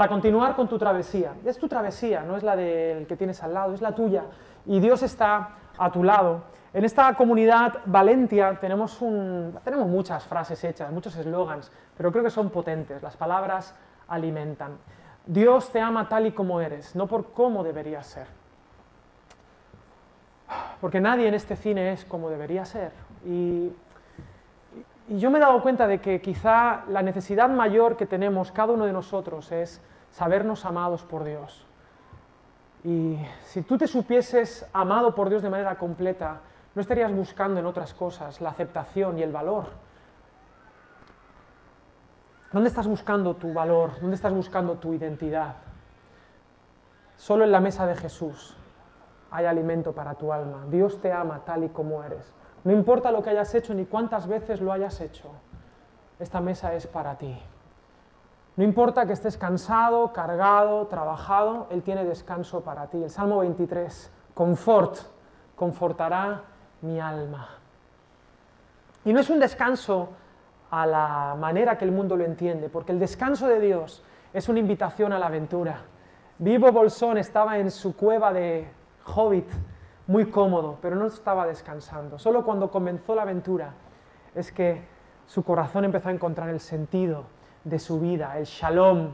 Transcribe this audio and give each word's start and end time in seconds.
para 0.00 0.08
continuar 0.08 0.56
con 0.56 0.66
tu 0.66 0.78
travesía. 0.78 1.34
Es 1.44 1.58
tu 1.58 1.68
travesía, 1.68 2.22
no 2.22 2.38
es 2.38 2.42
la 2.42 2.56
del 2.56 3.06
que 3.06 3.18
tienes 3.18 3.42
al 3.42 3.52
lado, 3.52 3.74
es 3.74 3.82
la 3.82 3.94
tuya. 3.94 4.24
Y 4.64 4.80
Dios 4.80 5.02
está 5.02 5.50
a 5.76 5.92
tu 5.92 6.02
lado. 6.02 6.40
En 6.72 6.86
esta 6.86 7.12
comunidad 7.12 7.80
Valentia 7.84 8.56
tenemos, 8.58 9.02
un, 9.02 9.58
tenemos 9.62 9.86
muchas 9.88 10.24
frases 10.24 10.64
hechas, 10.64 10.90
muchos 10.90 11.14
eslogans, 11.16 11.70
pero 11.98 12.10
creo 12.10 12.24
que 12.24 12.30
son 12.30 12.48
potentes. 12.48 13.02
Las 13.02 13.14
palabras 13.18 13.74
alimentan. 14.08 14.78
Dios 15.26 15.68
te 15.68 15.82
ama 15.82 16.08
tal 16.08 16.24
y 16.24 16.32
como 16.32 16.62
eres, 16.62 16.96
no 16.96 17.06
por 17.06 17.34
cómo 17.34 17.62
deberías 17.62 18.06
ser. 18.06 18.26
Porque 20.80 21.02
nadie 21.02 21.28
en 21.28 21.34
este 21.34 21.56
cine 21.56 21.92
es 21.92 22.06
como 22.06 22.30
debería 22.30 22.64
ser. 22.64 22.92
Y, 23.26 23.70
y 25.10 25.18
yo 25.18 25.30
me 25.30 25.36
he 25.36 25.42
dado 25.42 25.60
cuenta 25.60 25.86
de 25.86 26.00
que 26.00 26.22
quizá 26.22 26.84
la 26.88 27.02
necesidad 27.02 27.50
mayor 27.50 27.98
que 27.98 28.06
tenemos 28.06 28.50
cada 28.50 28.72
uno 28.72 28.86
de 28.86 28.94
nosotros 28.94 29.52
es 29.52 29.82
sabernos 30.10 30.64
amados 30.64 31.02
por 31.02 31.24
Dios. 31.24 31.66
Y 32.84 33.18
si 33.44 33.62
tú 33.62 33.76
te 33.76 33.86
supieses 33.86 34.66
amado 34.72 35.14
por 35.14 35.28
Dios 35.28 35.42
de 35.42 35.50
manera 35.50 35.76
completa, 35.76 36.40
no 36.74 36.80
estarías 36.80 37.12
buscando 37.12 37.60
en 37.60 37.66
otras 37.66 37.94
cosas 37.94 38.40
la 38.40 38.50
aceptación 38.50 39.18
y 39.18 39.22
el 39.22 39.32
valor. 39.32 39.66
¿Dónde 42.52 42.68
estás 42.68 42.86
buscando 42.86 43.34
tu 43.36 43.52
valor? 43.52 44.00
¿Dónde 44.00 44.16
estás 44.16 44.32
buscando 44.32 44.76
tu 44.76 44.94
identidad? 44.94 45.56
Solo 47.16 47.44
en 47.44 47.52
la 47.52 47.60
mesa 47.60 47.86
de 47.86 47.94
Jesús 47.94 48.56
hay 49.30 49.46
alimento 49.46 49.92
para 49.92 50.14
tu 50.14 50.32
alma. 50.32 50.64
Dios 50.68 51.00
te 51.00 51.12
ama 51.12 51.42
tal 51.44 51.64
y 51.64 51.68
como 51.68 52.02
eres. 52.02 52.32
No 52.64 52.72
importa 52.72 53.12
lo 53.12 53.22
que 53.22 53.30
hayas 53.30 53.54
hecho 53.54 53.74
ni 53.74 53.84
cuántas 53.86 54.26
veces 54.26 54.60
lo 54.60 54.72
hayas 54.72 55.00
hecho. 55.00 55.30
Esta 56.18 56.40
mesa 56.40 56.74
es 56.74 56.86
para 56.86 57.16
ti. 57.16 57.40
No 58.56 58.64
importa 58.64 59.06
que 59.06 59.12
estés 59.12 59.36
cansado, 59.36 60.12
cargado, 60.12 60.86
trabajado, 60.86 61.68
Él 61.70 61.82
tiene 61.82 62.04
descanso 62.04 62.60
para 62.62 62.88
ti. 62.88 63.02
El 63.02 63.10
Salmo 63.10 63.38
23, 63.38 64.10
confort, 64.34 64.98
confortará 65.56 66.42
mi 66.82 67.00
alma. 67.00 67.48
Y 69.04 69.12
no 69.12 69.20
es 69.20 69.30
un 69.30 69.38
descanso 69.38 70.10
a 70.70 70.86
la 70.86 71.36
manera 71.38 71.78
que 71.78 71.84
el 71.84 71.92
mundo 71.92 72.16
lo 72.16 72.24
entiende, 72.24 72.68
porque 72.68 72.92
el 72.92 72.98
descanso 72.98 73.48
de 73.48 73.60
Dios 73.60 74.02
es 74.32 74.48
una 74.48 74.58
invitación 74.58 75.12
a 75.12 75.18
la 75.18 75.26
aventura. 75.26 75.80
Vivo 76.38 76.70
Bolsón 76.72 77.18
estaba 77.18 77.58
en 77.58 77.70
su 77.70 77.96
cueva 77.96 78.32
de 78.32 78.68
hobbit, 79.14 79.48
muy 80.06 80.30
cómodo, 80.30 80.78
pero 80.82 80.96
no 80.96 81.06
estaba 81.06 81.46
descansando. 81.46 82.18
Solo 82.18 82.44
cuando 82.44 82.70
comenzó 82.70 83.14
la 83.14 83.22
aventura 83.22 83.72
es 84.34 84.52
que 84.52 84.82
su 85.26 85.44
corazón 85.44 85.84
empezó 85.84 86.08
a 86.08 86.12
encontrar 86.12 86.48
el 86.48 86.60
sentido 86.60 87.24
de 87.64 87.78
su 87.78 88.00
vida, 88.00 88.36
el 88.38 88.44
shalom. 88.44 89.10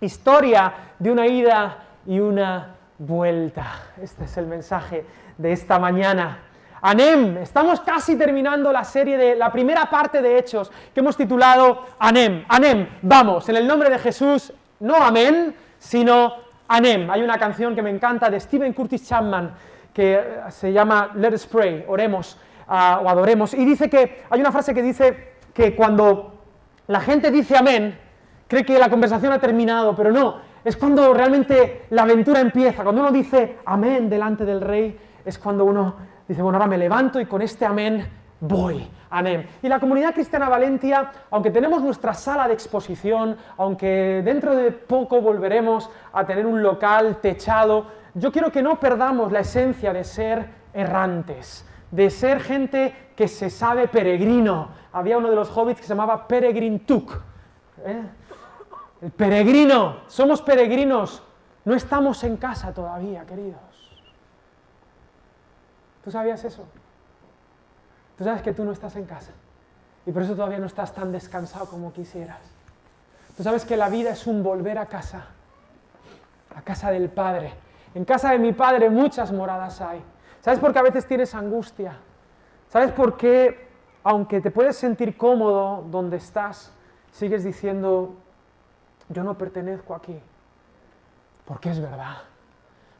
Historia 0.00 0.72
de 0.98 1.10
una 1.10 1.26
ida 1.26 1.78
y 2.06 2.20
una 2.20 2.74
vuelta. 2.98 3.66
Este 4.00 4.24
es 4.24 4.36
el 4.36 4.46
mensaje 4.46 5.04
de 5.36 5.52
esta 5.52 5.78
mañana. 5.78 6.42
Anem, 6.80 7.38
estamos 7.38 7.80
casi 7.80 8.16
terminando 8.16 8.72
la 8.72 8.84
serie 8.84 9.18
de 9.18 9.34
la 9.34 9.50
primera 9.50 9.90
parte 9.90 10.22
de 10.22 10.38
Hechos 10.38 10.70
que 10.94 11.00
hemos 11.00 11.16
titulado 11.16 11.86
Anem. 11.98 12.44
Anem, 12.48 12.88
vamos, 13.02 13.48
en 13.48 13.56
el 13.56 13.66
nombre 13.66 13.90
de 13.90 13.98
Jesús, 13.98 14.52
no 14.80 14.96
amén, 14.96 15.54
sino 15.78 16.34
Anem. 16.68 17.10
Hay 17.10 17.22
una 17.22 17.38
canción 17.38 17.74
que 17.74 17.82
me 17.82 17.90
encanta 17.90 18.30
de 18.30 18.38
Stephen 18.38 18.72
Curtis 18.72 19.08
Chapman 19.08 19.52
que 19.92 20.40
se 20.50 20.72
llama 20.72 21.10
Let 21.16 21.34
us 21.34 21.46
pray, 21.46 21.84
oremos 21.88 22.36
uh, 22.68 23.04
o 23.04 23.08
adoremos. 23.08 23.54
Y 23.54 23.64
dice 23.64 23.90
que, 23.90 24.22
hay 24.30 24.40
una 24.40 24.52
frase 24.52 24.72
que 24.72 24.82
dice 24.82 25.32
que 25.52 25.74
cuando 25.74 26.37
la 26.88 27.00
gente 27.00 27.30
dice 27.30 27.56
amén, 27.56 27.96
cree 28.48 28.64
que 28.64 28.78
la 28.78 28.90
conversación 28.90 29.32
ha 29.32 29.38
terminado, 29.38 29.94
pero 29.94 30.10
no, 30.10 30.36
es 30.64 30.76
cuando 30.76 31.14
realmente 31.14 31.86
la 31.90 32.02
aventura 32.02 32.40
empieza. 32.40 32.82
Cuando 32.82 33.02
uno 33.02 33.12
dice 33.12 33.58
amén 33.64 34.10
delante 34.10 34.44
del 34.44 34.60
rey, 34.60 34.98
es 35.24 35.38
cuando 35.38 35.64
uno 35.64 35.96
dice, 36.26 36.42
bueno, 36.42 36.58
ahora 36.58 36.68
me 36.68 36.78
levanto 36.78 37.20
y 37.20 37.26
con 37.26 37.42
este 37.42 37.64
amén 37.64 38.06
voy. 38.40 38.88
Amén. 39.10 39.46
Y 39.62 39.68
la 39.68 39.80
comunidad 39.80 40.14
cristiana 40.14 40.48
Valentia, 40.48 41.10
aunque 41.30 41.50
tenemos 41.50 41.82
nuestra 41.82 42.14
sala 42.14 42.46
de 42.46 42.54
exposición, 42.54 43.36
aunque 43.56 44.22
dentro 44.24 44.54
de 44.54 44.72
poco 44.72 45.20
volveremos 45.20 45.90
a 46.12 46.26
tener 46.26 46.46
un 46.46 46.62
local 46.62 47.18
techado, 47.20 47.86
yo 48.14 48.32
quiero 48.32 48.50
que 48.50 48.62
no 48.62 48.78
perdamos 48.78 49.32
la 49.32 49.40
esencia 49.40 49.92
de 49.92 50.04
ser 50.04 50.46
errantes, 50.72 51.66
de 51.90 52.10
ser 52.10 52.40
gente 52.40 52.94
que 53.16 53.28
se 53.28 53.50
sabe 53.50 53.88
peregrino. 53.88 54.68
Había 54.98 55.18
uno 55.18 55.30
de 55.30 55.36
los 55.36 55.48
hobbits 55.56 55.80
que 55.80 55.86
se 55.86 55.94
llamaba 55.94 56.26
Peregrin 56.26 56.80
Tuk. 56.80 57.12
¿eh? 57.84 58.02
El 59.00 59.10
peregrino, 59.12 60.00
somos 60.08 60.42
peregrinos, 60.42 61.22
no 61.64 61.74
estamos 61.74 62.24
en 62.24 62.36
casa 62.36 62.74
todavía, 62.74 63.24
queridos. 63.24 63.60
¿Tú 66.02 66.10
sabías 66.10 66.42
eso? 66.42 66.66
Tú 68.16 68.24
sabes 68.24 68.42
que 68.42 68.52
tú 68.52 68.64
no 68.64 68.72
estás 68.72 68.96
en 68.96 69.04
casa 69.04 69.30
y 70.04 70.10
por 70.10 70.22
eso 70.22 70.34
todavía 70.34 70.58
no 70.58 70.66
estás 70.66 70.92
tan 70.92 71.12
descansado 71.12 71.66
como 71.66 71.92
quisieras. 71.92 72.40
Tú 73.36 73.44
sabes 73.44 73.64
que 73.64 73.76
la 73.76 73.88
vida 73.88 74.10
es 74.10 74.26
un 74.26 74.42
volver 74.42 74.78
a 74.78 74.86
casa, 74.86 75.26
a 76.56 76.62
casa 76.62 76.90
del 76.90 77.08
Padre. 77.08 77.52
En 77.94 78.04
casa 78.04 78.32
de 78.32 78.38
mi 78.38 78.52
Padre 78.52 78.90
muchas 78.90 79.30
moradas 79.30 79.80
hay. 79.80 80.02
¿Sabes 80.40 80.58
por 80.58 80.72
qué 80.72 80.80
a 80.80 80.82
veces 80.82 81.06
tienes 81.06 81.34
angustia? 81.36 81.96
¿Sabes 82.68 82.90
por 82.90 83.16
qué, 83.16 83.67
aunque 84.02 84.40
te 84.40 84.50
puedes 84.50 84.76
sentir 84.76 85.16
cómodo 85.16 85.84
donde 85.90 86.16
estás, 86.16 86.72
sigues 87.10 87.44
diciendo, 87.44 88.14
yo 89.08 89.24
no 89.24 89.36
pertenezco 89.36 89.94
aquí? 89.94 90.18
Porque 91.44 91.70
es 91.70 91.80
verdad. 91.80 92.18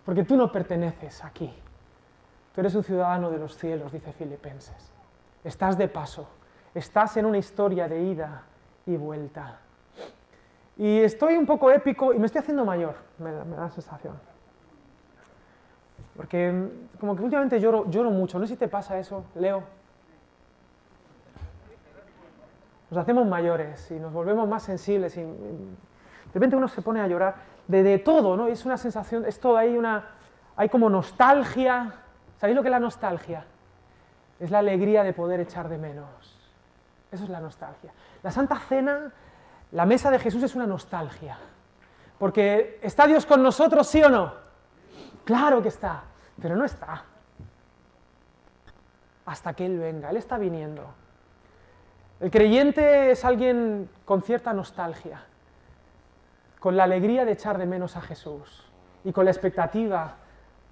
Porque 0.04 0.24
tú 0.24 0.36
no 0.36 0.50
perteneces 0.50 1.22
aquí. 1.24 1.52
Tú 2.54 2.60
eres 2.60 2.74
un 2.74 2.82
ciudadano 2.82 3.30
de 3.30 3.38
los 3.38 3.56
cielos, 3.56 3.92
dice 3.92 4.12
Filipenses. 4.12 4.90
Estás 5.44 5.78
de 5.78 5.86
paso, 5.86 6.28
estás 6.74 7.16
en 7.16 7.26
una 7.26 7.38
historia 7.38 7.88
de 7.88 8.02
ida 8.02 8.42
y 8.86 8.96
vuelta. 8.96 9.58
Y 10.76 10.98
estoy 10.98 11.36
un 11.36 11.46
poco 11.46 11.70
épico 11.70 12.12
y 12.12 12.18
me 12.18 12.26
estoy 12.26 12.40
haciendo 12.40 12.64
mayor, 12.64 12.94
me, 13.18 13.32
da 13.32 13.44
la 13.44 13.70
sensación. 13.70 14.14
Porque 16.16 16.50
mm, 16.50 16.98
como 16.98 17.14
que 17.14 17.22
últimamente 17.22 17.60
lloro, 17.60 17.88
lloro 17.90 18.10
mucho, 18.10 18.38
no 18.38 18.46
sé 18.46 18.54
si 18.54 18.58
te 18.58 18.68
pasa 18.68 18.98
eso, 18.98 19.24
Leo. 19.34 19.62
Nos 22.90 22.98
hacemos 22.98 23.26
mayores 23.26 23.90
y 23.90 23.94
nos 23.94 24.12
volvemos 24.12 24.48
más 24.48 24.62
sensibles 24.62 25.16
y 25.16 25.22
de 25.22 26.34
repente 26.34 26.56
uno 26.56 26.68
se 26.68 26.82
pone 26.82 27.00
a 27.00 27.06
llorar 27.06 27.36
de, 27.66 27.82
de 27.82 27.98
todo, 27.98 28.36
¿no? 28.36 28.46
Es 28.46 28.64
una 28.64 28.76
sensación, 28.76 29.24
es 29.26 29.38
todo 29.40 29.56
ahí 29.56 29.76
una, 29.76 30.04
hay 30.56 30.68
como 30.68 30.88
nostalgia, 30.88 31.94
¿Sabéis 32.38 32.56
lo 32.56 32.62
que 32.62 32.68
es 32.68 32.72
la 32.72 32.80
nostalgia? 32.80 33.44
Es 34.38 34.50
la 34.50 34.60
alegría 34.60 35.02
de 35.02 35.12
poder 35.12 35.40
echar 35.40 35.68
de 35.68 35.76
menos. 35.76 36.08
Eso 37.10 37.24
es 37.24 37.30
la 37.30 37.40
nostalgia. 37.40 37.92
La 38.22 38.30
Santa 38.30 38.58
Cena, 38.60 39.12
la 39.72 39.86
mesa 39.86 40.10
de 40.10 40.20
Jesús 40.20 40.42
es 40.44 40.54
una 40.54 40.66
nostalgia. 40.66 41.36
Porque 42.18 42.78
¿está 42.82 43.06
Dios 43.06 43.26
con 43.26 43.42
nosotros, 43.42 43.88
sí 43.88 44.02
o 44.02 44.08
no? 44.08 44.34
Claro 45.24 45.60
que 45.62 45.68
está, 45.68 46.04
pero 46.40 46.54
no 46.54 46.64
está. 46.64 47.04
Hasta 49.26 49.52
que 49.54 49.66
Él 49.66 49.78
venga, 49.78 50.10
Él 50.10 50.16
está 50.16 50.38
viniendo. 50.38 50.86
El 52.20 52.32
creyente 52.32 53.12
es 53.12 53.24
alguien 53.24 53.88
con 54.04 54.22
cierta 54.22 54.52
nostalgia, 54.52 55.22
con 56.58 56.76
la 56.76 56.82
alegría 56.82 57.24
de 57.24 57.32
echar 57.32 57.58
de 57.58 57.66
menos 57.66 57.96
a 57.96 58.00
Jesús 58.00 58.64
y 59.04 59.12
con 59.12 59.24
la 59.24 59.30
expectativa 59.30 60.16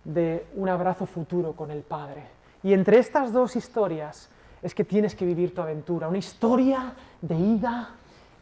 de 0.03 0.45
un 0.56 0.69
abrazo 0.69 1.06
futuro 1.06 1.53
con 1.53 1.70
el 1.70 1.82
Padre. 1.82 2.25
Y 2.65 2.73
entre 2.73 2.99
estas 2.99 3.32
dos 3.32 3.55
historias 3.55 4.29
es 4.61 4.75
que 4.75 4.82
tienes 4.82 5.15
que 5.15 5.25
vivir 5.25 5.55
tu 5.55 5.62
aventura, 5.62 6.09
una 6.09 6.19
historia 6.19 6.94
de 7.20 7.37
ida 7.37 7.91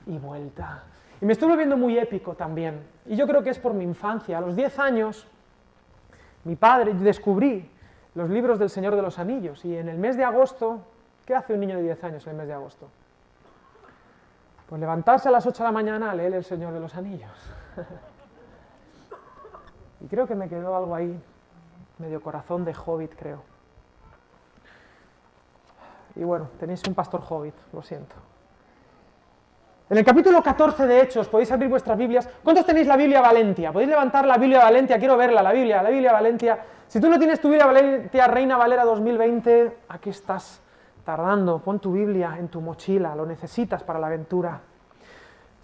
y 0.06 0.16
vuelta. 0.16 0.84
Y 1.20 1.26
me 1.26 1.34
estoy 1.34 1.50
volviendo 1.50 1.76
muy 1.76 1.98
épico 1.98 2.34
también. 2.34 2.86
Y 3.04 3.16
yo 3.16 3.26
creo 3.26 3.42
que 3.42 3.50
es 3.50 3.58
por 3.58 3.74
mi 3.74 3.84
infancia. 3.84 4.38
A 4.38 4.40
los 4.40 4.56
10 4.56 4.78
años, 4.78 5.26
mi 6.44 6.56
padre, 6.56 6.94
descubrí 6.94 7.70
los 8.14 8.30
libros 8.30 8.58
del 8.58 8.70
Señor 8.70 8.96
de 8.96 9.02
los 9.02 9.18
Anillos. 9.18 9.62
Y 9.66 9.76
en 9.76 9.90
el 9.90 9.98
mes 9.98 10.16
de 10.16 10.24
agosto, 10.24 10.80
¿qué 11.26 11.34
hace 11.34 11.52
un 11.52 11.60
niño 11.60 11.76
de 11.76 11.82
10 11.82 12.04
años 12.04 12.26
en 12.26 12.30
el 12.30 12.36
mes 12.38 12.48
de 12.48 12.54
agosto? 12.54 12.88
Pues 14.68 14.80
levantarse 14.80 15.28
a 15.28 15.32
las 15.32 15.46
8 15.46 15.62
de 15.62 15.68
la 15.68 15.72
mañana 15.72 16.10
a 16.10 16.14
leer 16.14 16.34
el 16.34 16.44
Señor 16.44 16.72
de 16.72 16.80
los 16.80 16.94
Anillos. 16.94 17.30
y 20.00 20.06
creo 20.06 20.26
que 20.26 20.34
me 20.34 20.48
quedó 20.48 20.76
algo 20.76 20.94
ahí 20.94 21.20
medio 21.98 22.20
corazón 22.20 22.64
de 22.64 22.74
hobbit, 22.74 23.14
creo. 23.14 23.42
Y 26.16 26.24
bueno, 26.24 26.48
tenéis 26.58 26.82
un 26.86 26.94
pastor 26.94 27.22
hobbit, 27.28 27.54
lo 27.72 27.82
siento. 27.82 28.14
En 29.90 29.98
el 29.98 30.04
capítulo 30.04 30.42
14 30.42 30.86
de 30.86 31.02
Hechos, 31.02 31.28
podéis 31.28 31.52
abrir 31.52 31.68
vuestras 31.68 31.98
Biblias. 31.98 32.28
¿Cuántos 32.42 32.64
tenéis 32.64 32.86
la 32.86 32.96
Biblia 32.96 33.20
Valentia? 33.20 33.70
¿Podéis 33.70 33.90
levantar 33.90 34.26
la 34.26 34.38
Biblia 34.38 34.60
Valentia? 34.60 34.98
Quiero 34.98 35.16
verla, 35.16 35.42
la 35.42 35.52
Biblia, 35.52 35.82
la 35.82 35.90
Biblia 35.90 36.12
Valentia. 36.12 36.58
Si 36.88 37.00
tú 37.00 37.10
no 37.10 37.18
tienes 37.18 37.40
tu 37.40 37.48
Biblia 37.48 37.66
Valentia 37.66 38.26
Reina 38.26 38.56
Valera 38.56 38.84
2020, 38.84 39.78
aquí 39.88 40.10
estás 40.10 40.62
tardando. 41.04 41.58
Pon 41.58 41.78
tu 41.78 41.92
Biblia 41.92 42.36
en 42.38 42.48
tu 42.48 42.60
mochila, 42.60 43.14
lo 43.14 43.26
necesitas 43.26 43.82
para 43.82 43.98
la 43.98 44.06
aventura. 44.06 44.60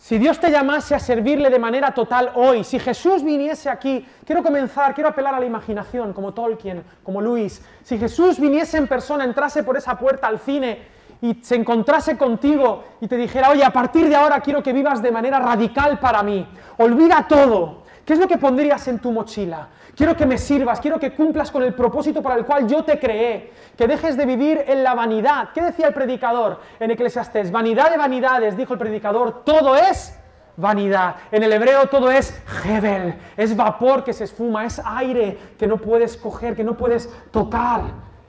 Si 0.00 0.16
Dios 0.16 0.40
te 0.40 0.50
llamase 0.50 0.94
a 0.94 0.98
servirle 0.98 1.50
de 1.50 1.58
manera 1.58 1.92
total 1.92 2.32
hoy, 2.34 2.64
si 2.64 2.78
Jesús 2.78 3.22
viniese 3.22 3.68
aquí, 3.68 4.06
quiero 4.24 4.42
comenzar, 4.42 4.94
quiero 4.94 5.10
apelar 5.10 5.34
a 5.34 5.40
la 5.40 5.44
imaginación, 5.44 6.14
como 6.14 6.32
Tolkien, 6.32 6.82
como 7.02 7.20
Luis, 7.20 7.62
si 7.82 7.98
Jesús 7.98 8.40
viniese 8.40 8.78
en 8.78 8.88
persona, 8.88 9.24
entrase 9.24 9.62
por 9.62 9.76
esa 9.76 9.98
puerta 9.98 10.26
al 10.26 10.38
cine 10.38 10.78
y 11.20 11.34
se 11.42 11.56
encontrase 11.56 12.16
contigo 12.16 12.84
y 13.02 13.08
te 13.08 13.18
dijera, 13.18 13.50
oye, 13.50 13.62
a 13.62 13.74
partir 13.74 14.08
de 14.08 14.16
ahora 14.16 14.40
quiero 14.40 14.62
que 14.62 14.72
vivas 14.72 15.02
de 15.02 15.10
manera 15.10 15.38
radical 15.38 15.98
para 15.98 16.22
mí, 16.22 16.48
olvida 16.78 17.26
todo, 17.28 17.82
¿qué 18.10 18.14
es 18.14 18.18
lo 18.20 18.26
que 18.26 18.38
pondrías 18.38 18.88
en 18.88 18.98
tu 18.98 19.12
mochila? 19.12 19.68
Quiero 19.94 20.16
que 20.16 20.26
me 20.26 20.36
sirvas, 20.36 20.80
quiero 20.80 20.98
que 20.98 21.12
cumplas 21.12 21.48
con 21.48 21.62
el 21.62 21.74
propósito 21.74 22.20
para 22.20 22.34
el 22.34 22.44
cual 22.44 22.66
yo 22.66 22.82
te 22.82 22.98
creé, 22.98 23.52
que 23.78 23.86
dejes 23.86 24.16
de 24.16 24.26
vivir 24.26 24.64
en 24.66 24.82
la 24.82 24.94
vanidad. 24.94 25.50
¿Qué 25.54 25.62
decía 25.62 25.86
el 25.86 25.94
predicador 25.94 26.58
en 26.80 26.90
Eclesiastés? 26.90 27.52
Vanidad 27.52 27.88
de 27.88 27.96
vanidades, 27.96 28.56
dijo 28.56 28.72
el 28.72 28.80
predicador, 28.80 29.44
todo 29.44 29.76
es 29.76 30.18
vanidad. 30.56 31.18
En 31.30 31.44
el 31.44 31.52
hebreo 31.52 31.86
todo 31.86 32.10
es 32.10 32.36
hebel, 32.64 33.14
es 33.36 33.54
vapor 33.54 34.02
que 34.02 34.12
se 34.12 34.24
esfuma, 34.24 34.64
es 34.64 34.82
aire 34.84 35.38
que 35.56 35.68
no 35.68 35.76
puedes 35.76 36.16
coger, 36.16 36.56
que 36.56 36.64
no 36.64 36.76
puedes 36.76 37.08
tocar. 37.30 37.82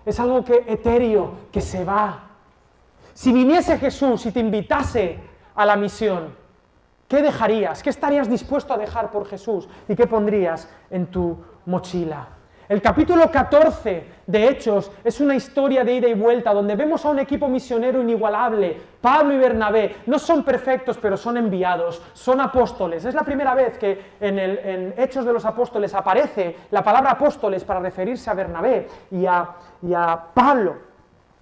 Es 0.06 0.20
algo 0.20 0.46
que 0.46 0.64
etéreo, 0.68 1.34
que 1.52 1.60
se 1.60 1.84
va. 1.84 2.20
Si 3.16 3.34
viniese 3.34 3.80
Jesús 3.80 4.28
y 4.28 4.32
te 4.32 4.42
invitase 4.42 5.18
a 5.56 5.66
la 5.66 5.76
misión, 5.76 6.40
¿qué 7.12 7.22
dejarías? 7.22 7.84
¿Qué 7.84 7.90
estarías 7.90 8.30
dispuesto 8.30 8.74
a 8.74 8.78
dejar 8.78 9.12
por 9.12 9.28
Jesús? 9.28 9.68
¿Y 9.90 9.96
qué 9.98 10.08
pondrías 10.08 10.70
en 10.90 11.08
tu 11.08 11.38
mochila? 11.66 12.26
El 12.70 12.82
capítulo 12.82 13.30
14 13.30 14.06
de 14.26 14.48
Hechos 14.48 14.90
es 15.04 15.20
una 15.20 15.36
historia 15.36 15.84
de 15.84 15.96
ida 15.96 16.08
y 16.08 16.14
vuelta 16.14 16.54
donde 16.54 16.78
vemos 16.78 17.04
a 17.04 17.10
un 17.10 17.20
equipo 17.20 17.50
misionero 17.50 18.02
inigualable. 18.02 18.78
Pablo 19.02 19.34
y 19.34 19.40
Bernabé 19.40 19.98
no 20.06 20.18
son 20.18 20.46
perfectos, 20.46 20.98
pero 21.02 21.18
son 21.18 21.36
enviados, 21.36 22.02
son 22.14 22.40
apóstoles. 22.40 23.04
Es 23.04 23.14
la 23.14 23.24
primera 23.24 23.56
vez 23.56 23.78
que 23.78 24.14
en, 24.22 24.94
Hechos 24.96 25.26
de 25.26 25.34
los 25.34 25.44
Apóstoles 25.44 25.94
aparece 25.94 26.56
la 26.72 26.82
palabra 26.82 27.12
apóstoles 27.12 27.66
para 27.66 27.82
referirse 27.82 28.30
a 28.30 28.36
Bernabé 28.36 28.88
y 29.12 29.26
a, 29.26 29.50
y 29.82 29.94
a 29.94 30.28
Pablo. 30.34 30.91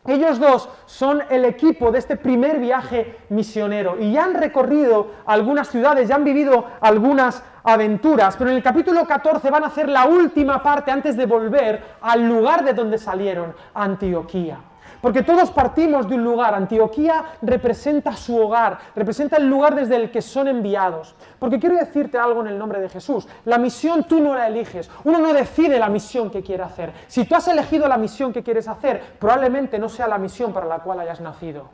Ellos 0.08 0.40
dos 0.40 0.70
son 0.86 1.22
el 1.30 1.46
equipo 1.46 1.92
de 1.92 2.00
este 2.00 2.16
primer 2.16 2.60
viaje 2.60 3.18
misionero 3.30 3.98
y 4.00 4.14
ya 4.14 4.24
han 4.24 4.34
recorrido 4.34 5.12
algunas 5.26 5.68
ciudades, 5.68 6.08
ya 6.08 6.16
han 6.16 6.24
vivido 6.24 6.66
algunas 6.80 7.44
aventuras, 7.64 8.36
pero 8.38 8.50
en 8.50 8.56
el 8.56 8.64
capítulo 8.64 9.06
14 9.06 9.50
van 9.52 9.66
a 9.66 9.68
hacer 9.68 9.90
la 9.90 10.06
última 10.06 10.64
parte 10.64 10.92
antes 10.92 11.18
de 11.18 11.26
volver 11.26 11.84
al 12.02 12.28
lugar 12.28 12.64
de 12.64 12.74
donde 12.74 12.98
salieron, 12.98 13.54
Antioquía. 13.74 14.69
Porque 15.02 15.24
todos 15.24 15.52
partimos 15.52 16.10
de 16.10 16.16
un 16.16 16.24
lugar. 16.24 16.54
Antioquía 16.54 17.24
representa 17.42 18.16
su 18.16 18.38
hogar, 18.38 18.80
representa 18.96 19.38
el 19.38 19.48
lugar 19.48 19.76
desde 19.76 19.96
el 19.96 20.12
que 20.12 20.22
son 20.22 20.48
enviados. 20.48 21.16
Porque 21.40 21.60
quiero 21.60 21.78
decirte 21.78 22.18
algo 22.18 22.42
en 22.42 22.48
el 22.48 22.58
nombre 22.58 22.82
de 22.82 22.90
Jesús. 22.90 23.28
La 23.46 23.58
misión 23.58 24.04
tú 24.04 24.20
no 24.20 24.36
la 24.36 24.48
eliges. 24.48 24.90
Uno 25.06 25.20
no 25.20 25.34
decide 25.34 25.80
la 25.80 25.90
misión 25.90 26.30
que 26.30 26.44
quiere 26.44 26.64
hacer. 26.64 26.94
Si 27.08 27.26
tú 27.26 27.36
has 27.36 27.48
elegido 27.48 27.88
la 27.88 27.98
misión 27.98 28.34
que 28.34 28.44
quieres 28.44 28.68
hacer, 28.68 29.02
probablemente 29.20 29.80
no 29.80 29.88
sea 29.88 30.08
la 30.08 30.18
misión 30.18 30.52
para 30.52 30.66
la 30.66 30.80
cual 30.80 31.00
hayas 31.00 31.22
nacido. 31.22 31.70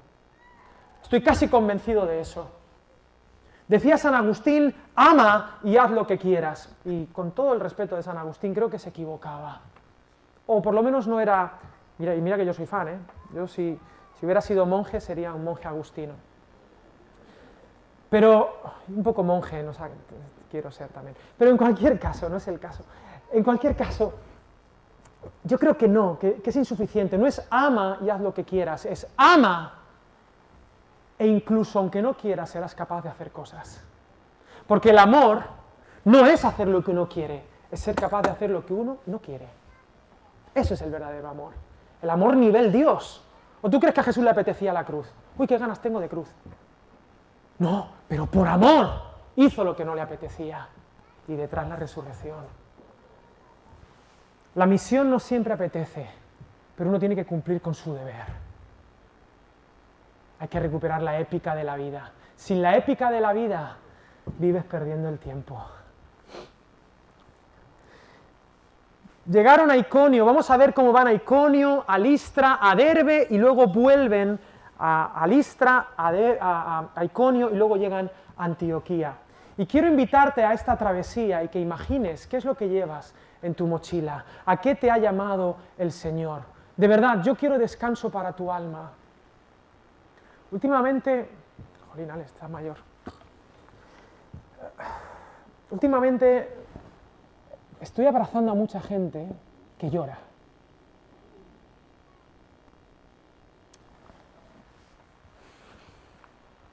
Estoy 1.02 1.22
casi 1.22 1.48
convencido 1.48 2.06
de 2.06 2.20
eso. 2.20 2.48
Decía 3.68 3.98
San 3.98 4.14
Agustín, 4.14 4.76
ama 4.96 5.58
y 5.64 5.78
haz 5.78 5.90
lo 5.90 6.06
que 6.06 6.20
quieras. 6.20 6.70
Y 6.86 7.06
con 7.08 7.32
todo 7.32 7.54
el 7.54 7.60
respeto 7.60 7.96
de 7.96 8.04
San 8.04 8.18
Agustín, 8.18 8.54
creo 8.54 8.70
que 8.70 8.78
se 8.78 8.90
equivocaba. 8.90 9.62
O 10.46 10.62
por 10.62 10.74
lo 10.74 10.84
menos 10.84 11.08
no 11.08 11.20
era... 11.20 11.54
Mira, 11.98 12.16
y 12.16 12.22
mira 12.22 12.38
que 12.38 12.46
yo 12.46 12.54
soy 12.54 12.66
fan, 12.66 12.88
¿eh? 12.88 12.98
Yo 13.34 13.48
si, 13.48 13.80
si 14.20 14.26
hubiera 14.26 14.42
sido 14.42 14.66
monje 14.66 15.00
sería 15.00 15.34
un 15.34 15.44
monje 15.44 15.68
agustino. 15.68 16.14
Pero 18.10 18.58
un 18.88 19.04
poco 19.04 19.24
monje, 19.24 19.64
no 19.64 19.74
sé, 19.74 19.84
quiero 20.50 20.72
ser 20.72 20.90
también. 20.90 21.16
Pero 21.38 21.52
en 21.52 21.58
cualquier 21.58 22.00
caso, 22.00 22.30
no 22.30 22.38
es 22.38 22.48
el 22.48 22.60
caso. 22.60 22.84
En 23.32 23.44
cualquier 23.44 23.76
caso, 23.76 24.14
yo 25.44 25.58
creo 25.58 25.78
que 25.78 25.88
no, 25.88 26.20
que, 26.20 26.36
que 26.36 26.50
es 26.50 26.56
insuficiente. 26.56 27.18
No 27.18 27.26
es 27.26 27.46
ama 27.50 27.98
y 28.02 28.10
haz 28.10 28.22
lo 28.22 28.34
que 28.34 28.44
quieras, 28.44 28.86
es 28.86 29.08
ama 29.18 29.82
e 31.18 31.28
incluso 31.28 31.80
aunque 31.80 32.02
no 32.02 32.16
quieras 32.16 32.50
serás 32.50 32.76
capaz 32.76 33.02
de 33.02 33.10
hacer 33.10 33.32
cosas. 33.32 33.82
Porque 34.68 34.90
el 34.90 34.98
amor 34.98 35.44
no 36.04 36.26
es 36.26 36.44
hacer 36.46 36.68
lo 36.68 36.84
que 36.84 36.92
uno 36.92 37.08
quiere, 37.08 37.44
es 37.72 37.80
ser 37.80 37.96
capaz 37.96 38.24
de 38.24 38.30
hacer 38.30 38.50
lo 38.50 38.66
que 38.66 38.74
uno 38.74 38.98
no 39.06 39.20
quiere. 39.20 39.48
Eso 40.54 40.74
es 40.74 40.82
el 40.82 40.92
verdadero 40.92 41.28
amor. 41.28 41.54
El 42.06 42.12
amor 42.12 42.38
nivel 42.38 42.72
Dios. 42.72 43.24
¿O 43.64 43.70
tú 43.72 43.80
crees 43.80 43.96
que 43.96 44.02
a 44.02 44.04
Jesús 44.04 44.24
le 44.24 44.30
apetecía 44.30 44.72
la 44.72 44.86
cruz? 44.86 45.12
Uy, 45.40 45.48
qué 45.48 45.58
ganas 45.58 45.82
tengo 45.82 46.00
de 46.00 46.08
cruz. 46.08 46.28
No, 47.58 47.88
pero 48.08 48.28
por 48.28 48.48
amor 48.48 48.92
hizo 49.36 49.64
lo 49.64 49.76
que 49.76 49.84
no 49.84 49.96
le 49.96 50.02
apetecía. 50.02 50.68
Y 51.28 51.34
detrás 51.34 51.68
la 51.68 51.76
resurrección. 51.76 52.46
La 54.54 54.68
misión 54.68 55.10
no 55.10 55.18
siempre 55.18 55.56
apetece, 55.56 56.08
pero 56.78 56.92
uno 56.92 57.00
tiene 57.00 57.16
que 57.16 57.26
cumplir 57.26 57.60
con 57.60 57.74
su 57.74 57.96
deber. 57.96 58.26
Hay 60.38 60.48
que 60.48 60.60
recuperar 60.60 61.02
la 61.02 61.18
épica 61.20 61.56
de 61.56 61.64
la 61.64 61.76
vida. 61.76 62.12
Sin 62.36 62.62
la 62.62 62.78
épica 62.78 63.10
de 63.10 63.20
la 63.20 63.34
vida, 63.34 63.78
vives 64.38 64.64
perdiendo 64.64 65.10
el 65.10 65.18
tiempo. 65.18 65.60
Llegaron 69.26 69.72
a 69.72 69.78
Iconio, 69.78 70.24
vamos 70.24 70.50
a 70.52 70.58
ver 70.58 70.74
cómo 70.74 70.92
van 70.92 71.08
a 71.08 71.14
Iconio, 71.14 71.84
a 71.88 71.98
Listra, 71.98 72.60
a 72.62 72.76
Derbe 72.76 73.28
y 73.30 73.38
luego 73.38 73.68
vuelven 73.68 74.40
a, 74.78 75.26
Listra, 75.28 75.88
a, 75.98 76.90
a 76.96 77.06
Iconio 77.06 77.50
y 77.50 77.56
luego 77.56 77.76
llegan 77.76 78.12
a 78.38 78.44
Antioquía. 78.44 79.16
Y 79.58 79.66
quiero 79.66 79.88
invitarte 79.88 80.44
a 80.44 80.54
esta 80.54 80.78
travesía 80.78 81.44
y 81.44 81.48
que 81.48 81.60
imagines 81.60 82.28
qué 82.28 82.38
es 82.38 82.46
lo 82.46 82.56
que 82.56 82.70
llevas 82.70 83.16
en 83.42 83.56
tu 83.56 83.66
mochila, 83.66 84.26
a 84.46 84.58
qué 84.58 84.76
te 84.76 84.92
ha 84.92 84.98
llamado 84.98 85.58
el 85.78 85.92
Señor. 85.92 86.42
De 86.76 86.88
verdad, 86.88 87.24
yo 87.24 87.36
quiero 87.36 87.58
descanso 87.58 88.12
para 88.12 88.34
tu 88.34 88.52
alma. 88.52 88.92
Últimamente, 90.52 91.30
Jolín, 91.90 92.10
está 92.22 92.48
mayor. 92.48 92.78
Últimamente 95.72 96.65
estoy 97.82 98.06
abrazando 98.06 98.52
a 98.52 98.56
mucha 98.56 98.80
gente 98.82 99.28
que 99.78 99.90
llora. 99.90 100.18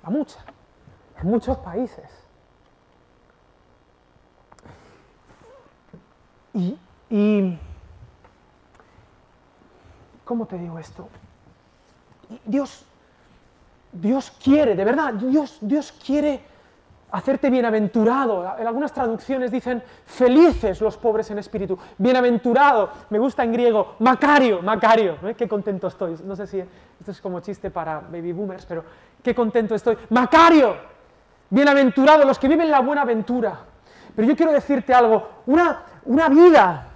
A 0.04 0.10
mucha, 0.10 0.38
en 1.20 1.28
muchos 1.28 1.56
países. 1.58 2.10
Y, 6.54 6.78
y, 7.08 7.58
¿cómo 10.24 10.46
te 10.46 10.58
digo 10.58 10.78
esto? 10.78 11.08
Dios, 12.44 12.84
Dios 13.92 14.30
quiere, 14.42 14.74
de 14.74 14.84
verdad, 14.84 15.14
Dios, 15.14 15.58
Dios 15.60 15.92
quiere 15.92 16.51
hacerte 17.12 17.48
bienaventurado. 17.50 18.56
En 18.58 18.66
algunas 18.66 18.92
traducciones 18.92 19.50
dicen 19.50 19.82
felices 20.04 20.80
los 20.80 20.96
pobres 20.96 21.30
en 21.30 21.38
espíritu. 21.38 21.78
Bienaventurado, 21.98 22.90
me 23.10 23.18
gusta 23.18 23.44
en 23.44 23.52
griego, 23.52 23.94
Macario, 24.00 24.62
Macario. 24.62 25.16
Qué 25.36 25.48
contento 25.48 25.86
estoy. 25.86 26.16
No 26.24 26.34
sé 26.34 26.46
si 26.46 26.58
esto 26.58 27.10
es 27.10 27.20
como 27.20 27.40
chiste 27.40 27.70
para 27.70 28.00
baby 28.00 28.32
boomers, 28.32 28.66
pero 28.66 28.84
qué 29.22 29.34
contento 29.34 29.74
estoy. 29.74 29.96
Macario, 30.10 30.74
bienaventurado, 31.50 32.24
los 32.24 32.38
que 32.38 32.48
viven 32.48 32.70
la 32.70 32.80
buena 32.80 33.02
aventura. 33.02 33.58
Pero 34.14 34.28
yo 34.28 34.36
quiero 34.36 34.52
decirte 34.52 34.92
algo, 34.92 35.28
una, 35.46 35.82
una 36.06 36.28
vida, 36.28 36.88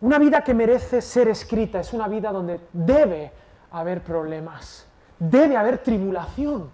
una 0.00 0.18
vida 0.18 0.42
que 0.42 0.54
merece 0.54 1.00
ser 1.00 1.28
escrita, 1.28 1.80
es 1.80 1.92
una 1.92 2.08
vida 2.08 2.32
donde 2.32 2.60
debe 2.72 3.32
haber 3.70 4.02
problemas 4.02 4.86
debe 5.18 5.56
haber 5.56 5.78
tribulación. 5.78 6.70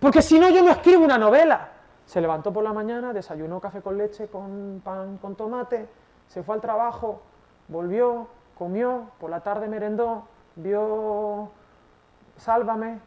Porque 0.00 0.22
si 0.22 0.38
no, 0.38 0.48
yo 0.50 0.62
no 0.62 0.70
escribo 0.70 1.04
una 1.04 1.18
novela. 1.18 1.72
Se 2.06 2.20
levantó 2.20 2.52
por 2.52 2.64
la 2.64 2.72
mañana, 2.72 3.12
desayunó 3.12 3.60
café 3.60 3.82
con 3.82 3.98
leche, 3.98 4.28
con 4.28 4.80
pan, 4.82 5.18
con 5.18 5.34
tomate, 5.34 5.88
se 6.26 6.42
fue 6.42 6.54
al 6.54 6.60
trabajo, 6.60 7.20
volvió, 7.68 8.28
comió, 8.56 9.10
por 9.20 9.28
la 9.28 9.40
tarde 9.40 9.68
merendó, 9.68 10.26
vio 10.56 11.50
Sálvame, 12.38 13.00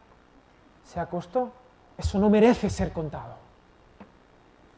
se 0.84 1.00
acostó. 1.00 1.50
Eso 1.96 2.18
no 2.18 2.30
merece 2.30 2.70
ser 2.70 2.92
contado. 2.92 3.34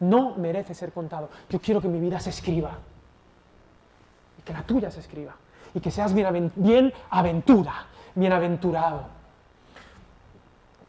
No 0.01 0.35
merece 0.37 0.75
ser 0.75 0.93
contado. 0.93 1.29
Yo 1.49 1.61
quiero 1.61 1.81
que 1.81 1.89
mi 1.89 2.01
vida 2.01 2.21
se 2.21 2.31
escriba. 2.31 2.73
Y 4.39 4.43
que 4.43 4.53
la 4.53 4.63
tuya 4.63 4.91
se 4.91 5.01
escriba. 5.01 5.35
Y 5.75 5.81
que 5.81 5.91
seas 5.91 6.15
bien, 6.15 6.53
bien 6.55 6.93
aventura, 7.11 7.87
bienaventurado. 8.15 9.07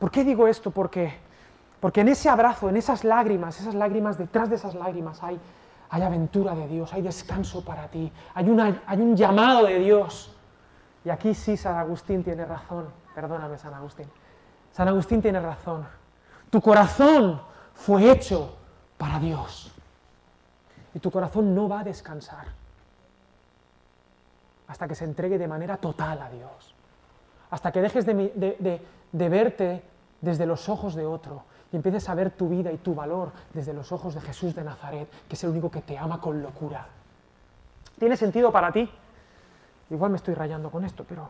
¿Por 0.05 0.12
qué 0.12 0.24
digo 0.24 0.47
esto? 0.47 0.69
Porque, 0.69 1.17
porque 1.79 2.01
en 2.01 2.09
ese 2.09 2.29
abrazo, 2.29 2.69
en 2.69 2.77
esas 2.77 3.03
lágrimas, 3.03 3.59
esas 3.59 3.74
lágrimas, 3.74 4.19
detrás 4.19 4.51
de 4.51 4.55
esas 4.55 4.75
lágrimas 4.75 5.24
hay, 5.24 5.39
hay 5.89 6.01
aventura 6.03 6.53
de 6.53 6.67
Dios, 6.67 6.93
hay 6.93 7.01
descanso 7.01 7.65
para 7.65 7.88
ti, 7.88 8.13
hay, 8.35 8.47
una, 8.47 8.83
hay 8.85 9.00
un 9.00 9.17
llamado 9.17 9.65
de 9.65 9.79
Dios. 9.79 10.31
Y 11.03 11.09
aquí 11.09 11.33
sí 11.33 11.57
San 11.57 11.77
Agustín 11.77 12.24
tiene 12.24 12.45
razón, 12.45 12.85
perdóname 13.15 13.57
San 13.57 13.74
Agustín, 13.74 14.05
San 14.71 14.88
Agustín 14.88 15.24
tiene 15.24 15.39
razón. 15.39 15.88
Tu 16.51 16.62
corazón 16.62 17.41
fue 17.74 18.12
hecho 18.12 18.55
para 19.00 19.17
Dios. 19.17 19.74
Y 20.93 21.00
tu 21.00 21.09
corazón 21.09 21.55
no 21.55 21.67
va 21.67 21.79
a 21.79 21.83
descansar 21.83 22.45
hasta 24.67 24.88
que 24.88 24.93
se 24.93 25.05
entregue 25.05 25.39
de 25.39 25.47
manera 25.47 25.77
total 25.77 26.21
a 26.21 26.29
Dios. 26.29 26.75
Hasta 27.50 27.71
que 27.71 27.81
dejes 27.81 28.05
de, 28.05 28.81
verte 29.12 29.94
desde 30.25 30.46
los 30.46 30.67
ojos 30.67 30.96
de 30.96 31.05
otro 31.05 31.44
y 31.72 31.75
empieces 31.75 32.10
a 32.10 32.15
ver 32.15 32.32
tu 32.32 32.50
vida 32.50 32.72
y 32.72 32.77
tu 32.77 32.94
valor 32.94 33.32
desde 33.53 33.74
los 33.74 33.91
ojos 33.91 34.15
de 34.15 34.22
Jesús 34.22 34.53
de 34.55 34.63
Nazaret, 34.63 35.08
que 35.27 35.36
es 35.36 35.44
el 35.44 35.51
único 35.51 35.72
que 35.72 35.82
te 35.82 35.98
ama 35.98 36.20
con 36.20 36.41
locura. 36.41 36.88
¿Tiene 37.98 38.17
sentido 38.17 38.51
para 38.51 38.72
ti? 38.72 38.89
Igual 39.89 40.12
me 40.12 40.17
estoy 40.17 40.34
rayando 40.34 40.70
con 40.70 40.84
esto, 40.84 41.05
pero 41.08 41.29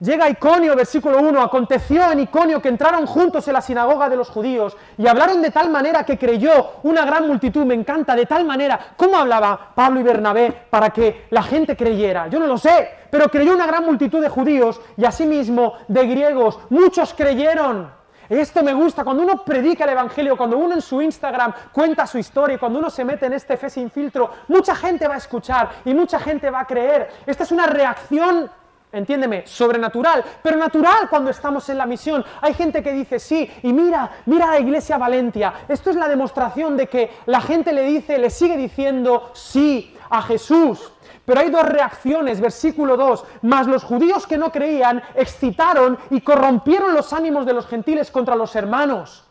Llega 0.00 0.28
Iconio, 0.28 0.74
versículo 0.74 1.20
1, 1.20 1.40
aconteció 1.40 2.10
en 2.10 2.20
Iconio 2.20 2.60
que 2.60 2.68
entraron 2.68 3.06
juntos 3.06 3.46
en 3.46 3.54
la 3.54 3.60
sinagoga 3.60 4.08
de 4.08 4.16
los 4.16 4.28
judíos 4.28 4.76
y 4.98 5.06
hablaron 5.06 5.40
de 5.40 5.52
tal 5.52 5.70
manera 5.70 6.04
que 6.04 6.18
creyó 6.18 6.72
una 6.82 7.04
gran 7.04 7.28
multitud, 7.28 7.64
me 7.64 7.74
encanta, 7.74 8.16
de 8.16 8.26
tal 8.26 8.44
manera, 8.44 8.78
¿cómo 8.96 9.16
hablaba 9.16 9.72
Pablo 9.74 10.00
y 10.00 10.02
Bernabé 10.02 10.66
para 10.68 10.90
que 10.90 11.26
la 11.30 11.44
gente 11.44 11.76
creyera? 11.76 12.26
Yo 12.26 12.40
no 12.40 12.46
lo 12.46 12.58
sé, 12.58 12.88
pero 13.08 13.28
creyó 13.28 13.54
una 13.54 13.66
gran 13.66 13.84
multitud 13.84 14.20
de 14.20 14.28
judíos 14.28 14.80
y 14.96 15.04
asimismo 15.04 15.74
de 15.86 16.06
griegos, 16.06 16.58
muchos 16.70 17.14
creyeron. 17.14 18.03
Esto 18.28 18.62
me 18.62 18.72
gusta, 18.72 19.04
cuando 19.04 19.22
uno 19.22 19.44
predica 19.44 19.84
el 19.84 19.90
Evangelio, 19.90 20.36
cuando 20.36 20.58
uno 20.58 20.74
en 20.74 20.82
su 20.82 21.00
Instagram 21.00 21.52
cuenta 21.72 22.06
su 22.06 22.18
historia, 22.18 22.58
cuando 22.58 22.78
uno 22.78 22.90
se 22.90 23.04
mete 23.04 23.26
en 23.26 23.34
este 23.34 23.56
fe 23.56 23.68
sin 23.70 23.90
filtro, 23.90 24.30
mucha 24.48 24.74
gente 24.74 25.06
va 25.06 25.14
a 25.14 25.18
escuchar 25.18 25.70
y 25.84 25.94
mucha 25.94 26.18
gente 26.18 26.50
va 26.50 26.60
a 26.60 26.66
creer. 26.66 27.10
Esta 27.26 27.44
es 27.44 27.52
una 27.52 27.66
reacción 27.66 28.50
entiéndeme, 28.94 29.46
sobrenatural, 29.46 30.24
pero 30.42 30.56
natural 30.56 31.08
cuando 31.10 31.30
estamos 31.30 31.68
en 31.68 31.78
la 31.78 31.86
misión. 31.86 32.24
Hay 32.40 32.54
gente 32.54 32.82
que 32.82 32.92
dice 32.92 33.18
sí, 33.18 33.50
y 33.62 33.72
mira, 33.72 34.10
mira 34.26 34.48
a 34.48 34.52
la 34.52 34.60
iglesia 34.60 34.98
Valentia. 34.98 35.52
Esto 35.68 35.90
es 35.90 35.96
la 35.96 36.08
demostración 36.08 36.76
de 36.76 36.86
que 36.86 37.10
la 37.26 37.40
gente 37.40 37.72
le 37.72 37.82
dice, 37.82 38.18
le 38.18 38.30
sigue 38.30 38.56
diciendo 38.56 39.30
sí 39.34 39.96
a 40.10 40.22
Jesús. 40.22 40.92
Pero 41.24 41.40
hay 41.40 41.50
dos 41.50 41.64
reacciones, 41.64 42.40
versículo 42.40 42.96
2, 42.96 43.24
más 43.42 43.66
los 43.66 43.82
judíos 43.82 44.26
que 44.26 44.36
no 44.36 44.52
creían 44.52 45.02
excitaron 45.14 45.98
y 46.10 46.20
corrompieron 46.20 46.94
los 46.94 47.12
ánimos 47.12 47.46
de 47.46 47.54
los 47.54 47.66
gentiles 47.66 48.10
contra 48.10 48.36
los 48.36 48.54
hermanos. 48.56 49.24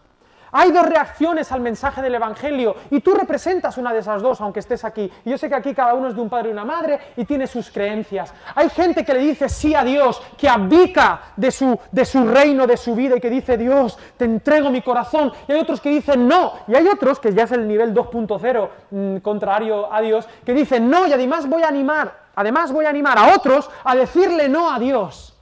Hay 0.56 0.72
dos 0.72 0.86
reacciones 0.86 1.52
al 1.52 1.62
mensaje 1.62 2.02
del 2.04 2.14
Evangelio 2.14 2.76
y 2.92 3.02
tú 3.02 3.16
representas 3.16 3.76
una 3.80 3.92
de 3.92 4.00
esas 4.00 4.22
dos, 4.22 4.40
aunque 4.40 4.60
estés 4.60 4.86
aquí. 4.86 5.12
Y 5.26 5.32
yo 5.32 5.38
sé 5.38 5.50
que 5.50 5.56
aquí 5.56 5.74
cada 5.74 5.96
uno 5.96 6.10
es 6.10 6.16
de 6.16 6.22
un 6.22 6.30
padre 6.30 6.50
y 6.50 6.52
una 6.52 6.64
madre 6.64 7.00
y 7.18 7.26
tiene 7.26 7.48
sus 7.48 7.72
creencias. 7.72 8.32
Hay 8.54 8.70
gente 8.70 9.04
que 9.04 9.14
le 9.16 9.20
dice 9.20 9.50
sí 9.50 9.74
a 9.74 9.84
Dios, 9.84 10.22
que 10.38 10.48
abdica 10.48 11.22
de 11.36 11.50
su, 11.50 11.80
de 11.92 12.06
su 12.06 12.26
reino, 12.28 12.68
de 12.68 12.78
su 12.78 12.94
vida 12.94 13.18
y 13.18 13.20
que 13.20 13.32
dice 13.32 13.58
Dios, 13.58 13.98
te 14.16 14.26
entrego 14.26 14.70
mi 14.70 14.84
corazón. 14.84 15.34
Y 15.48 15.54
hay 15.54 15.60
otros 15.60 15.82
que 15.82 15.90
dicen 15.90 16.28
no. 16.28 16.54
Y 16.68 16.76
hay 16.76 16.88
otros, 16.88 17.20
que 17.20 17.34
ya 17.34 17.44
es 17.44 17.52
el 17.52 17.68
nivel 17.68 17.92
2.0 17.92 18.70
mm, 18.92 19.18
contrario 19.18 19.92
a 19.92 20.02
Dios, 20.02 20.28
que 20.46 20.54
dicen 20.54 20.88
no 20.88 21.08
y 21.08 21.14
además 21.14 21.50
voy 21.50 21.64
a 21.64 21.68
animar, 21.68 22.14
además 22.36 22.72
voy 22.72 22.86
a 22.86 22.90
animar 22.90 23.18
a 23.18 23.36
otros 23.36 23.70
a 23.84 23.96
decirle 23.96 24.50
no 24.50 24.72
a 24.72 24.78
Dios. 24.78 25.33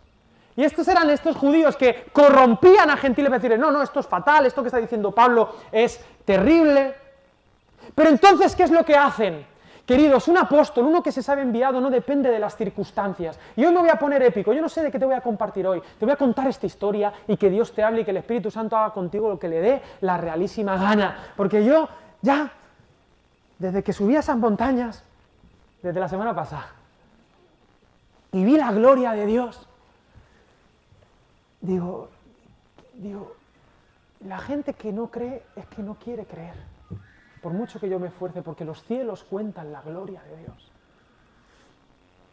Y 0.55 0.63
estos 0.63 0.87
eran 0.87 1.09
estos 1.09 1.35
judíos 1.35 1.77
que 1.77 2.05
corrompían 2.11 2.89
a 2.89 2.97
gentiles 2.97 3.29
para 3.29 3.39
decirle, 3.39 3.57
no, 3.57 3.71
no, 3.71 3.81
esto 3.81 3.99
es 3.99 4.07
fatal, 4.07 4.45
esto 4.45 4.61
que 4.61 4.67
está 4.67 4.79
diciendo 4.79 5.11
Pablo 5.11 5.55
es 5.71 6.03
terrible. 6.25 6.93
Pero 7.95 8.09
entonces, 8.09 8.55
¿qué 8.55 8.63
es 8.63 8.71
lo 8.71 8.83
que 8.83 8.95
hacen? 8.95 9.45
Queridos, 9.85 10.27
un 10.27 10.37
apóstol, 10.37 10.85
uno 10.85 11.01
que 11.01 11.11
se 11.11 11.23
sabe 11.23 11.41
enviado, 11.41 11.81
no 11.81 11.89
depende 11.89 12.29
de 12.29 12.39
las 12.39 12.55
circunstancias. 12.55 13.37
Y 13.55 13.65
hoy 13.65 13.73
me 13.73 13.79
voy 13.81 13.89
a 13.89 13.95
poner 13.95 14.21
épico, 14.21 14.53
yo 14.53 14.61
no 14.61 14.69
sé 14.69 14.83
de 14.83 14.91
qué 14.91 14.99
te 14.99 15.05
voy 15.05 15.15
a 15.15 15.21
compartir 15.21 15.65
hoy. 15.65 15.81
Te 15.99 16.05
voy 16.05 16.13
a 16.13 16.17
contar 16.17 16.47
esta 16.47 16.65
historia 16.65 17.11
y 17.27 17.35
que 17.35 17.49
Dios 17.49 17.73
te 17.73 17.83
hable 17.83 18.01
y 18.01 18.05
que 18.05 18.11
el 18.11 18.17
Espíritu 18.17 18.51
Santo 18.51 18.77
haga 18.77 18.91
contigo 18.93 19.27
lo 19.27 19.39
que 19.39 19.49
le 19.49 19.59
dé 19.59 19.81
la 20.01 20.17
realísima 20.17 20.77
gana. 20.77 21.33
Porque 21.35 21.65
yo 21.65 21.89
ya, 22.21 22.51
desde 23.57 23.83
que 23.83 23.91
subí 23.91 24.15
a 24.15 24.19
esas 24.19 24.37
montañas, 24.37 25.03
desde 25.81 25.99
la 25.99 26.07
semana 26.07 26.35
pasada, 26.35 26.67
y 28.31 28.45
vi 28.45 28.55
la 28.55 28.71
gloria 28.71 29.11
de 29.11 29.25
Dios, 29.25 29.67
digo, 31.61 32.09
digo, 32.93 33.35
la 34.25 34.39
gente 34.39 34.73
que 34.73 34.91
no 34.91 35.09
cree 35.09 35.43
es 35.55 35.65
que 35.67 35.81
no 35.81 35.95
quiere 35.95 36.25
creer, 36.25 36.55
por 37.41 37.53
mucho 37.53 37.79
que 37.79 37.89
yo 37.89 37.99
me 37.99 38.07
esfuerce, 38.07 38.41
porque 38.41 38.65
los 38.65 38.83
cielos 38.83 39.23
cuentan 39.23 39.71
la 39.71 39.81
gloria 39.81 40.21
de 40.23 40.37
Dios. 40.37 40.71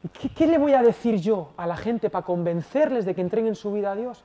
¿Y 0.05 0.29
qué, 0.29 0.47
le 0.47 0.59
voy 0.59 0.75
a 0.75 0.83
decir 0.83 1.17
yo 1.17 1.51
a 1.57 1.67
la 1.67 1.77
gente 1.77 2.09
para 2.09 2.25
convencerles 2.25 3.05
de 3.05 3.15
que 3.15 3.21
entreguen 3.21 3.55
su 3.55 3.73
vida 3.73 3.93
a 3.93 3.97
Dios? 3.97 4.23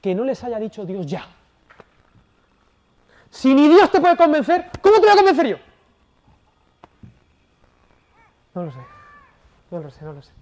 Que 0.00 0.14
no 0.14 0.24
les 0.24 0.44
haya 0.44 0.58
dicho 0.58 0.84
Dios 0.84 1.06
ya. 1.06 1.26
Si 3.30 3.54
ni 3.54 3.68
Dios 3.68 3.90
te 3.90 4.00
puede 4.00 4.16
convencer, 4.16 4.70
¿cómo 4.80 4.96
te 4.96 5.02
voy 5.02 5.10
a 5.10 5.16
convencer 5.16 5.46
yo? 5.46 5.56
No 8.54 8.64
lo 8.64 8.70
sé, 8.70 8.78
no 9.70 9.80
lo 9.80 9.90
sé, 9.90 10.04
no 10.04 10.12
lo 10.12 10.22
sé. 10.22 10.32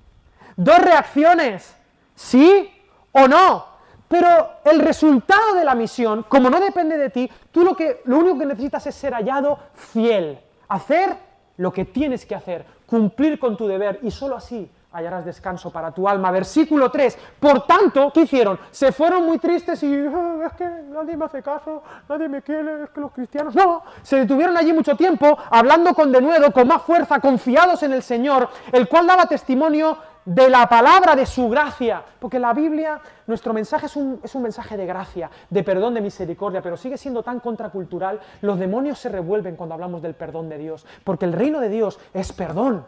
Dos 0.56 0.78
reacciones, 0.78 1.76
sí 2.14 2.70
o 3.12 3.28
no. 3.28 3.71
Pero 4.12 4.50
el 4.66 4.80
resultado 4.80 5.54
de 5.54 5.64
la 5.64 5.74
misión, 5.74 6.26
como 6.28 6.50
no 6.50 6.60
depende 6.60 6.98
de 6.98 7.08
ti, 7.08 7.30
tú 7.50 7.64
lo, 7.64 7.74
que, 7.74 8.02
lo 8.04 8.18
único 8.18 8.40
que 8.40 8.44
necesitas 8.44 8.86
es 8.86 8.94
ser 8.94 9.14
hallado 9.14 9.58
fiel, 9.72 10.38
hacer 10.68 11.16
lo 11.56 11.72
que 11.72 11.86
tienes 11.86 12.26
que 12.26 12.34
hacer, 12.34 12.66
cumplir 12.84 13.38
con 13.38 13.56
tu 13.56 13.66
deber 13.66 14.00
y 14.02 14.10
solo 14.10 14.36
así 14.36 14.70
hallarás 14.92 15.24
descanso 15.24 15.70
para 15.70 15.92
tu 15.92 16.06
alma. 16.06 16.30
Versículo 16.30 16.90
3. 16.90 17.18
Por 17.40 17.66
tanto, 17.66 18.10
¿qué 18.12 18.20
hicieron? 18.24 18.58
Se 18.70 18.92
fueron 18.92 19.24
muy 19.24 19.38
tristes 19.38 19.82
y 19.82 19.94
ah, 19.94 20.42
es 20.44 20.52
que 20.58 20.68
nadie 20.90 21.16
me 21.16 21.24
hace 21.24 21.42
caso, 21.42 21.82
nadie 22.06 22.28
me 22.28 22.42
quiere, 22.42 22.84
es 22.84 22.90
que 22.90 23.00
los 23.00 23.12
cristianos 23.12 23.54
no. 23.54 23.82
Se 24.02 24.16
detuvieron 24.16 24.58
allí 24.58 24.74
mucho 24.74 24.94
tiempo, 24.94 25.38
hablando 25.50 25.94
con 25.94 26.12
denuedo, 26.12 26.52
con 26.52 26.68
más 26.68 26.82
fuerza, 26.82 27.18
confiados 27.18 27.82
en 27.82 27.94
el 27.94 28.02
Señor, 28.02 28.50
el 28.72 28.86
cual 28.88 29.06
daba 29.06 29.24
testimonio 29.24 29.96
de 30.24 30.48
la 30.48 30.68
palabra 30.68 31.16
de 31.16 31.26
su 31.26 31.48
gracia, 31.48 32.02
porque 32.18 32.38
la 32.38 32.52
Biblia, 32.52 33.00
nuestro 33.26 33.52
mensaje 33.52 33.86
es 33.86 33.96
un, 33.96 34.20
es 34.22 34.34
un, 34.34 34.42
mensaje 34.42 34.76
de 34.76 34.86
gracia, 34.86 35.30
de 35.50 35.64
perdón, 35.64 35.94
de 35.94 36.00
misericordia, 36.00 36.62
pero 36.62 36.76
sigue 36.76 36.96
siendo 36.96 37.22
tan 37.22 37.40
contracultural, 37.40 38.20
los 38.40 38.58
demonios 38.58 38.98
se 38.98 39.08
revuelven 39.08 39.56
cuando 39.56 39.74
hablamos 39.74 40.00
del 40.02 40.14
perdón 40.14 40.48
de 40.48 40.58
Dios, 40.58 40.86
porque 41.02 41.24
el 41.24 41.32
reino 41.32 41.58
de 41.60 41.68
Dios 41.68 41.98
es 42.14 42.32
perdón, 42.32 42.84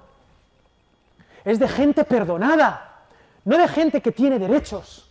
es 1.45 1.59
de 1.59 1.69
gente 1.69 2.05
perdonada, 2.05 3.03
no 3.45 3.59
de 3.59 3.69
gente 3.69 4.01
que 4.01 4.13
tiene 4.13 4.39
derechos, 4.39 5.11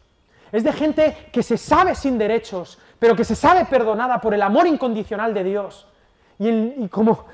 es 0.52 0.64
de 0.64 0.72
gente 0.72 1.30
que 1.34 1.44
se 1.44 1.58
sabe 1.58 1.94
sin 1.94 2.18
derechos, 2.18 2.80
pero 3.00 3.16
que 3.16 3.26
se 3.26 3.36
sabe 3.36 3.66
perdonada 3.66 4.22
por 4.22 4.34
el 4.34 4.42
amor 4.42 4.66
incondicional 4.66 5.34
de 5.34 5.44
Dios. 5.44 5.88
Y, 6.40 6.48
y 6.50 6.90
como, 6.90 7.26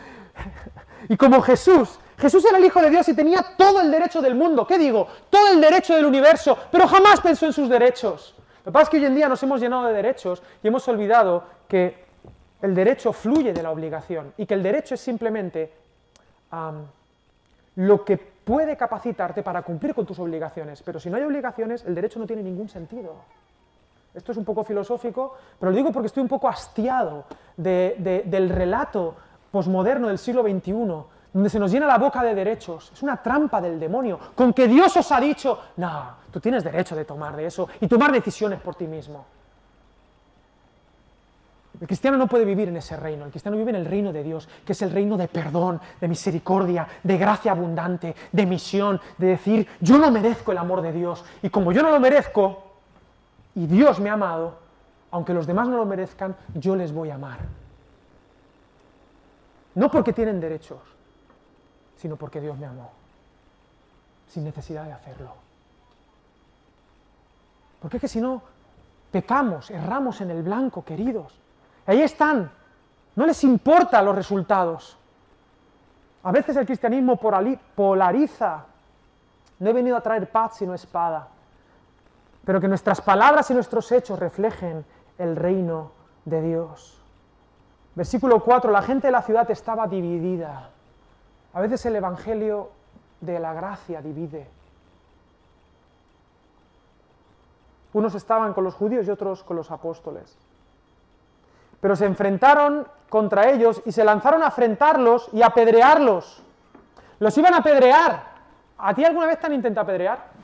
y 1.08 1.18
como 1.18 1.41
Jesús 1.41 2.00
Jesús 2.20 2.44
era 2.46 2.58
el 2.58 2.65
Hijo 2.65 2.82
de 2.82 2.89
Dios 2.89 3.08
y 3.08 3.13
tenía 3.13 3.44
todo 3.58 3.79
el 3.79 3.89
derecho 3.89 4.22
del 4.22 4.36
mundo. 4.36 4.68
¿Qué 4.68 4.77
digo? 4.77 5.08
Todo 5.29 5.53
el 5.53 5.62
derecho 5.62 5.96
del 5.96 6.06
universo, 6.06 6.58
pero 6.72 6.86
jamás 6.88 7.22
pensó 7.22 7.46
en 7.46 7.53
sus 7.53 7.70
derechos. 7.70 8.36
Lo 8.65 8.72
que 8.72 8.74
pasa 8.74 8.84
es 8.84 8.89
que 8.89 8.98
hoy 8.98 9.06
en 9.06 9.15
día 9.15 9.29
nos 9.29 9.41
hemos 9.41 9.62
llenado 9.62 9.88
de 9.88 9.94
derechos 9.94 10.44
y 10.62 10.68
hemos 10.68 10.86
olvidado 10.89 11.44
que 11.68 12.06
el 12.62 12.75
derecho 12.75 13.13
fluye 13.13 13.53
de 13.53 13.63
la 13.63 13.72
obligación 13.72 14.34
y 14.38 14.46
que 14.46 14.53
el 14.53 14.62
derecho 14.62 14.96
es 14.96 15.01
simplemente 15.01 15.72
lo 17.75 18.03
que 18.03 18.18
puede 18.18 18.75
capacitarte 18.75 19.41
para 19.41 19.62
cumplir 19.62 19.96
con 19.96 20.06
tus 20.06 20.20
obligaciones. 20.20 20.82
Pero 20.84 21.00
si 21.00 21.10
no 21.10 21.15
hay 21.15 21.24
obligaciones, 21.24 21.86
el 21.86 21.96
derecho 21.96 22.20
no 22.20 22.27
tiene 22.27 22.44
ningún 22.44 22.68
sentido. 22.68 23.15
Esto 24.13 24.34
es 24.34 24.38
un 24.38 24.44
poco 24.44 24.65
filosófico, 24.65 25.38
pero 25.58 25.72
lo 25.72 25.77
digo 25.77 25.91
porque 25.94 26.08
estoy 26.08 26.24
un 26.24 26.27
poco 26.27 26.50
hastiado 26.50 27.25
del 27.56 28.50
relato 28.50 29.15
posmoderno 29.51 30.08
del 30.08 30.18
siglo 30.18 30.44
XXI 30.44 31.20
donde 31.34 31.50
se 31.50 31.60
nos 31.60 31.72
llena 31.72 31.86
la 31.86 31.98
boca 31.98 32.24
de 32.24 32.34
derechos. 32.34 32.91
Es 32.94 33.03
una 33.03 33.18
trampa 33.18 33.62
del 33.62 33.79
demonio. 33.79 34.20
Con 34.36 34.53
que 34.53 34.68
Dios 34.68 34.96
os 34.98 35.12
ha 35.12 35.20
dicho, 35.20 35.60
no, 35.77 36.15
tú 36.32 36.39
tienes 36.39 36.63
derecho 36.63 36.96
de 36.96 37.06
tomar 37.06 37.36
de 37.36 37.46
eso 37.46 37.68
y 37.79 37.88
tomar 37.88 38.12
decisiones 38.12 38.60
por 38.60 38.75
ti 38.75 38.88
mismo. 38.88 39.25
El 41.79 41.88
cristiano 41.88 42.18
no 42.18 42.27
puede 42.27 42.44
vivir 42.44 42.68
en 42.68 42.75
ese 42.75 42.98
reino, 42.98 43.24
el 43.24 43.32
cristiano 43.32 43.56
vive 43.56 43.70
en 43.70 43.77
el 43.77 43.86
reino 43.86 44.12
de 44.12 44.22
Dios, 44.22 44.50
que 44.65 44.74
es 44.74 44.82
el 44.82 44.91
reino 44.91 45.15
de 45.15 45.29
perdón, 45.29 45.79
de 46.01 46.10
misericordia, 46.10 46.86
de 47.03 47.18
gracia 47.18 47.53
abundante, 47.53 48.15
de 48.34 48.46
misión, 48.46 49.00
de 49.18 49.27
decir, 49.27 49.65
yo 49.79 49.98
no 49.98 50.12
merezco 50.12 50.51
el 50.51 50.58
amor 50.58 50.82
de 50.82 50.91
Dios, 50.91 51.24
y 51.41 51.50
como 51.50 51.72
yo 51.72 51.82
no 51.82 51.89
lo 51.89 52.00
merezco, 52.01 52.63
y 53.56 53.65
Dios 53.65 54.01
me 54.01 54.10
ha 54.10 54.13
amado, 54.13 54.58
aunque 55.12 55.34
los 55.34 55.48
demás 55.48 55.70
no 55.70 55.77
lo 55.77 55.86
merezcan, 55.86 56.36
yo 56.53 56.75
les 56.75 56.91
voy 56.91 57.12
a 57.12 57.15
amar. 57.15 57.39
No 59.76 59.90
porque 59.90 60.14
tienen 60.14 60.40
derechos, 60.40 60.80
sino 61.98 62.16
porque 62.16 62.42
Dios 62.42 62.58
me 62.58 62.66
amó, 62.66 62.92
sin 64.28 64.44
necesidad 64.44 64.86
de 64.86 64.94
hacerlo. 64.94 65.34
Porque 67.82 67.98
es 67.98 68.02
que 68.02 68.08
si 68.08 68.20
no, 68.20 68.42
pecamos, 69.12 69.70
erramos 69.72 70.22
en 70.22 70.32
el 70.32 70.44
blanco, 70.44 70.84
queridos. 70.84 71.34
Ahí 71.86 72.02
están, 72.02 72.52
no 73.16 73.26
les 73.26 73.44
importa 73.44 74.02
los 74.02 74.16
resultados. 74.16 74.98
A 76.24 76.32
veces 76.32 76.56
el 76.58 76.66
cristianismo 76.66 77.18
polariza. 77.18 78.66
No 79.60 79.70
he 79.70 79.74
venido 79.74 79.98
a 79.98 80.02
traer 80.02 80.30
paz 80.30 80.58
sino 80.58 80.74
espada. 80.74 81.28
Pero 82.46 82.62
que 82.62 82.68
nuestras 82.68 83.02
palabras 83.02 83.50
y 83.52 83.54
nuestros 83.54 83.92
hechos 83.92 84.20
reflejen 84.20 84.86
el 85.18 85.36
reino 85.36 85.92
de 86.26 86.42
Dios. 86.42 86.99
Versículo 88.00 88.41
4, 88.41 88.72
la 88.72 88.82
gente 88.82 89.08
de 89.08 89.12
la 89.12 89.22
ciudad 89.22 89.51
estaba 89.51 89.86
dividida. 89.86 90.70
A 91.51 91.60
veces 91.60 91.86
el 91.86 91.98
Evangelio 91.98 92.70
de 93.20 93.38
la 93.41 93.53
gracia 93.53 94.01
divide. 94.01 94.48
Unos 97.91 98.15
estaban 98.15 98.53
con 98.53 98.63
los 98.63 98.74
judíos 98.74 99.06
y 99.06 99.12
otros 99.12 99.44
con 99.44 99.58
los 99.58 99.70
apóstoles. 99.70 100.38
Pero 101.82 101.98
se 101.98 102.06
enfrentaron 102.06 102.88
contra 103.10 103.50
ellos 103.50 103.82
y 103.86 103.91
se 103.91 104.06
lanzaron 104.06 104.44
a 104.44 104.48
afrentarlos 104.48 105.27
y 105.34 105.41
a 105.41 105.48
apedrearlos. 105.48 106.41
Los 107.20 107.38
iban 107.38 107.53
a 107.53 107.58
apedrear. 107.58 108.24
¿A 108.77 108.94
ti 108.94 109.03
alguna 109.03 109.27
vez 109.27 109.41
te 109.41 109.48
han 109.48 109.56
intentado 109.56 109.84
apedrear? 109.84 110.38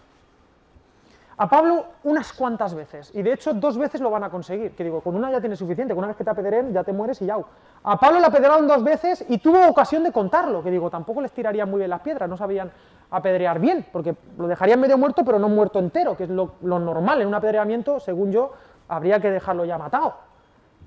A 1.38 1.50
Pablo 1.50 1.86
unas 2.06 2.32
cuantas 2.32 2.74
veces, 2.74 3.12
y 3.14 3.22
de 3.22 3.34
hecho 3.34 3.54
dos 3.54 3.78
veces 3.78 4.00
lo 4.00 4.10
van 4.10 4.24
a 4.24 4.30
conseguir, 4.30 4.74
que 4.74 4.86
digo, 4.86 5.02
con 5.02 5.16
una 5.16 5.30
ya 5.30 5.42
tienes 5.42 5.60
suficiente, 5.60 5.94
con 5.94 6.00
una 6.00 6.08
vez 6.08 6.16
que 6.16 6.24
te 6.24 6.30
apedreen 6.30 6.72
ya 6.72 6.86
te 6.86 6.94
mueres 6.94 7.22
y 7.22 7.26
ya. 7.26 7.36
A 7.84 8.00
Pablo 8.00 8.22
le 8.22 8.26
apedrearon 8.26 8.66
dos 8.66 8.82
veces 8.82 9.26
y 9.28 9.40
tuvo 9.40 9.68
ocasión 9.68 10.04
de 10.04 10.14
contarlo, 10.14 10.64
que 10.64 10.72
digo, 10.72 10.90
tampoco 10.90 11.20
les 11.20 11.34
tirarían 11.34 11.70
muy 11.70 11.80
bien 11.80 11.90
las 11.90 12.00
piedras, 12.00 12.30
no 12.30 12.38
sabían 12.38 12.72
apedrear 13.12 13.60
bien, 13.60 13.86
porque 13.92 14.16
lo 14.38 14.48
dejarían 14.48 14.80
medio 14.80 14.98
muerto 14.98 15.26
pero 15.26 15.38
no 15.38 15.50
muerto 15.50 15.80
entero, 15.80 16.16
que 16.16 16.24
es 16.24 16.30
lo, 16.30 16.54
lo 16.62 16.80
normal 16.80 17.22
en 17.22 17.28
un 17.28 17.36
apedreamiento, 17.36 18.00
según 18.00 18.32
yo, 18.32 18.54
habría 18.88 19.20
que 19.20 19.30
dejarlo 19.30 19.66
ya 19.66 19.78
matado. 19.78 20.16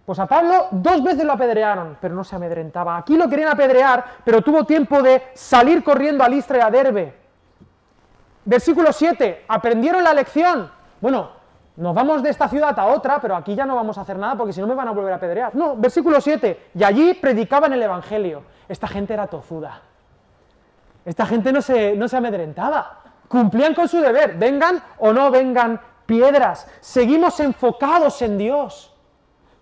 Pues 0.06 0.18
a 0.18 0.26
Pablo 0.26 0.68
dos 0.70 1.04
veces 1.04 1.24
lo 1.24 1.34
apedrearon, 1.34 1.98
pero 2.00 2.14
no 2.14 2.24
se 2.24 2.36
amedrentaba. 2.36 2.96
Aquí 2.96 3.18
lo 3.18 3.28
querían 3.28 3.50
apedrear, 3.50 4.02
pero 4.24 4.40
tuvo 4.40 4.64
tiempo 4.64 5.02
de 5.02 5.24
salir 5.34 5.84
corriendo 5.84 6.24
a 6.24 6.28
Listra 6.30 6.56
y 6.56 6.60
a 6.62 6.70
Derbe 6.70 7.17
Versículo 8.48 8.94
7, 8.94 9.44
aprendieron 9.46 10.02
la 10.02 10.14
lección. 10.14 10.70
Bueno, 11.02 11.32
nos 11.76 11.94
vamos 11.94 12.22
de 12.22 12.30
esta 12.30 12.48
ciudad 12.48 12.78
a 12.78 12.86
otra, 12.86 13.20
pero 13.20 13.36
aquí 13.36 13.54
ya 13.54 13.66
no 13.66 13.76
vamos 13.76 13.98
a 13.98 14.00
hacer 14.00 14.18
nada 14.18 14.36
porque 14.36 14.54
si 14.54 14.60
no 14.62 14.66
me 14.66 14.74
van 14.74 14.88
a 14.88 14.92
volver 14.92 15.12
a 15.12 15.20
pedrear. 15.20 15.54
No, 15.54 15.76
versículo 15.76 16.18
7, 16.18 16.70
y 16.74 16.82
allí 16.82 17.12
predicaban 17.12 17.74
el 17.74 17.82
Evangelio. 17.82 18.44
Esta 18.66 18.88
gente 18.88 19.12
era 19.12 19.26
tozuda. 19.26 19.82
Esta 21.04 21.26
gente 21.26 21.52
no 21.52 21.60
se, 21.60 21.94
no 21.94 22.08
se 22.08 22.16
amedrentaba. 22.16 23.00
Cumplían 23.28 23.74
con 23.74 23.86
su 23.86 24.00
deber, 24.00 24.38
vengan 24.38 24.82
o 24.96 25.12
no 25.12 25.30
vengan 25.30 25.78
piedras. 26.06 26.66
Seguimos 26.80 27.40
enfocados 27.40 28.22
en 28.22 28.38
Dios. 28.38 28.94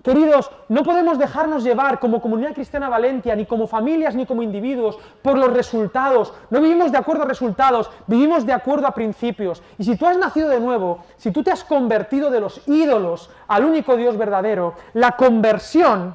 Queridos, 0.07 0.53
no 0.69 0.85
podemos 0.85 1.19
dejarnos 1.19 1.65
llevar 1.65 1.99
como 1.99 2.23
comunidad 2.23 2.55
cristiana 2.55 2.89
Valentia, 2.89 3.35
ni 3.35 3.45
como 3.45 3.67
familias, 3.67 4.15
ni 4.15 4.25
como 4.25 4.41
individuos, 4.41 5.01
por 5.21 5.37
los 5.37 5.53
resultados. 5.53 6.33
No 6.49 6.61
vivimos 6.61 6.93
de 6.93 6.99
acuerdo 6.99 7.25
a 7.25 7.27
resultados, 7.27 7.91
vivimos 8.07 8.47
de 8.47 8.53
acuerdo 8.53 8.87
a 8.87 8.95
principios. 8.95 9.65
Y 9.79 9.83
si 9.83 9.97
tú 9.97 10.07
has 10.07 10.17
nacido 10.17 10.49
de 10.49 10.61
nuevo, 10.61 11.01
si 11.17 11.33
tú 11.33 11.43
te 11.43 11.51
has 11.51 11.65
convertido 11.65 12.31
de 12.31 12.39
los 12.39 12.63
ídolos 12.69 13.31
al 13.49 13.65
único 13.65 13.97
Dios 13.97 14.17
verdadero, 14.17 14.75
la 14.95 15.17
conversión 15.17 16.15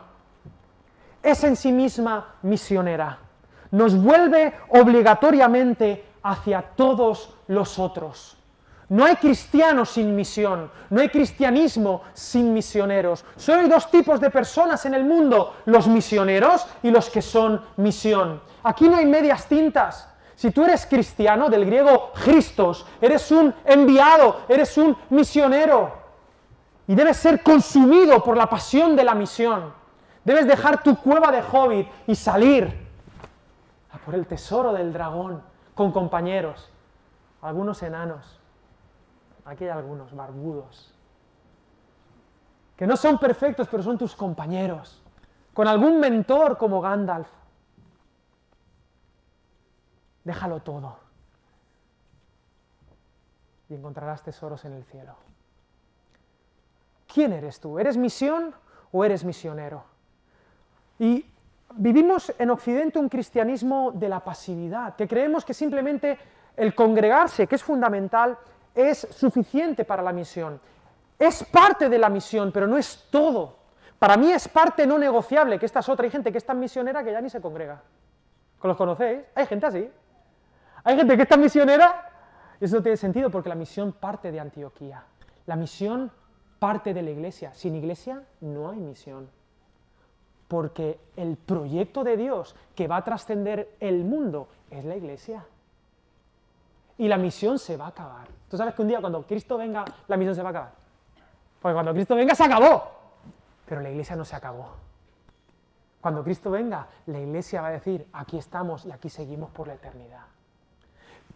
es 1.21 1.43
en 1.43 1.57
sí 1.57 1.73
misma 1.73 2.35
misionera. 2.43 3.17
Nos 3.71 4.01
vuelve 4.01 4.53
obligatoriamente 4.69 6.05
hacia 6.23 6.61
todos 6.61 7.35
los 7.47 7.77
otros. 7.77 8.37
No 8.91 9.05
hay 9.05 9.15
cristianos 9.15 9.91
sin 9.91 10.13
misión, 10.13 10.69
no 10.89 10.99
hay 10.99 11.07
cristianismo 11.07 12.01
sin 12.11 12.53
misioneros. 12.53 13.23
Solo 13.37 13.61
hay 13.61 13.69
dos 13.69 13.89
tipos 13.89 14.19
de 14.19 14.29
personas 14.29 14.85
en 14.85 14.93
el 14.93 15.05
mundo, 15.05 15.55
los 15.63 15.87
misioneros 15.87 16.67
y 16.83 16.91
los 16.91 17.09
que 17.09 17.21
son 17.21 17.61
misión. 17.77 18.41
Aquí 18.63 18.89
no 18.89 18.97
hay 18.97 19.05
medias 19.05 19.47
tintas. 19.47 20.09
Si 20.35 20.51
tú 20.51 20.65
eres 20.65 20.85
cristiano, 20.85 21.49
del 21.49 21.65
griego 21.65 22.11
Christos, 22.21 22.85
eres 22.99 23.31
un 23.31 23.55
enviado, 23.63 24.41
eres 24.49 24.77
un 24.77 24.97
misionero. 25.09 25.93
Y 26.85 26.93
debes 26.93 27.15
ser 27.15 27.41
consumido 27.41 28.21
por 28.21 28.35
la 28.35 28.49
pasión 28.49 28.97
de 28.97 29.05
la 29.05 29.15
misión. 29.15 29.73
Debes 30.25 30.45
dejar 30.45 30.83
tu 30.83 30.97
cueva 30.97 31.31
de 31.31 31.41
hobbit 31.41 31.87
y 32.07 32.15
salir 32.15 32.89
a 33.89 33.97
por 33.99 34.15
el 34.15 34.27
tesoro 34.27 34.73
del 34.73 34.91
dragón 34.91 35.41
con 35.75 35.93
compañeros, 35.93 36.69
algunos 37.41 37.81
enanos 37.83 38.40
Aquí 39.45 39.63
hay 39.63 39.71
algunos 39.71 40.15
barbudos, 40.15 40.93
que 42.75 42.87
no 42.87 42.95
son 42.95 43.17
perfectos, 43.17 43.67
pero 43.69 43.83
son 43.83 43.97
tus 43.97 44.15
compañeros, 44.15 45.01
con 45.53 45.67
algún 45.67 45.99
mentor 45.99 46.57
como 46.57 46.81
Gandalf. 46.81 47.29
Déjalo 50.23 50.59
todo 50.61 50.97
y 53.71 53.75
encontrarás 53.75 54.21
tesoros 54.21 54.65
en 54.65 54.73
el 54.73 54.83
cielo. 54.83 55.15
¿Quién 57.11 57.33
eres 57.33 57.59
tú? 57.59 57.79
¿Eres 57.79 57.97
misión 57.97 58.53
o 58.91 59.05
eres 59.05 59.23
misionero? 59.23 59.83
Y 60.99 61.25
vivimos 61.75 62.33
en 62.37 62.49
Occidente 62.49 62.99
un 62.99 63.09
cristianismo 63.09 63.91
de 63.93 64.09
la 64.09 64.19
pasividad, 64.19 64.95
que 64.95 65.07
creemos 65.07 65.45
que 65.45 65.53
simplemente 65.53 66.19
el 66.55 66.75
congregarse, 66.75 67.47
que 67.47 67.55
es 67.55 67.63
fundamental, 67.63 68.37
es 68.73 69.07
suficiente 69.11 69.85
para 69.85 70.01
la 70.01 70.13
misión. 70.13 70.59
Es 71.17 71.43
parte 71.43 71.89
de 71.89 71.99
la 71.99 72.09
misión, 72.09 72.51
pero 72.51 72.67
no 72.67 72.77
es 72.77 73.07
todo. 73.11 73.57
Para 73.99 74.17
mí 74.17 74.31
es 74.31 74.47
parte 74.47 74.87
no 74.87 74.97
negociable, 74.97 75.59
que 75.59 75.65
esta 75.65 75.79
es 75.79 75.89
otra. 75.89 76.05
Hay 76.05 76.11
gente 76.11 76.31
que 76.31 76.37
es 76.37 76.45
tan 76.45 76.59
misionera 76.59 77.03
que 77.03 77.11
ya 77.11 77.21
ni 77.21 77.29
se 77.29 77.39
congrega. 77.41 77.81
¿Los 78.63 78.77
conocéis? 78.77 79.21
Hay 79.35 79.45
gente 79.45 79.65
así. 79.65 79.91
Hay 80.83 80.95
gente 80.95 81.15
que 81.15 81.23
es 81.23 81.29
tan 81.29 81.39
misionera 81.39 82.09
y 82.59 82.65
eso 82.65 82.77
no 82.77 82.81
tiene 82.81 82.97
sentido 82.97 83.29
porque 83.29 83.49
la 83.49 83.55
misión 83.55 83.93
parte 83.93 84.31
de 84.31 84.39
Antioquía. 84.39 85.03
La 85.45 85.55
misión 85.55 86.11
parte 86.57 86.93
de 86.93 87.01
la 87.01 87.11
iglesia. 87.11 87.53
Sin 87.53 87.75
iglesia 87.75 88.23
no 88.39 88.69
hay 88.69 88.79
misión. 88.79 89.29
Porque 90.47 90.99
el 91.15 91.37
proyecto 91.37 92.03
de 92.03 92.17
Dios 92.17 92.55
que 92.75 92.87
va 92.87 92.97
a 92.97 93.03
trascender 93.03 93.75
el 93.79 94.03
mundo 94.03 94.47
es 94.69 94.85
la 94.85 94.95
iglesia 94.95 95.45
y 97.01 97.07
la 97.07 97.17
misión 97.17 97.57
se 97.57 97.77
va 97.77 97.85
a 97.85 97.87
acabar. 97.87 98.27
Tú 98.47 98.55
sabes 98.55 98.75
que 98.75 98.83
un 98.83 98.87
día 98.87 99.01
cuando 99.01 99.25
Cristo 99.25 99.57
venga, 99.57 99.83
la 100.07 100.17
misión 100.17 100.35
se 100.35 100.43
va 100.43 100.49
a 100.49 100.51
acabar. 100.51 100.71
Porque 101.59 101.73
cuando 101.73 101.93
Cristo 101.93 102.13
venga 102.13 102.35
se 102.35 102.43
acabó. 102.43 102.91
Pero 103.65 103.81
la 103.81 103.89
iglesia 103.89 104.15
no 104.15 104.23
se 104.23 104.35
acabó. 104.35 104.69
Cuando 105.99 106.23
Cristo 106.23 106.51
venga, 106.51 106.85
la 107.07 107.19
iglesia 107.19 107.59
va 107.59 107.69
a 107.69 107.71
decir, 107.71 108.05
aquí 108.13 108.37
estamos 108.37 108.85
y 108.85 108.91
aquí 108.91 109.09
seguimos 109.09 109.49
por 109.49 109.65
la 109.65 109.73
eternidad. 109.73 110.25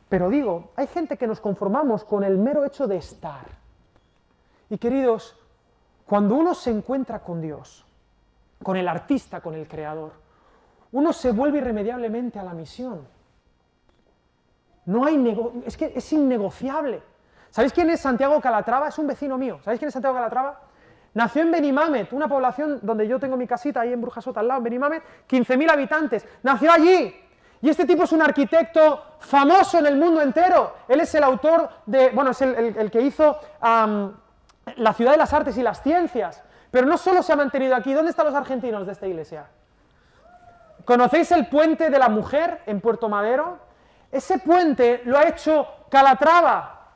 Pero 0.07 0.29
digo, 0.29 0.69
hay 0.75 0.85
gente 0.85 1.17
que 1.17 1.25
nos 1.25 1.39
conformamos 1.39 2.03
con 2.03 2.23
el 2.23 2.37
mero 2.37 2.63
hecho 2.63 2.85
de 2.85 2.97
estar. 2.97 3.47
Y 4.69 4.77
queridos, 4.77 5.35
cuando 6.05 6.35
uno 6.35 6.53
se 6.53 6.69
encuentra 6.69 7.21
con 7.21 7.41
Dios, 7.41 7.83
con 8.61 8.77
el 8.77 8.87
artista, 8.87 9.41
con 9.41 9.55
el 9.55 9.67
creador, 9.67 10.11
uno 10.91 11.11
se 11.11 11.31
vuelve 11.31 11.57
irremediablemente 11.57 12.37
a 12.37 12.43
la 12.43 12.53
misión. 12.53 13.14
No 14.85 15.05
hay 15.05 15.63
es 15.65 15.77
que 15.77 15.93
es 15.95 16.13
innegociable. 16.13 17.01
¿Sabéis 17.49 17.73
quién 17.73 17.89
es 17.89 18.01
Santiago 18.01 18.39
Calatrava? 18.41 18.89
Es 18.89 18.97
un 18.99 19.07
vecino 19.07 19.37
mío. 19.37 19.59
¿Sabéis 19.63 19.79
quién 19.79 19.87
es 19.87 19.93
Santiago 19.93 20.15
Calatrava? 20.15 20.59
Nació 21.13 21.43
en 21.43 21.51
Benimamet, 21.51 22.11
una 22.11 22.27
población 22.27 22.79
donde 22.81 23.07
yo 23.07 23.19
tengo 23.19 23.37
mi 23.37 23.47
casita 23.47 23.81
ahí 23.81 23.93
en 23.93 24.01
Brujasota 24.01 24.41
al 24.41 24.49
lado, 24.49 24.57
en 24.57 24.65
Benimamet, 24.65 25.01
15.000 25.29 25.71
habitantes. 25.71 26.27
Nació 26.43 26.71
allí. 26.71 27.15
Y 27.61 27.69
este 27.69 27.85
tipo 27.85 28.03
es 28.03 28.11
un 28.11 28.21
arquitecto 28.21 29.01
famoso 29.19 29.79
en 29.79 29.85
el 29.85 29.95
mundo 29.95 30.21
entero. 30.21 30.75
Él 30.87 30.99
es 30.99 31.15
el 31.15 31.23
autor 31.23 31.69
de, 31.85 32.09
bueno, 32.09 32.31
es 32.31 32.41
el, 32.41 32.91
que 32.91 33.01
hizo 33.01 33.39
la 33.61 34.93
ciudad 34.93 35.13
de 35.13 35.17
las 35.17 35.33
artes 35.33 35.57
y 35.57 35.63
las 35.63 35.81
ciencias. 35.81 36.43
Pero 36.69 36.85
no 36.85 36.97
solo 36.97 37.23
se 37.23 37.31
ha 37.31 37.37
mantenido 37.37 37.75
aquí. 37.75 37.93
¿Dónde 37.93 38.11
están 38.11 38.25
los 38.25 38.35
argentinos 38.35 38.85
de 38.85 38.91
esta 38.91 39.07
iglesia? 39.07 39.45
¿Conocéis 40.83 41.31
el 41.31 41.47
puente 41.47 41.89
de 41.89 41.97
la 41.97 42.09
mujer 42.09 42.61
en 42.65 42.81
Puerto 42.81 43.07
Madero? 43.07 43.59
Ese 44.15 44.39
puente 44.39 45.01
lo 45.03 45.17
ha 45.17 45.27
hecho 45.27 45.67
Calatrava. 45.89 46.93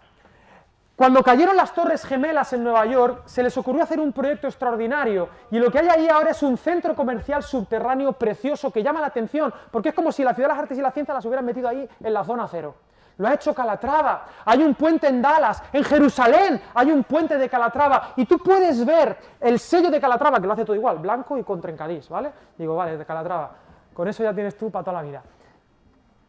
Cuando 0.96 1.22
cayeron 1.22 1.58
las 1.58 1.74
Torres 1.74 2.06
Gemelas 2.06 2.54
en 2.54 2.64
Nueva 2.64 2.86
York, 2.86 3.24
se 3.26 3.44
les 3.44 3.58
ocurrió 3.58 3.84
hacer 3.84 4.00
un 4.00 4.14
proyecto 4.14 4.48
extraordinario. 4.48 5.28
Y 5.52 5.60
lo 5.60 5.70
que 5.70 5.80
hay 5.80 5.90
ahí 5.90 6.08
ahora 6.08 6.32
es 6.32 6.42
un 6.44 6.58
centro 6.58 6.96
comercial 6.96 7.44
subterráneo 7.44 8.14
precioso 8.14 8.72
que 8.72 8.82
llama 8.82 9.02
la 9.02 9.08
atención, 9.08 9.54
porque 9.70 9.90
es 9.90 9.96
como 9.96 10.14
si 10.14 10.24
la 10.24 10.34
ciudad 10.34 10.48
de 10.48 10.54
las 10.54 10.64
artes 10.64 10.78
y 10.78 10.82
la 10.82 10.92
ciencia 10.92 11.14
las 11.14 11.26
hubieran 11.26 11.46
metido 11.46 11.68
ahí 11.68 11.90
en 12.00 12.14
la 12.14 12.24
zona 12.24 12.48
cero. 12.48 12.76
Lo 13.18 13.28
ha 13.28 13.34
hecho 13.34 13.54
Calatrava. 13.54 14.26
Hay 14.46 14.64
un 14.64 14.74
puente 14.76 15.08
en 15.08 15.22
Dallas, 15.22 15.62
en 15.74 15.84
Jerusalén 15.84 16.62
hay 16.74 16.90
un 16.90 17.04
puente 17.04 17.38
de 17.38 17.50
Calatrava. 17.50 18.14
Y 18.16 18.24
tú 18.28 18.38
puedes 18.38 18.86
ver 18.86 19.18
el 19.42 19.60
sello 19.60 19.92
de 19.92 20.00
Calatrava, 20.00 20.40
que 20.40 20.48
lo 20.48 20.54
hace 20.54 20.64
todo 20.64 20.78
igual, 20.78 21.00
blanco 21.00 21.38
y 21.38 21.44
con 21.44 21.60
trencadís, 21.60 22.08
¿vale? 22.08 22.32
Digo, 22.58 22.78
vale, 22.78 22.96
de 22.96 23.06
Calatrava. 23.06 23.52
Con 23.94 24.08
eso 24.08 24.24
ya 24.24 24.34
tienes 24.34 24.58
tú 24.58 24.72
para 24.72 24.86
toda 24.86 25.02
la 25.02 25.04
vida. 25.04 25.22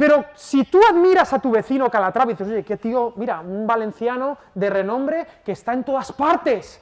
Pero 0.00 0.24
si 0.34 0.64
tú 0.64 0.80
admiras 0.88 1.30
a 1.34 1.38
tu 1.40 1.50
vecino 1.50 1.90
Calatrava 1.90 2.30
y 2.30 2.34
dices, 2.34 2.48
oye, 2.48 2.64
qué 2.64 2.78
tío, 2.78 3.12
mira, 3.16 3.40
un 3.40 3.66
valenciano 3.66 4.38
de 4.54 4.70
renombre 4.70 5.26
que 5.44 5.52
está 5.52 5.74
en 5.74 5.84
todas 5.84 6.10
partes. 6.10 6.80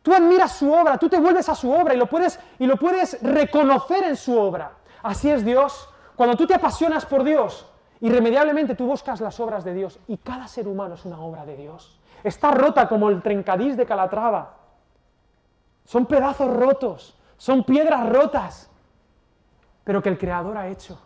Tú 0.00 0.14
admiras 0.14 0.52
su 0.52 0.72
obra, 0.72 0.96
tú 0.96 1.06
te 1.06 1.20
vuelves 1.20 1.50
a 1.50 1.54
su 1.54 1.70
obra 1.70 1.92
y 1.92 1.98
lo 1.98 2.06
puedes, 2.06 2.40
y 2.58 2.64
lo 2.64 2.78
puedes 2.78 3.22
reconocer 3.22 4.04
en 4.04 4.16
su 4.16 4.40
obra. 4.40 4.72
Así 5.02 5.30
es 5.30 5.44
Dios. 5.44 5.86
Cuando 6.16 6.34
tú 6.34 6.46
te 6.46 6.54
apasionas 6.54 7.04
por 7.04 7.24
Dios, 7.24 7.70
irremediablemente 8.00 8.74
tú 8.74 8.86
buscas 8.86 9.20
las 9.20 9.38
obras 9.38 9.62
de 9.62 9.74
Dios 9.74 9.98
y 10.08 10.16
cada 10.16 10.48
ser 10.48 10.66
humano 10.66 10.94
es 10.94 11.04
una 11.04 11.20
obra 11.20 11.44
de 11.44 11.58
Dios. 11.58 12.00
Está 12.24 12.52
rota 12.52 12.88
como 12.88 13.10
el 13.10 13.20
trencadís 13.20 13.76
de 13.76 13.84
Calatrava. 13.84 14.56
son 15.84 16.06
pedazos 16.06 16.56
rotos, 16.56 17.18
son 17.36 17.64
piedras 17.64 18.08
rotas, 18.08 18.70
pero 19.84 20.02
que 20.02 20.08
el 20.08 20.16
Creador 20.16 20.56
ha 20.56 20.68
hecho. 20.68 20.98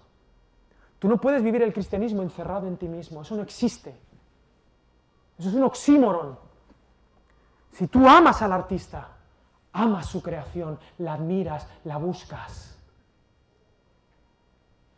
Tú 1.01 1.09
no 1.09 1.17
puedes 1.19 1.43
vivir 1.43 1.63
el 1.63 1.73
cristianismo 1.73 2.23
encerrado 2.23 2.69
en 2.69 2.77
ti 2.77 2.87
mismo, 2.87 3.23
eso 3.23 3.35
no 3.35 3.43
existe. 3.43 3.99
Eso 5.39 5.49
es 5.49 5.55
un 5.55 5.65
oxímoron. 5.65 6.39
Si 7.73 7.87
tú 7.87 8.07
amas 8.07 8.43
al 8.43 8.53
artista, 8.53 9.09
amas 9.73 10.07
su 10.07 10.23
creación, 10.23 10.79
la 10.99 11.15
admiras, 11.15 11.67
la 11.85 11.97
buscas. 11.97 12.77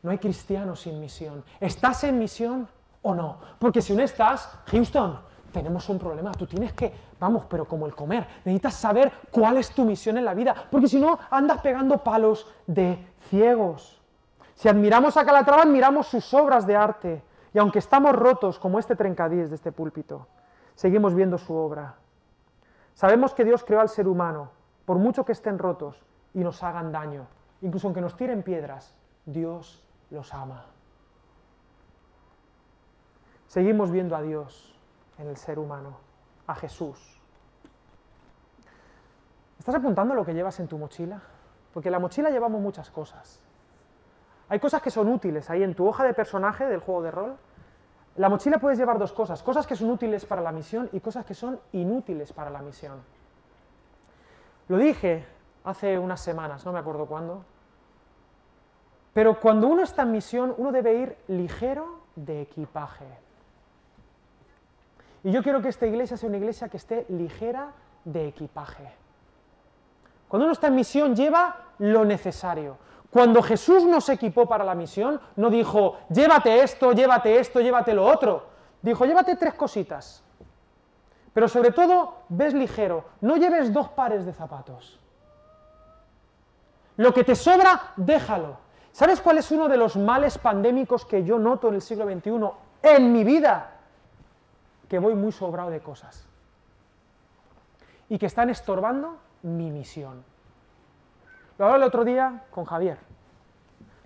No 0.03 0.11
hay 0.11 0.19
cristiano 0.19 0.75
sin 0.75 0.99
misión. 0.99 1.45
¿Estás 1.61 2.03
en 2.03 2.19
misión 2.19 2.67
o 3.03 3.15
no? 3.15 3.39
Porque 3.61 3.81
si 3.81 3.95
no 3.95 4.03
estás, 4.03 4.51
Houston, 4.67 5.21
tenemos 5.53 5.89
un 5.89 6.01
problema. 6.01 6.33
Tú 6.33 6.49
tienes 6.49 6.73
que, 6.73 6.93
vamos, 7.21 7.45
pero 7.49 7.65
como 7.65 7.87
el 7.87 7.95
comer, 7.95 8.27
necesitas 8.45 8.75
saber 8.75 9.13
cuál 9.31 9.59
es 9.59 9.71
tu 9.71 9.85
misión 9.85 10.19
en 10.19 10.25
la 10.25 10.35
vida, 10.35 10.67
porque 10.69 10.89
si 10.89 10.99
no, 10.99 11.17
andas 11.31 11.61
pegando 11.61 11.99
palos 11.99 12.49
de 12.67 12.99
ciegos. 13.31 14.02
Si 14.55 14.69
admiramos 14.69 15.17
a 15.17 15.25
Calatrava, 15.25 15.63
admiramos 15.63 16.07
sus 16.07 16.33
obras 16.35 16.67
de 16.67 16.77
arte. 16.77 17.23
Y 17.55 17.59
aunque 17.59 17.79
estamos 17.79 18.15
rotos, 18.15 18.59
como 18.59 18.79
este 18.79 18.97
trencadís 18.97 19.51
de 19.51 19.57
este 19.57 19.73
púlpito, 19.73 20.27
seguimos 20.75 21.15
viendo 21.15 21.39
su 21.39 21.55
obra. 21.55 21.97
Sabemos 22.95 23.35
que 23.35 23.45
Dios 23.45 23.65
creó 23.65 23.81
al 23.81 23.89
ser 23.89 24.09
humano, 24.09 24.51
por 24.85 24.99
mucho 24.99 25.25
que 25.25 25.33
estén 25.33 25.59
rotos 25.59 26.03
y 26.35 26.41
nos 26.41 26.63
hagan 26.63 26.93
daño, 26.93 27.27
incluso 27.61 27.87
aunque 27.87 28.01
nos 28.01 28.17
tiren 28.17 28.43
piedras, 28.43 28.95
Dios 29.27 29.83
los 30.11 30.33
ama. 30.33 30.67
Seguimos 33.47 33.91
viendo 33.91 34.17
a 34.17 34.23
Dios 34.23 34.75
en 35.19 35.29
el 35.29 35.37
ser 35.37 35.59
humano, 35.59 35.99
a 36.47 36.55
Jesús. 36.55 37.21
¿Estás 39.59 39.75
apuntando 39.75 40.15
lo 40.15 40.25
que 40.25 40.35
llevas 40.35 40.59
en 40.61 40.69
tu 40.69 40.79
mochila? 40.79 41.21
Porque 41.73 41.89
en 41.89 41.93
la 41.93 41.99
mochila 41.99 42.31
llevamos 42.31 42.61
muchas 42.61 42.91
cosas. 42.91 43.42
Hay 44.53 44.61
cosas 44.61 44.83
que 44.83 44.91
son 44.91 45.09
útiles 45.09 45.49
ahí 45.49 45.63
en 45.63 45.75
tu 45.75 45.89
hoja 45.89 46.05
de 46.05 46.13
personaje 46.13 46.67
del 46.67 46.81
juego 46.81 47.01
de 47.01 47.11
rol. 47.11 47.37
La 48.17 48.29
mochila 48.29 48.59
puedes 48.59 48.79
llevar 48.79 48.99
dos 48.99 49.15
cosas, 49.15 49.43
cosas 49.43 49.67
que 49.67 49.75
son 49.75 49.89
útiles 49.89 50.27
para 50.27 50.43
la 50.43 50.53
misión 50.53 50.91
y 50.93 51.01
cosas 51.01 51.25
que 51.25 51.33
son 51.33 51.59
inútiles 51.73 52.35
para 52.35 52.51
la 52.51 52.61
misión. 52.61 53.01
Lo 54.69 54.77
dije 54.77 55.25
hace 55.65 55.99
unas 55.99 56.21
semanas, 56.21 56.67
no 56.67 56.73
me 56.75 56.81
acuerdo 56.81 57.07
cuándo, 57.07 57.47
pero 59.15 59.41
cuando 59.41 59.69
uno 59.69 59.85
está 59.85 60.03
en 60.03 60.13
misión, 60.13 60.55
uno 60.59 60.71
debe 60.71 60.97
ir 60.97 61.17
ligero 61.29 62.03
de 62.15 62.43
equipaje. 62.43 63.07
Y 65.25 65.33
yo 65.33 65.43
quiero 65.43 65.63
que 65.63 65.71
esta 65.71 65.87
iglesia 65.87 66.19
sea 66.19 66.29
una 66.29 66.37
iglesia 66.37 66.69
que 66.69 66.77
esté 66.77 67.07
ligera 67.09 67.71
de 68.05 68.29
equipaje. 68.29 68.93
Cuando 70.29 70.45
uno 70.45 70.53
está 70.53 70.67
en 70.67 70.75
misión, 70.75 71.17
lleva 71.17 71.57
lo 71.79 72.05
necesario. 72.05 72.93
Cuando 73.13 73.43
Jesús 73.43 73.85
nos 73.85 74.09
equipó 74.09 74.47
para 74.47 74.65
la 74.65 74.75
misión, 74.75 75.21
no 75.37 75.51
dijo, 75.51 75.99
llévate 76.09 76.63
esto, 76.63 76.93
llévate 76.93 77.39
esto, 77.39 77.61
llévate 77.61 77.93
lo 77.93 78.07
otro. 78.07 78.47
Dijo, 78.81 79.05
llévate 79.05 79.37
tres 79.37 79.53
cositas. 79.53 80.25
Pero 81.35 81.47
sobre 81.47 81.73
todo, 81.73 82.23
ves 82.31 82.55
ligero, 82.55 83.05
no 83.21 83.37
lleves 83.37 83.71
dos 83.71 83.91
pares 83.91 84.25
de 84.25 84.33
zapatos. 84.33 84.99
Lo 86.97 87.13
que 87.13 87.23
te 87.23 87.35
sobra, 87.35 87.93
déjalo. 87.97 88.57
¿Sabes 88.93 89.21
cuál 89.21 89.37
es 89.37 89.51
uno 89.51 89.69
de 89.69 89.77
los 89.77 89.95
males 89.97 90.39
pandémicos 90.39 91.05
que 91.05 91.23
yo 91.23 91.39
noto 91.39 91.69
en 91.69 91.75
el 91.75 91.83
siglo 91.83 92.07
XXI 92.07 92.51
en 92.83 93.13
mi 93.13 93.25
vida? 93.25 93.73
Que 94.89 94.99
voy 94.99 95.15
muy 95.15 95.33
sobrado 95.33 95.69
de 95.69 95.81
cosas. 95.81 96.27
Y 98.09 98.19
que 98.19 98.25
están 98.25 98.49
estorbando 98.49 99.19
mi 99.43 99.71
misión. 99.71 100.32
Lo 101.59 101.67
hablaba 101.67 101.85
el 101.85 101.89
otro 101.89 102.05
día 102.05 102.45
con 102.51 102.65
Javier. 102.65 102.99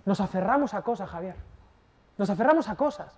Nos 0.05 0.19
aferramos 0.21 0.73
a 0.73 0.81
cosas, 0.81 1.09
Javier. 1.09 1.35
Nos 2.17 2.29
aferramos 2.29 2.69
a 2.69 2.75
cosas. 2.75 3.17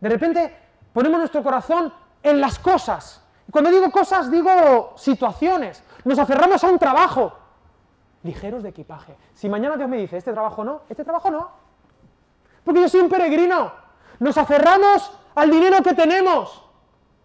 De 0.00 0.08
repente 0.08 0.56
ponemos 0.92 1.18
nuestro 1.18 1.42
corazón 1.42 1.92
en 2.22 2.40
las 2.40 2.58
cosas. 2.58 3.24
Cuando 3.50 3.70
digo 3.70 3.90
cosas, 3.90 4.30
digo 4.30 4.94
situaciones. 4.96 5.82
Nos 6.04 6.18
aferramos 6.18 6.62
a 6.62 6.68
un 6.68 6.78
trabajo. 6.78 7.32
Ligeros 8.22 8.62
de 8.62 8.70
equipaje. 8.70 9.16
Si 9.34 9.48
mañana 9.48 9.76
Dios 9.76 9.88
me 9.88 9.96
dice, 9.96 10.16
este 10.16 10.32
trabajo 10.32 10.64
no, 10.64 10.82
este 10.88 11.04
trabajo 11.04 11.30
no. 11.30 11.50
Porque 12.64 12.80
yo 12.82 12.88
soy 12.88 13.00
un 13.00 13.08
peregrino. 13.08 13.72
Nos 14.18 14.36
aferramos 14.36 15.10
al 15.34 15.50
dinero 15.50 15.82
que 15.82 15.94
tenemos. 15.94 16.64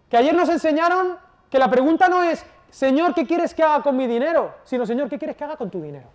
Que 0.08 0.16
ayer 0.16 0.34
nos 0.34 0.48
enseñaron 0.48 1.18
que 1.50 1.58
la 1.58 1.68
pregunta 1.68 2.08
no 2.08 2.22
es, 2.22 2.44
Señor, 2.70 3.14
¿qué 3.14 3.26
quieres 3.26 3.54
que 3.54 3.62
haga 3.62 3.82
con 3.82 3.96
mi 3.96 4.06
dinero? 4.06 4.54
Sino, 4.64 4.86
Señor, 4.86 5.08
¿qué 5.08 5.18
quieres 5.18 5.36
que 5.36 5.44
haga 5.44 5.56
con 5.56 5.70
tu 5.70 5.80
dinero? 5.80 6.08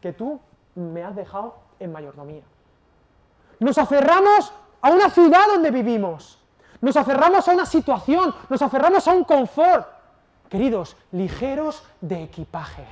Que 0.00 0.12
tú 0.12 0.40
me 0.74 1.02
has 1.02 1.14
dejado 1.14 1.56
en 1.78 1.92
mayordomía. 1.92 2.42
Nos 3.58 3.76
aferramos 3.78 4.52
a 4.80 4.90
una 4.90 5.10
ciudad 5.10 5.46
donde 5.52 5.70
vivimos. 5.70 6.38
Nos 6.80 6.96
aferramos 6.96 7.46
a 7.46 7.52
una 7.52 7.66
situación, 7.66 8.34
nos 8.48 8.62
aferramos 8.62 9.06
a 9.06 9.12
un 9.12 9.24
confort. 9.24 9.86
Queridos, 10.48 10.96
ligeros 11.12 11.84
de 12.00 12.22
equipaje. 12.22 12.86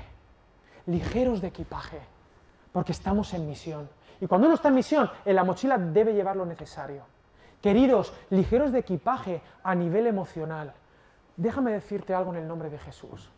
Ligeros 0.87 1.41
de 1.41 1.49
equipaje. 1.49 2.01
Porque 2.73 2.93
estamos 2.93 3.33
en 3.35 3.49
misión. 3.49 3.89
Y 4.21 4.27
cuando 4.27 4.47
uno 4.47 4.57
está 4.57 4.69
en 4.69 4.75
misión, 4.75 5.11
en 5.25 5.37
la 5.37 5.45
mochila 5.45 5.79
debe 5.79 6.13
llevar 6.13 6.37
lo 6.37 6.45
necesario. 6.45 7.03
Queridos, 7.63 8.13
ligeros 8.31 8.73
de 8.73 8.81
equipaje 8.81 9.43
a 9.63 9.75
nivel 9.75 10.07
emocional. 10.07 10.75
Déjame 11.37 11.73
decirte 11.73 12.15
algo 12.15 12.33
en 12.33 12.41
el 12.43 12.49
nombre 12.49 12.69
de 12.69 12.79
Jesús. 12.79 13.31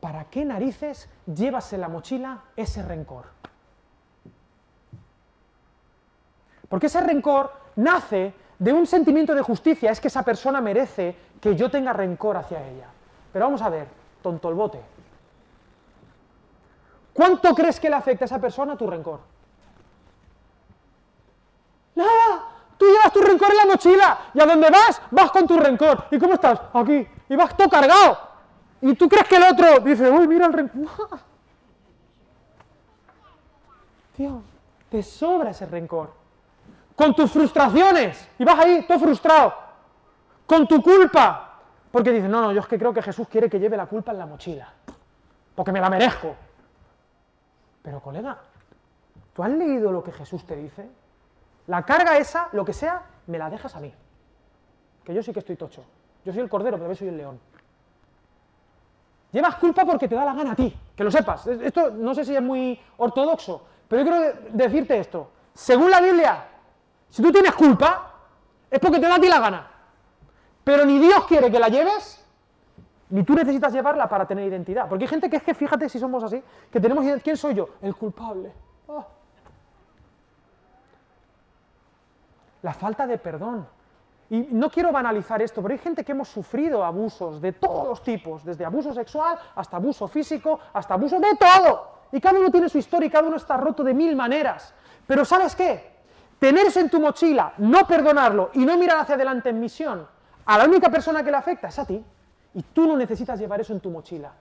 ¿Para 0.00 0.24
qué 0.24 0.44
narices 0.44 1.08
llevas 1.26 1.72
en 1.72 1.80
la 1.80 1.88
mochila 1.88 2.38
ese 2.56 2.82
rencor? 2.82 3.26
Porque 6.68 6.86
ese 6.86 7.00
rencor 7.00 7.50
nace 7.76 8.32
de 8.58 8.72
un 8.72 8.86
sentimiento 8.86 9.34
de 9.34 9.42
justicia, 9.42 9.90
es 9.90 10.00
que 10.00 10.08
esa 10.08 10.22
persona 10.22 10.60
merece 10.60 11.16
que 11.40 11.56
yo 11.56 11.70
tenga 11.70 11.92
rencor 11.92 12.36
hacia 12.36 12.66
ella. 12.66 12.86
Pero 13.32 13.46
vamos 13.46 13.62
a 13.62 13.68
ver, 13.68 13.88
tonto 14.22 14.48
el 14.48 14.54
bote. 14.54 14.80
¿Cuánto 17.12 17.54
crees 17.54 17.80
que 17.80 17.90
le 17.90 17.96
afecta 17.96 18.24
a 18.24 18.26
esa 18.26 18.40
persona 18.40 18.76
tu 18.76 18.86
rencor? 18.86 19.20
Nada, 21.94 22.44
tú 22.76 22.86
llevas 22.86 23.12
tu 23.12 23.20
rencor 23.20 23.50
en 23.50 23.56
la 23.56 23.66
mochila 23.66 24.18
y 24.34 24.40
a 24.40 24.46
donde 24.46 24.70
vas, 24.70 25.02
vas 25.10 25.30
con 25.32 25.46
tu 25.46 25.58
rencor. 25.58 26.04
¿Y 26.12 26.18
cómo 26.18 26.34
estás? 26.34 26.60
Aquí. 26.72 27.08
Y 27.28 27.36
vas 27.36 27.56
todo 27.56 27.68
cargado. 27.68 28.27
Y 28.80 28.94
tú 28.94 29.08
crees 29.08 29.26
que 29.26 29.36
el 29.36 29.44
otro 29.44 29.80
dice, 29.80 30.10
uy, 30.10 30.28
mira 30.28 30.46
el 30.46 30.52
rencor. 30.52 31.18
Tío, 34.16 34.42
te 34.90 35.02
sobra 35.02 35.50
ese 35.50 35.66
rencor. 35.66 36.12
Con 36.94 37.14
tus 37.14 37.30
frustraciones. 37.30 38.28
Y 38.38 38.44
vas 38.44 38.58
ahí 38.58 38.84
todo 38.86 38.98
frustrado. 38.98 39.54
Con 40.46 40.66
tu 40.66 40.82
culpa. 40.82 41.60
Porque 41.90 42.12
dices, 42.12 42.28
no, 42.28 42.40
no, 42.40 42.52
yo 42.52 42.60
es 42.60 42.66
que 42.66 42.78
creo 42.78 42.92
que 42.92 43.02
Jesús 43.02 43.28
quiere 43.28 43.48
que 43.48 43.58
lleve 43.58 43.76
la 43.76 43.86
culpa 43.86 44.12
en 44.12 44.18
la 44.18 44.26
mochila. 44.26 44.72
Porque 45.54 45.72
me 45.72 45.80
la 45.80 45.90
merezco. 45.90 46.34
Pero 47.82 48.00
colega, 48.00 48.38
¿tú 49.32 49.42
has 49.42 49.50
leído 49.50 49.90
lo 49.90 50.02
que 50.02 50.12
Jesús 50.12 50.44
te 50.44 50.56
dice? 50.56 50.88
La 51.66 51.82
carga 51.84 52.16
esa, 52.18 52.48
lo 52.52 52.64
que 52.64 52.72
sea, 52.72 53.02
me 53.26 53.38
la 53.38 53.50
dejas 53.50 53.74
a 53.76 53.80
mí. 53.80 53.92
Que 55.04 55.14
yo 55.14 55.22
sí 55.22 55.32
que 55.32 55.40
estoy 55.40 55.56
tocho. 55.56 55.84
Yo 56.24 56.32
soy 56.32 56.42
el 56.42 56.48
cordero, 56.48 56.76
pero 56.76 56.90
yo 56.90 56.96
soy 56.96 57.08
el 57.08 57.16
león. 57.16 57.40
Llevas 59.30 59.56
culpa 59.56 59.84
porque 59.84 60.08
te 60.08 60.14
da 60.14 60.24
la 60.24 60.32
gana 60.32 60.52
a 60.52 60.56
ti, 60.56 60.74
que 60.96 61.04
lo 61.04 61.10
sepas. 61.10 61.46
Esto 61.46 61.90
no 61.90 62.14
sé 62.14 62.24
si 62.24 62.34
es 62.34 62.42
muy 62.42 62.80
ortodoxo, 62.96 63.62
pero 63.86 64.02
yo 64.02 64.10
quiero 64.10 64.38
decirte 64.52 64.98
esto. 64.98 65.30
Según 65.52 65.90
la 65.90 66.00
Biblia, 66.00 66.46
si 67.10 67.22
tú 67.22 67.30
tienes 67.30 67.54
culpa, 67.54 68.14
es 68.70 68.78
porque 68.80 68.98
te 68.98 69.06
da 69.06 69.16
a 69.16 69.20
ti 69.20 69.28
la 69.28 69.40
gana. 69.40 69.70
Pero 70.64 70.84
ni 70.84 70.98
Dios 70.98 71.24
quiere 71.24 71.50
que 71.50 71.58
la 71.58 71.68
lleves, 71.68 72.24
ni 73.10 73.22
tú 73.22 73.34
necesitas 73.34 73.72
llevarla 73.72 74.08
para 74.08 74.26
tener 74.26 74.46
identidad. 74.46 74.88
Porque 74.88 75.04
hay 75.04 75.08
gente 75.08 75.28
que 75.28 75.36
es 75.36 75.42
que, 75.42 75.54
fíjate 75.54 75.88
si 75.88 75.98
somos 75.98 76.22
así, 76.24 76.42
que 76.70 76.80
tenemos 76.80 77.04
identidad. 77.04 77.24
¿Quién 77.24 77.36
soy 77.36 77.54
yo? 77.54 77.68
El 77.82 77.94
culpable. 77.96 78.52
Oh. 78.86 79.04
La 82.62 82.72
falta 82.72 83.06
de 83.06 83.18
perdón. 83.18 83.66
Y 84.30 84.40
no 84.50 84.70
quiero 84.70 84.92
banalizar 84.92 85.40
esto, 85.40 85.62
pero 85.62 85.72
hay 85.72 85.78
gente 85.78 86.04
que 86.04 86.12
hemos 86.12 86.28
sufrido 86.28 86.84
abusos 86.84 87.40
de 87.40 87.52
todos 87.52 87.88
los 87.88 88.02
tipos, 88.02 88.44
desde 88.44 88.64
abuso 88.64 88.92
sexual 88.92 89.38
hasta 89.54 89.78
abuso 89.78 90.06
físico, 90.06 90.60
hasta 90.72 90.94
abuso 90.94 91.18
de 91.18 91.34
todo. 91.36 91.98
Y 92.12 92.20
cada 92.20 92.38
uno 92.38 92.50
tiene 92.50 92.68
su 92.68 92.78
historia 92.78 93.06
y 93.06 93.10
cada 93.10 93.26
uno 93.26 93.36
está 93.36 93.56
roto 93.56 93.82
de 93.82 93.94
mil 93.94 94.14
maneras. 94.14 94.74
Pero 95.06 95.24
¿sabes 95.24 95.56
qué? 95.56 95.98
Tener 96.38 96.66
eso 96.66 96.80
en 96.80 96.90
tu 96.90 97.00
mochila, 97.00 97.54
no 97.58 97.86
perdonarlo 97.86 98.50
y 98.54 98.64
no 98.64 98.76
mirar 98.76 98.98
hacia 98.98 99.14
adelante 99.14 99.48
en 99.48 99.60
misión, 99.60 100.06
a 100.44 100.58
la 100.58 100.64
única 100.64 100.90
persona 100.90 101.22
que 101.24 101.30
le 101.30 101.36
afecta 101.36 101.68
es 101.68 101.78
a 101.78 101.86
ti. 101.86 102.04
Y 102.54 102.62
tú 102.62 102.86
no 102.86 102.96
necesitas 102.96 103.38
llevar 103.38 103.60
eso 103.60 103.72
en 103.72 103.80
tu 103.80 103.90
mochila. 103.90 104.32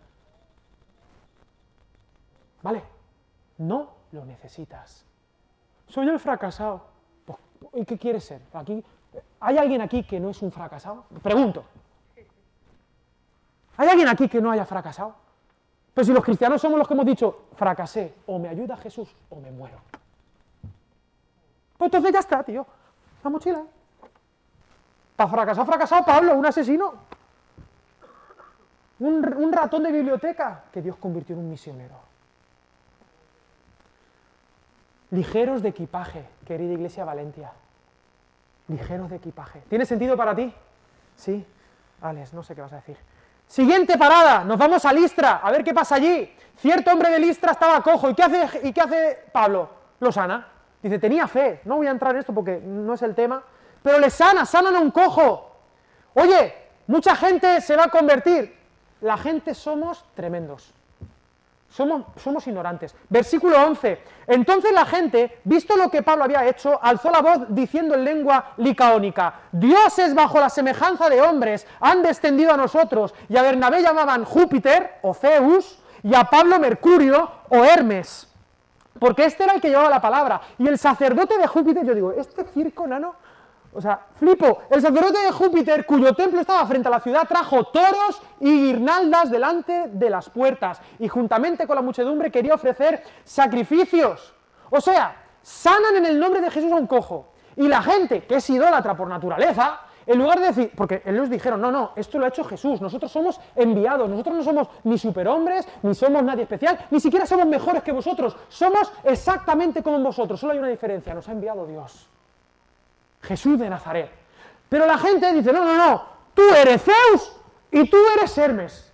¿Vale? 2.61 2.83
No 3.57 3.89
lo 4.11 4.25
necesitas. 4.25 5.05
Soy 5.87 6.07
el 6.07 6.19
fracasado. 6.19 6.85
Pues, 7.25 7.39
¿Y 7.73 7.85
qué 7.85 7.97
quieres 7.97 8.25
ser? 8.25 8.41
Aquí 8.53 8.83
¿Hay 9.39 9.57
alguien 9.57 9.81
aquí 9.81 10.03
que 10.03 10.19
no 10.19 10.29
es 10.29 10.41
un 10.41 10.51
fracasado? 10.51 11.05
Pregunto. 11.21 11.63
¿Hay 13.77 13.87
alguien 13.87 14.07
aquí 14.07 14.27
que 14.27 14.41
no 14.41 14.51
haya 14.51 14.65
fracasado? 14.65 15.15
Pero 15.93 16.05
si 16.05 16.13
los 16.13 16.23
cristianos 16.23 16.61
somos 16.61 16.77
los 16.77 16.87
que 16.87 16.93
hemos 16.93 17.05
dicho, 17.05 17.45
fracasé, 17.55 18.15
o 18.25 18.39
me 18.39 18.49
ayuda 18.49 18.77
Jesús 18.77 19.09
o 19.29 19.39
me 19.39 19.51
muero. 19.51 19.79
Pues 21.77 21.87
entonces 21.87 22.11
ya 22.11 22.19
está, 22.19 22.43
tío. 22.43 22.65
La 23.23 23.29
mochila. 23.29 23.63
Para 25.15 25.29
fracasar, 25.29 25.65
fracasado 25.65 26.05
Pablo, 26.05 26.35
un 26.35 26.45
asesino. 26.45 26.93
Un, 28.99 29.33
un 29.37 29.53
ratón 29.53 29.83
de 29.83 29.91
biblioteca 29.91 30.65
que 30.71 30.81
Dios 30.81 30.97
convirtió 30.97 31.35
en 31.35 31.41
un 31.41 31.49
misionero. 31.49 31.95
Ligeros 35.11 35.61
de 35.61 35.69
equipaje, 35.69 36.27
querida 36.45 36.73
Iglesia 36.73 37.05
Valencia. 37.05 37.51
Ligeros 38.67 39.09
de 39.09 39.15
equipaje. 39.15 39.61
¿Tiene 39.69 39.85
sentido 39.85 40.17
para 40.17 40.35
ti? 40.35 40.53
Sí. 41.15 41.45
Alex, 42.01 42.33
no 42.33 42.43
sé 42.43 42.53
qué 42.53 42.61
vas 42.61 42.73
a 42.73 42.77
decir. 42.77 42.97
Siguiente 43.47 43.97
parada, 43.97 44.43
nos 44.43 44.57
vamos 44.57 44.83
a 44.85 44.91
Listra, 44.91 45.37
a 45.37 45.51
ver 45.51 45.63
qué 45.63 45.73
pasa 45.73 45.95
allí. 45.95 46.33
Cierto 46.57 46.91
hombre 46.91 47.09
de 47.09 47.19
Listra 47.19 47.53
estaba 47.53 47.81
cojo. 47.81 48.09
¿Y 48.09 48.13
qué 48.13 48.23
hace, 48.23 48.67
y 48.67 48.73
qué 48.73 48.81
hace 48.81 49.25
Pablo? 49.31 49.69
Lo 49.99 50.11
sana. 50.11 50.47
Dice, 50.81 50.99
tenía 50.99 51.27
fe. 51.27 51.61
No 51.65 51.77
voy 51.77 51.87
a 51.87 51.91
entrar 51.91 52.13
en 52.13 52.19
esto 52.19 52.33
porque 52.33 52.59
no 52.59 52.93
es 52.93 53.01
el 53.01 53.15
tema. 53.15 53.41
Pero 53.81 53.99
le 53.99 54.09
sana, 54.09 54.45
sanan 54.45 54.75
a 54.75 54.79
un 54.79 54.91
cojo. 54.91 55.55
Oye, 56.13 56.53
mucha 56.87 57.15
gente 57.15 57.61
se 57.61 57.75
va 57.75 57.85
a 57.85 57.89
convertir. 57.89 58.57
La 59.01 59.17
gente 59.17 59.53
somos 59.53 60.03
tremendos. 60.13 60.73
Somos, 61.69 62.47
ignorantes. 62.47 62.95
Versículo 63.09 63.61
11. 63.65 64.01
Entonces 64.27 64.71
la 64.71 64.85
gente, 64.85 65.39
visto 65.43 65.75
lo 65.75 65.89
que 65.89 66.01
Pablo 66.01 66.23
había 66.23 66.47
hecho, 66.47 66.79
alzó 66.81 67.11
la 67.11 67.21
voz 67.21 67.39
diciendo 67.49 67.95
en 67.95 68.05
lengua 68.05 68.53
licaónica, 68.57 69.41
dioses 69.51 70.15
bajo 70.15 70.39
la 70.39 70.49
semejanza 70.49 71.09
de 71.09 71.21
hombres 71.21 71.67
han 71.79 72.01
descendido 72.01 72.53
a 72.53 72.57
nosotros, 72.57 73.13
y 73.29 73.37
a 73.37 73.41
Bernabé 73.41 73.81
llamaban 73.81 74.23
Júpiter 74.23 74.95
o 75.01 75.13
Zeus, 75.13 75.79
y 76.03 76.15
a 76.15 76.23
Pablo 76.23 76.59
Mercurio 76.59 77.29
o 77.49 77.63
Hermes, 77.63 78.27
porque 78.99 79.25
este 79.25 79.43
era 79.43 79.53
el 79.53 79.61
que 79.61 79.69
llevaba 79.69 79.89
la 79.89 80.01
palabra. 80.01 80.41
Y 80.57 80.67
el 80.67 80.77
sacerdote 80.77 81.37
de 81.37 81.47
Júpiter, 81.47 81.85
yo 81.85 81.93
digo, 81.93 82.11
este 82.13 82.43
circo 82.45 82.87
nano 82.87 83.15
o 83.77 83.81
sea, 83.81 84.07
flipo, 84.15 84.63
el 84.71 84.81
sacerdote 84.81 85.19
de 85.19 85.31
Júpiter, 85.31 85.85
cuyo 85.85 86.11
templo 86.13 86.41
estaba 86.41 86.65
frente 86.65 86.87
a 86.87 86.91
la 86.91 86.99
ciudad, 86.99 87.27
trajo 87.27 87.65
toros 87.65 88.19
y 88.39 88.49
guirnaldas 88.49 89.29
delante 89.29 89.89
de 89.89 90.09
las 90.09 90.31
puertas 90.31 90.81
y 90.97 91.07
juntamente 91.07 91.67
con 91.67 91.75
la 91.75 91.83
muchedumbre 91.83 92.31
quería 92.31 92.55
ofrecer 92.55 93.03
sacrificios. 93.23 94.33
O 94.71 94.81
sea, 94.81 95.15
sanan 95.43 95.95
en 95.97 96.07
el 96.07 96.19
nombre 96.19 96.41
de 96.41 96.49
Jesús 96.49 96.71
a 96.71 96.75
un 96.75 96.87
cojo. 96.87 97.33
Y 97.55 97.67
la 97.67 97.83
gente, 97.83 98.23
que 98.23 98.37
es 98.37 98.49
idólatra 98.49 98.97
por 98.97 99.07
naturaleza, 99.07 99.81
en 100.07 100.17
lugar 100.17 100.39
de 100.39 100.47
decir, 100.47 100.71
porque 100.75 101.03
ellos 101.05 101.29
dijeron, 101.29 101.61
no, 101.61 101.71
no, 101.71 101.91
esto 101.95 102.17
lo 102.17 102.25
ha 102.25 102.29
hecho 102.29 102.43
Jesús, 102.45 102.81
nosotros 102.81 103.11
somos 103.11 103.39
enviados, 103.55 104.09
nosotros 104.09 104.37
no 104.37 104.43
somos 104.43 104.69
ni 104.85 104.97
superhombres, 104.97 105.67
ni 105.83 105.93
somos 105.93 106.23
nadie 106.23 106.43
especial, 106.43 106.87
ni 106.89 106.99
siquiera 106.99 107.27
somos 107.27 107.45
mejores 107.45 107.83
que 107.83 107.91
vosotros, 107.91 108.35
somos 108.49 108.91
exactamente 109.03 109.83
como 109.83 109.99
vosotros, 109.99 110.39
solo 110.39 110.53
hay 110.53 110.59
una 110.59 110.69
diferencia, 110.69 111.13
nos 111.13 111.29
ha 111.29 111.33
enviado 111.33 111.67
Dios. 111.67 112.09
Jesús 113.27 113.59
de 113.59 113.69
Nazaret. 113.69 114.09
Pero 114.69 114.85
la 114.85 114.97
gente 114.97 115.31
dice, 115.33 115.51
no, 115.53 115.63
no, 115.63 115.75
no, 115.77 116.03
tú 116.33 116.43
eres 116.55 116.81
Zeus 116.83 117.33
y 117.71 117.89
tú 117.89 117.97
eres 118.15 118.37
Hermes. 118.37 118.87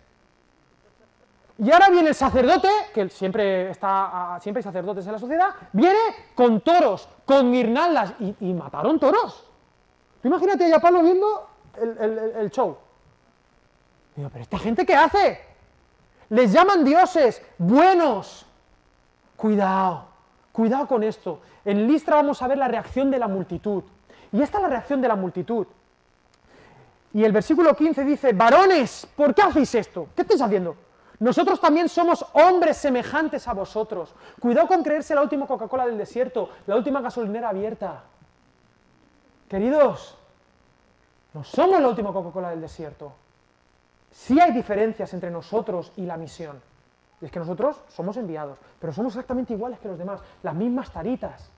Y 1.57 1.71
ahora 1.71 1.89
viene 1.89 2.09
el 2.09 2.15
sacerdote, 2.15 2.67
que 2.93 3.09
siempre, 3.09 3.69
está, 3.69 4.37
siempre 4.41 4.59
hay 4.59 4.63
sacerdotes 4.63 5.05
en 5.05 5.11
la 5.11 5.19
sociedad, 5.19 5.49
viene 5.71 5.99
con 6.33 6.61
toros, 6.61 7.07
con 7.25 7.51
guirnaldas, 7.51 8.13
y, 8.19 8.53
mataron 8.53 8.99
toros. 8.99 9.45
imagínate 10.23 10.73
a 10.73 10.79
Pablo 10.79 11.03
viendo 11.03 11.47
el, 11.79 12.49
show. 12.49 12.77
Digo, 14.15 14.29
pero 14.29 14.43
esta 14.43 14.57
gente 14.57 14.85
qué 14.85 14.95
hace? 14.95 15.41
Les 16.29 16.51
llaman 16.51 16.83
dioses, 16.83 17.41
buenos. 17.57 18.45
Cuidado, 19.35 20.05
cuidado 20.51 20.87
con 20.87 21.03
esto. 21.03 21.41
En 21.65 21.87
Listra 21.87 22.15
vamos 22.15 22.41
a 22.41 22.47
ver 22.47 22.57
la 22.57 22.67
reacción 22.67 23.11
de 23.11 23.19
la 23.19 23.27
multitud. 23.27 23.83
Y 24.33 24.41
esta 24.41 24.57
es 24.57 24.63
la 24.63 24.69
reacción 24.69 24.99
de 24.99 25.07
la 25.07 25.15
multitud. 25.15 25.67
Y 27.13 27.23
el 27.23 27.31
versículo 27.31 27.75
15 27.75 28.03
dice, 28.03 28.33
varones, 28.33 29.07
¿por 29.15 29.35
qué 29.35 29.43
hacéis 29.43 29.75
esto? 29.75 30.07
¿Qué 30.15 30.23
estáis 30.23 30.41
haciendo? 30.41 30.75
Nosotros 31.19 31.61
también 31.61 31.87
somos 31.87 32.25
hombres 32.33 32.77
semejantes 32.77 33.47
a 33.47 33.53
vosotros. 33.53 34.13
Cuidado 34.39 34.67
con 34.67 34.83
creerse 34.83 35.13
la 35.13 35.21
última 35.21 35.45
Coca-Cola 35.45 35.85
del 35.85 35.99
desierto, 35.99 36.49
la 36.65 36.75
última 36.75 36.99
gasolinera 36.99 37.49
abierta. 37.49 38.03
Queridos, 39.47 40.17
no 41.35 41.43
somos 41.43 41.79
la 41.79 41.87
última 41.87 42.11
Coca-Cola 42.11 42.49
del 42.49 42.61
desierto. 42.61 43.13
Sí 44.11 44.39
hay 44.39 44.51
diferencias 44.51 45.13
entre 45.13 45.29
nosotros 45.29 45.91
y 45.95 46.07
la 46.07 46.17
misión. 46.17 46.59
Y 47.21 47.25
es 47.25 47.31
que 47.31 47.39
nosotros 47.39 47.77
somos 47.87 48.17
enviados, 48.17 48.57
pero 48.81 48.91
somos 48.91 49.13
exactamente 49.13 49.53
iguales 49.53 49.79
que 49.79 49.87
los 49.87 49.99
demás, 49.99 50.19
las 50.41 50.55
mismas 50.55 50.91
taritas. 50.91 51.52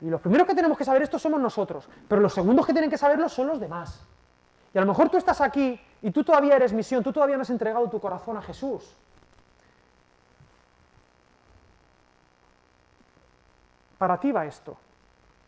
Y 0.00 0.10
los 0.10 0.20
primeros 0.20 0.46
que 0.46 0.54
tenemos 0.54 0.76
que 0.76 0.84
saber 0.84 1.02
esto 1.02 1.18
somos 1.18 1.40
nosotros, 1.40 1.88
pero 2.08 2.20
los 2.20 2.34
segundos 2.34 2.66
que 2.66 2.72
tienen 2.72 2.90
que 2.90 2.98
saberlo 2.98 3.28
son 3.28 3.46
los 3.46 3.60
demás. 3.60 4.02
Y 4.74 4.78
a 4.78 4.82
lo 4.82 4.86
mejor 4.86 5.08
tú 5.08 5.16
estás 5.16 5.40
aquí 5.40 5.80
y 6.02 6.10
tú 6.10 6.22
todavía 6.22 6.56
eres 6.56 6.72
misión, 6.72 7.02
tú 7.02 7.12
todavía 7.12 7.36
no 7.36 7.42
has 7.42 7.50
entregado 7.50 7.88
tu 7.88 7.98
corazón 7.98 8.36
a 8.36 8.42
Jesús. 8.42 8.94
Para 13.96 14.20
ti 14.20 14.32
va 14.32 14.44
esto. 14.44 14.76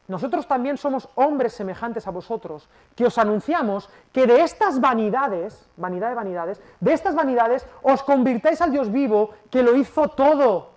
Nosotros 0.06 0.48
también 0.48 0.78
somos 0.78 1.06
hombres 1.16 1.52
semejantes 1.52 2.06
a 2.06 2.11
vosotros, 2.11 2.66
que 2.96 3.04
os 3.04 3.18
anunciamos 3.18 3.90
que 4.11 4.26
de 4.26 4.40
estas 4.40 4.80
vanidades, 4.80 5.68
vanidad 5.76 6.08
de 6.08 6.14
vanidades, 6.14 6.62
de 6.80 6.94
estas 6.94 7.14
vanidades 7.14 7.66
os 7.82 8.02
convirtáis 8.02 8.62
al 8.62 8.72
Dios 8.72 8.90
vivo 8.90 9.34
que 9.50 9.62
lo 9.62 9.76
hizo 9.76 10.08
todo, 10.08 10.70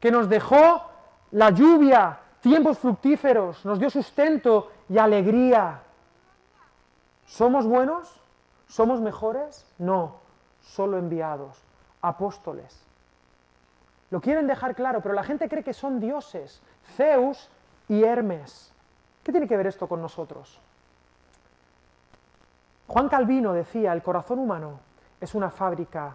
que 0.00 0.10
nos 0.10 0.28
dejó 0.28 0.90
la 1.30 1.50
lluvia, 1.50 2.18
tiempos 2.46 2.78
fructíferos, 2.78 3.64
nos 3.64 3.80
dio 3.80 3.90
sustento 3.90 4.70
y 4.88 4.98
alegría. 4.98 5.80
¿Somos 7.26 7.66
buenos? 7.66 8.20
¿Somos 8.68 9.00
mejores? 9.00 9.66
No, 9.78 10.14
solo 10.62 10.96
enviados, 10.96 11.60
apóstoles. 12.02 12.80
Lo 14.10 14.20
quieren 14.20 14.46
dejar 14.46 14.76
claro, 14.76 15.00
pero 15.00 15.12
la 15.12 15.24
gente 15.24 15.48
cree 15.48 15.64
que 15.64 15.74
son 15.74 15.98
dioses, 15.98 16.62
Zeus 16.94 17.50
y 17.88 18.04
Hermes. 18.04 18.72
¿Qué 19.24 19.32
tiene 19.32 19.48
que 19.48 19.56
ver 19.56 19.66
esto 19.66 19.88
con 19.88 20.00
nosotros? 20.00 20.60
Juan 22.86 23.08
Calvino 23.08 23.54
decía, 23.54 23.92
el 23.92 24.04
corazón 24.04 24.38
humano 24.38 24.78
es 25.20 25.34
una 25.34 25.50
fábrica 25.50 26.14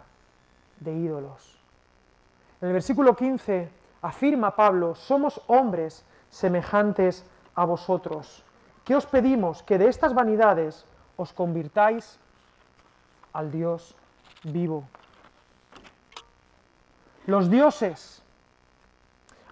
de 0.80 0.94
ídolos. 0.94 1.60
En 2.62 2.70
el 2.70 2.74
versículo 2.74 3.18
15 3.18 3.70
afirma 4.02 4.56
Pablo, 4.56 4.96
somos 4.96 5.42
hombres 5.48 6.06
semejantes 6.32 7.24
a 7.54 7.66
vosotros. 7.66 8.44
¿Qué 8.84 8.96
os 8.96 9.06
pedimos? 9.06 9.62
Que 9.62 9.78
de 9.78 9.88
estas 9.88 10.16
vanidades 10.16 10.86
os 11.18 11.34
convirtáis 11.34 12.18
al 13.34 13.52
Dios 13.52 13.96
vivo. 14.44 14.84
Los 17.28 17.50
dioses. 17.50 18.24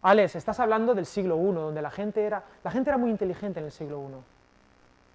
Alex, 0.02 0.36
estás 0.36 0.60
hablando 0.60 0.96
del 0.96 1.06
siglo 1.06 1.38
I, 1.38 1.54
donde 1.54 1.82
la 1.82 1.92
gente 1.92 2.24
era, 2.24 2.44
la 2.64 2.72
gente 2.72 2.90
era 2.90 2.98
muy 2.98 3.12
inteligente 3.12 3.60
en 3.60 3.66
el 3.66 3.72
siglo 3.72 4.02
I. 4.02 4.16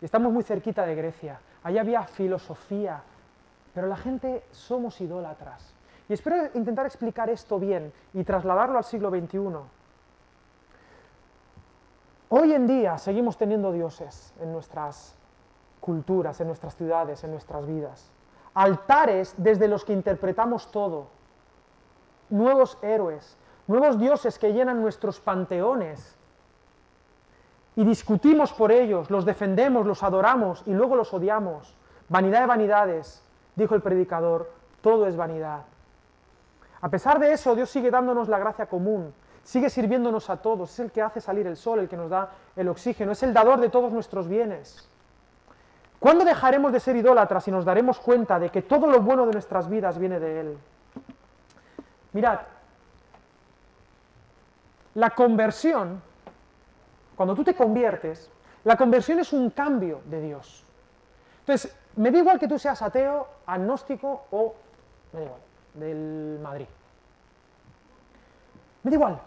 Y 0.02 0.04
estamos 0.04 0.32
muy 0.32 0.44
cerquita 0.44 0.86
de 0.86 0.94
Grecia. 0.94 1.40
Allí 1.64 1.78
había 1.78 2.04
filosofía, 2.04 3.02
pero 3.72 3.86
la 3.86 3.96
gente 3.96 4.44
somos 4.52 5.00
idólatras. 5.00 5.74
Y 6.08 6.12
espero 6.12 6.50
intentar 6.54 6.84
explicar 6.84 7.30
esto 7.30 7.58
bien 7.58 7.92
y 8.12 8.22
trasladarlo 8.22 8.76
al 8.76 8.84
siglo 8.84 9.10
XXI. 9.10 9.38
Hoy 12.28 12.52
en 12.52 12.66
día 12.66 12.98
seguimos 12.98 13.36
teniendo 13.36 13.70
dioses 13.72 14.32
en 14.40 14.52
nuestras 14.52 15.14
culturas, 15.80 16.40
en 16.40 16.46
nuestras 16.46 16.74
ciudades, 16.76 17.22
en 17.24 17.30
nuestras 17.30 17.66
vidas. 17.66 18.10
Altares 18.54 19.34
desde 19.36 19.68
los 19.68 19.84
que 19.84 19.92
interpretamos 19.92 20.70
todo. 20.70 21.08
Nuevos 22.30 22.78
héroes, 22.82 23.36
nuevos 23.66 23.98
dioses 23.98 24.38
que 24.38 24.52
llenan 24.52 24.80
nuestros 24.80 25.20
panteones. 25.20 26.16
Y 27.76 27.84
discutimos 27.84 28.52
por 28.52 28.72
ellos, 28.72 29.10
los 29.10 29.24
defendemos, 29.24 29.84
los 29.86 30.02
adoramos 30.02 30.62
y 30.66 30.72
luego 30.72 30.96
los 30.96 31.12
odiamos. 31.12 31.76
Vanidad 32.08 32.40
de 32.40 32.46
vanidades, 32.46 33.22
dijo 33.56 33.74
el 33.74 33.82
predicador, 33.82 34.50
todo 34.80 35.06
es 35.06 35.16
vanidad. 35.16 35.64
A 36.80 36.88
pesar 36.88 37.18
de 37.18 37.32
eso, 37.32 37.54
Dios 37.54 37.70
sigue 37.70 37.90
dándonos 37.90 38.28
la 38.28 38.38
gracia 38.38 38.66
común, 38.66 39.12
sigue 39.44 39.70
sirviéndonos 39.70 40.30
a 40.30 40.38
todos, 40.38 40.72
es 40.72 40.80
el 40.80 40.90
que 40.90 41.02
hace 41.02 41.20
salir 41.20 41.46
el 41.46 41.56
sol, 41.56 41.78
el 41.78 41.88
que 41.88 41.96
nos 41.96 42.10
da 42.10 42.30
el 42.56 42.68
oxígeno, 42.68 43.12
es 43.12 43.22
el 43.22 43.32
dador 43.32 43.60
de 43.60 43.68
todos 43.68 43.92
nuestros 43.92 44.26
bienes. 44.26 44.88
¿Cuándo 46.00 46.24
dejaremos 46.24 46.72
de 46.72 46.80
ser 46.80 46.96
idólatras 46.96 47.46
y 47.48 47.50
nos 47.50 47.64
daremos 47.64 47.98
cuenta 47.98 48.38
de 48.38 48.50
que 48.50 48.62
todo 48.62 48.86
lo 48.86 49.00
bueno 49.00 49.26
de 49.26 49.32
nuestras 49.32 49.68
vidas 49.68 49.98
viene 49.98 50.18
de 50.18 50.40
Él? 50.40 50.58
Mirad, 52.12 52.40
la 54.94 55.10
conversión, 55.10 56.02
cuando 57.16 57.34
tú 57.34 57.44
te 57.44 57.54
conviertes, 57.54 58.30
la 58.64 58.76
conversión 58.76 59.18
es 59.18 59.32
un 59.32 59.50
cambio 59.50 60.00
de 60.06 60.20
Dios. 60.20 60.64
Entonces, 61.40 61.74
me 61.96 62.10
da 62.10 62.18
igual 62.18 62.38
que 62.38 62.48
tú 62.48 62.58
seas 62.58 62.80
ateo, 62.82 63.28
agnóstico 63.46 64.26
o... 64.30 64.54
me 65.12 65.20
da 65.20 65.26
igual. 65.26 65.40
del 65.74 66.38
Madrid. 66.42 66.66
Me 68.82 68.90
da 68.90 68.94
igual. 68.94 69.20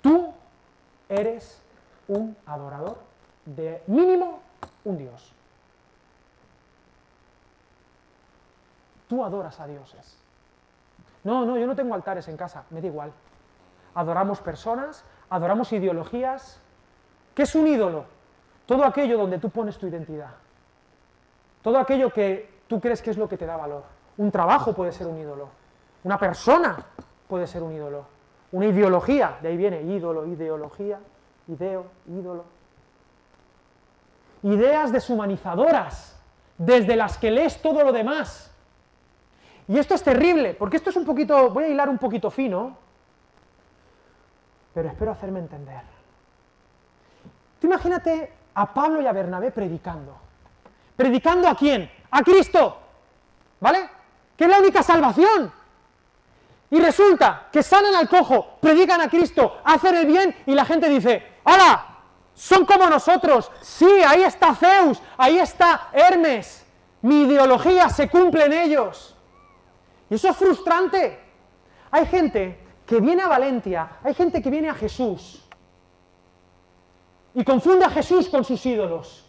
Tú 0.00 0.32
eres 1.08 1.60
un 2.08 2.36
adorador 2.46 2.98
de 3.44 3.82
mínimo 3.86 4.40
un 4.84 4.98
Dios. 4.98 5.32
Tú 9.08 9.24
adoras 9.24 9.58
a 9.60 9.66
dioses. 9.66 10.16
No, 11.24 11.44
no, 11.44 11.58
yo 11.58 11.66
no 11.66 11.74
tengo 11.74 11.94
altares 11.94 12.28
en 12.28 12.36
casa, 12.36 12.64
me 12.70 12.80
da 12.80 12.86
igual. 12.86 13.12
Adoramos 13.94 14.40
personas, 14.40 15.04
adoramos 15.28 15.72
ideologías. 15.72 16.60
¿Qué 17.34 17.42
es 17.42 17.54
un 17.54 17.66
ídolo? 17.66 18.04
Todo 18.66 18.84
aquello 18.84 19.18
donde 19.18 19.38
tú 19.38 19.50
pones 19.50 19.76
tu 19.78 19.86
identidad. 19.86 20.30
Todo 21.62 21.78
aquello 21.78 22.12
que 22.12 22.60
tú 22.68 22.80
crees 22.80 23.02
que 23.02 23.10
es 23.10 23.18
lo 23.18 23.28
que 23.28 23.36
te 23.36 23.46
da 23.46 23.56
valor. 23.56 23.82
Un 24.16 24.30
trabajo 24.30 24.72
puede 24.72 24.92
ser 24.92 25.06
un 25.06 25.18
ídolo. 25.18 25.48
Una 26.04 26.18
persona 26.18 26.76
puede 27.28 27.46
ser 27.46 27.62
un 27.62 27.72
ídolo. 27.72 28.06
Una 28.52 28.66
ideología, 28.66 29.38
de 29.42 29.48
ahí 29.48 29.56
viene 29.56 29.82
ídolo, 29.82 30.26
ideología, 30.26 30.98
ideo, 31.46 31.86
ídolo. 32.08 32.44
Ideas 34.42 34.92
deshumanizadoras, 34.92 36.20
desde 36.58 36.96
las 36.96 37.18
que 37.18 37.30
lees 37.30 37.62
todo 37.62 37.84
lo 37.84 37.92
demás. 37.92 38.50
Y 39.68 39.78
esto 39.78 39.94
es 39.94 40.02
terrible, 40.02 40.54
porque 40.54 40.76
esto 40.76 40.90
es 40.90 40.96
un 40.96 41.04
poquito, 41.04 41.50
voy 41.50 41.64
a 41.64 41.68
hilar 41.68 41.88
un 41.88 41.98
poquito 41.98 42.30
fino, 42.30 42.76
pero 44.74 44.88
espero 44.88 45.12
hacerme 45.12 45.38
entender. 45.38 45.82
Tú 47.60 47.66
imagínate 47.66 48.32
a 48.54 48.72
Pablo 48.72 49.00
y 49.00 49.06
a 49.06 49.12
Bernabé 49.12 49.50
predicando. 49.50 50.16
¿Predicando 50.96 51.48
a 51.48 51.54
quién? 51.54 51.90
A 52.10 52.22
Cristo. 52.22 52.78
¿Vale? 53.60 53.88
Que 54.36 54.44
es 54.44 54.50
la 54.50 54.58
única 54.58 54.82
salvación. 54.82 55.52
Y 56.70 56.78
resulta 56.78 57.48
que 57.50 57.62
sanan 57.62 57.94
al 57.94 58.08
cojo, 58.08 58.58
predican 58.60 59.00
a 59.00 59.10
Cristo, 59.10 59.58
hacen 59.64 59.96
el 59.96 60.06
bien 60.06 60.34
y 60.46 60.54
la 60.54 60.64
gente 60.64 60.88
dice, 60.88 61.26
¡Hala! 61.44 61.86
Son 62.34 62.64
como 62.64 62.88
nosotros. 62.88 63.50
Sí, 63.60 63.90
ahí 64.06 64.22
está 64.22 64.54
Zeus, 64.54 65.02
ahí 65.16 65.38
está 65.38 65.88
Hermes. 65.92 66.64
Mi 67.02 67.22
ideología 67.22 67.88
se 67.88 68.08
cumple 68.08 68.44
en 68.44 68.52
ellos. 68.52 69.16
Y 70.08 70.14
eso 70.14 70.28
es 70.28 70.36
frustrante. 70.36 71.18
Hay 71.90 72.06
gente 72.06 72.58
que 72.86 73.00
viene 73.00 73.22
a 73.22 73.28
Valencia, 73.28 73.98
hay 74.02 74.14
gente 74.14 74.40
que 74.40 74.50
viene 74.50 74.68
a 74.68 74.74
Jesús 74.74 75.44
y 77.34 77.44
confunde 77.44 77.84
a 77.84 77.90
Jesús 77.90 78.28
con 78.28 78.44
sus 78.44 78.64
ídolos. 78.66 79.24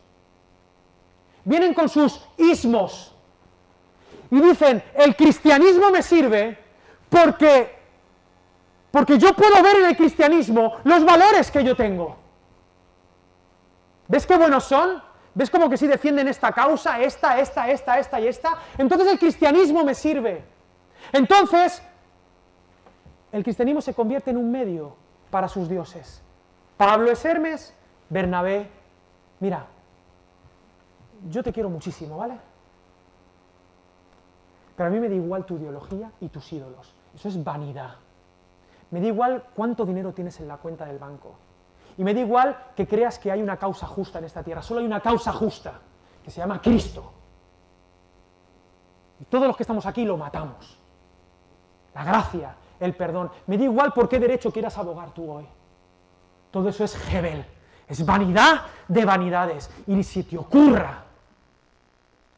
Vienen 1.43 1.73
con 1.73 1.89
sus 1.89 2.21
ismos 2.37 3.13
y 4.29 4.39
dicen, 4.39 4.83
el 4.93 5.15
cristianismo 5.15 5.91
me 5.91 6.01
sirve 6.01 6.57
porque, 7.11 7.77
porque 8.89 9.17
yo 9.17 9.33
puedo 9.35 9.61
ver 9.61 9.75
en 9.81 9.85
el 9.87 9.97
cristianismo 9.97 10.77
los 10.85 11.03
valores 11.03 11.51
que 11.51 11.61
yo 11.61 11.75
tengo. 11.75 12.15
¿Ves 14.07 14.25
qué 14.25 14.37
buenos 14.37 14.63
son? 14.63 15.03
¿Ves 15.33 15.49
como 15.49 15.69
que 15.69 15.75
si 15.75 15.87
defienden 15.87 16.29
esta 16.29 16.53
causa, 16.53 17.01
esta, 17.01 17.37
esta, 17.37 17.69
esta, 17.69 17.99
esta 17.99 18.19
y 18.21 18.27
esta? 18.27 18.57
Entonces 18.77 19.09
el 19.09 19.19
cristianismo 19.19 19.83
me 19.83 19.93
sirve. 19.93 20.43
Entonces, 21.11 21.81
el 23.33 23.43
cristianismo 23.43 23.81
se 23.81 23.93
convierte 23.93 24.31
en 24.31 24.37
un 24.37 24.49
medio 24.49 24.95
para 25.29 25.49
sus 25.49 25.67
dioses. 25.67 26.21
Pablo 26.77 27.11
es 27.11 27.23
Hermes, 27.25 27.73
Bernabé, 28.09 28.69
mira, 29.41 29.65
yo 31.29 31.43
te 31.43 31.51
quiero 31.51 31.69
muchísimo, 31.69 32.17
¿vale? 32.17 32.37
Pero 34.77 34.87
a 34.87 34.91
mí 34.91 34.99
me 34.99 35.09
da 35.09 35.15
igual 35.15 35.45
tu 35.45 35.57
ideología 35.57 36.11
y 36.21 36.29
tus 36.29 36.51
ídolos. 36.51 36.93
Eso 37.15 37.27
es 37.27 37.43
vanidad. 37.43 37.95
Me 38.91 38.99
da 38.99 39.07
igual 39.07 39.43
cuánto 39.55 39.85
dinero 39.85 40.13
tienes 40.13 40.39
en 40.39 40.47
la 40.47 40.57
cuenta 40.57 40.85
del 40.85 40.99
banco. 40.99 41.35
Y 41.97 42.03
me 42.03 42.13
da 42.13 42.19
igual 42.19 42.57
que 42.75 42.87
creas 42.87 43.19
que 43.19 43.31
hay 43.31 43.41
una 43.41 43.57
causa 43.57 43.87
justa 43.87 44.19
en 44.19 44.25
esta 44.25 44.43
tierra. 44.43 44.61
Solo 44.61 44.79
hay 44.79 44.85
una 44.85 45.01
causa 45.01 45.31
justa, 45.31 45.79
que 46.23 46.31
se 46.31 46.39
llama 46.39 46.61
Cristo. 46.61 47.11
Y 49.19 49.25
todos 49.25 49.47
los 49.47 49.55
que 49.55 49.63
estamos 49.63 49.85
aquí 49.85 50.03
lo 50.03 50.17
matamos. 50.17 50.77
La 51.93 52.03
gracia, 52.03 52.55
el 52.79 52.95
perdón. 52.95 53.31
Me 53.47 53.57
da 53.57 53.63
igual 53.63 53.93
por 53.93 54.09
qué 54.09 54.19
derecho 54.19 54.51
quieras 54.51 54.77
abogar 54.77 55.13
tú 55.13 55.31
hoy. 55.31 55.47
Todo 56.49 56.69
eso 56.69 56.83
es 56.83 57.13
Hebel. 57.13 57.45
Es 57.87 58.05
vanidad 58.05 58.63
de 58.87 59.05
vanidades. 59.05 59.69
Y 59.87 60.03
si 60.03 60.23
te 60.23 60.37
ocurra 60.37 61.03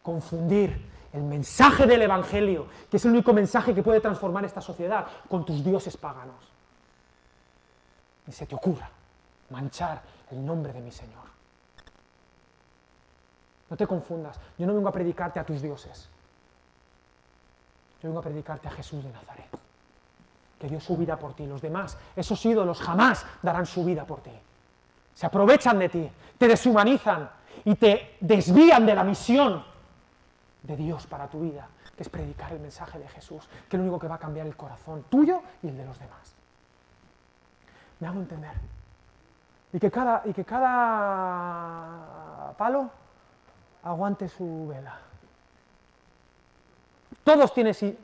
confundir 0.01 0.92
el 1.13 1.21
mensaje 1.21 1.85
del 1.85 2.01
Evangelio, 2.01 2.67
que 2.89 2.97
es 2.97 3.05
el 3.05 3.11
único 3.11 3.33
mensaje 3.33 3.73
que 3.73 3.83
puede 3.83 4.01
transformar 4.01 4.43
esta 4.45 4.61
sociedad, 4.61 5.05
con 5.29 5.45
tus 5.45 5.63
dioses 5.63 5.95
paganos. 5.95 6.51
Y 8.27 8.31
se 8.31 8.47
te 8.47 8.55
ocurra 8.55 8.89
manchar 9.51 10.01
el 10.31 10.43
nombre 10.43 10.73
de 10.73 10.81
mi 10.81 10.91
Señor. 10.91 11.23
No 13.69 13.77
te 13.77 13.85
confundas, 13.85 14.39
yo 14.57 14.65
no 14.65 14.73
vengo 14.73 14.89
a 14.89 14.91
predicarte 14.91 15.39
a 15.39 15.45
tus 15.45 15.61
dioses. 15.61 16.09
Yo 18.01 18.09
vengo 18.09 18.19
a 18.19 18.23
predicarte 18.23 18.67
a 18.67 18.71
Jesús 18.71 19.03
de 19.03 19.11
Nazaret, 19.11 19.49
que 20.59 20.67
dio 20.67 20.79
su 20.79 20.97
vida 20.97 21.17
por 21.17 21.35
ti. 21.35 21.45
Los 21.45 21.61
demás, 21.61 21.95
esos 22.15 22.43
ídolos 22.43 22.81
jamás 22.81 23.25
darán 23.41 23.67
su 23.67 23.85
vida 23.85 24.03
por 24.03 24.21
ti. 24.21 24.31
Se 25.13 25.27
aprovechan 25.27 25.77
de 25.77 25.89
ti, 25.89 26.09
te 26.39 26.47
deshumanizan 26.47 27.29
y 27.65 27.75
te 27.75 28.17
desvían 28.19 28.85
de 28.85 28.95
la 28.95 29.03
misión 29.03 29.72
de 30.63 30.75
Dios 30.77 31.05
para 31.07 31.27
tu 31.27 31.41
vida, 31.41 31.67
que 31.95 32.03
es 32.03 32.09
predicar 32.09 32.53
el 32.53 32.59
mensaje 32.59 32.97
de 32.97 33.07
Jesús, 33.09 33.47
que 33.69 33.75
es 33.75 33.79
lo 33.79 33.83
único 33.83 33.99
que 33.99 34.07
va 34.07 34.15
a 34.15 34.19
cambiar 34.19 34.47
el 34.47 34.55
corazón 34.55 35.03
tuyo 35.09 35.41
y 35.61 35.67
el 35.67 35.77
de 35.77 35.85
los 35.85 35.99
demás. 35.99 36.33
¿Me 37.99 38.07
hago 38.07 38.19
entender? 38.19 38.53
Y 39.71 39.79
que 39.79 39.91
cada, 39.91 40.23
y 40.25 40.33
que 40.33 40.45
cada 40.45 42.53
palo 42.57 42.89
aguante 43.83 44.27
su 44.29 44.67
vela. 44.67 44.99
Todos, 47.23 47.53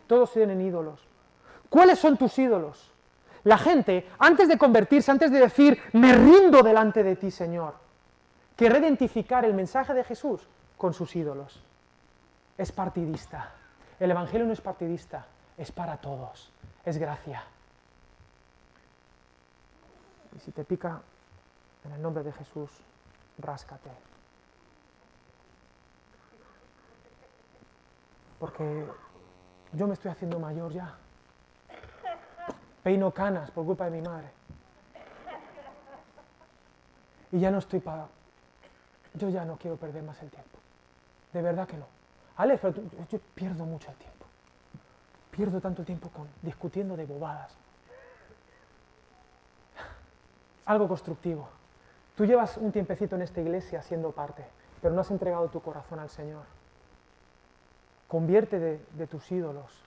todos 0.08 0.32
tienen 0.32 0.62
ídolos. 0.62 1.00
¿Cuáles 1.69 2.00
son 2.00 2.17
tus 2.17 2.38
ídolos? 2.39 2.91
La 3.43 3.58
gente, 3.58 4.08
antes 4.17 4.48
de 4.48 4.58
convertirse, 4.58 5.12
antes 5.12 5.32
de 5.32 5.39
decir, 5.39 5.82
me 5.93 6.13
rindo 6.13 6.62
delante 6.62 7.04
de 7.04 7.15
ti, 7.15 7.32
Señor, 7.32 7.74
quiere 8.56 8.80
identificar 8.80 9.45
el 9.45 9.54
mensaje 9.54 9.93
de 9.93 10.04
Jesús 10.04 10.41
con 10.78 10.93
sus 10.93 11.15
ídolos. 11.15 11.62
Es 12.60 12.74
partidista. 12.74 13.52
El 14.02 14.12
Evangelio 14.12 14.45
no 14.45 14.52
es 14.52 14.60
partidista, 14.60 15.26
es 15.58 15.72
para 15.72 15.95
todos, 15.95 16.52
es 16.84 16.98
gracia. 16.98 17.41
Y 20.36 20.39
si 20.39 20.52
te 20.52 20.65
pica, 20.65 21.02
en 21.86 21.93
el 21.93 22.02
nombre 22.02 22.22
de 22.22 22.34
Jesús, 22.34 22.69
ráscate. 23.38 23.89
Porque 28.41 28.86
yo 29.72 29.88
me 29.88 29.93
estoy 29.93 30.12
haciendo 30.12 30.38
mayor 30.38 30.74
ya. 30.74 30.98
Peino 32.84 33.13
canas 33.13 33.52
por 33.52 33.65
culpa 33.65 33.86
de 33.86 33.91
mi 33.91 34.02
madre. 34.02 34.32
Y 37.32 37.39
ya 37.39 37.52
no 37.52 37.60
estoy 37.60 37.80
para... 37.80 38.06
Yo 39.13 39.30
ya 39.30 39.45
no 39.45 39.56
quiero 39.56 39.78
perder 39.78 40.04
más 40.04 40.22
el 40.22 40.30
tiempo. 40.30 40.60
De 41.32 41.41
verdad 41.41 41.65
que 41.65 41.78
no. 41.78 41.99
Alex, 42.39 42.62
pero 42.62 42.73
yo 43.12 43.19
pierdo 43.36 43.65
mucho 43.65 43.91
tiempo. 43.91 44.25
Pierdo 45.30 45.60
tanto 45.60 45.84
tiempo 45.84 46.10
con, 46.10 46.25
discutiendo 46.41 46.95
de 46.95 47.06
bobadas. 47.06 47.54
Algo 50.65 50.87
constructivo. 50.87 51.50
Tú 52.15 52.25
llevas 52.25 52.56
un 52.56 52.71
tiempecito 52.71 53.17
en 53.17 53.23
esta 53.23 53.42
iglesia 53.42 53.81
siendo 53.81 54.12
parte, 54.12 54.46
pero 54.81 54.94
no 54.96 55.02
has 55.02 55.12
entregado 55.12 55.50
tu 55.50 55.62
corazón 55.62 56.00
al 56.00 56.10
Señor. 56.10 56.44
Convierte 58.08 58.58
de, 58.58 59.08
tus 59.08 59.29
ídolos 59.33 59.83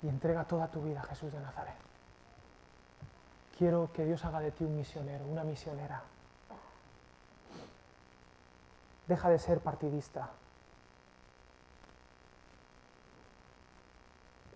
y 0.00 0.08
entrega 0.08 0.44
toda 0.44 0.68
tu 0.68 0.80
vida 0.80 1.00
a 1.00 1.04
Jesús 1.04 1.32
de 1.32 1.40
Nazaret. 1.40 1.74
Quiero 3.58 3.90
que 3.92 4.04
Dios 4.04 4.24
haga 4.24 4.38
de 4.38 4.52
ti 4.52 4.62
un 4.62 4.76
misionero, 4.76 5.24
una 5.26 5.42
misionera. 5.42 6.02
Deja 9.10 9.28
de 9.28 9.40
ser 9.40 9.58
partidista. 9.58 10.30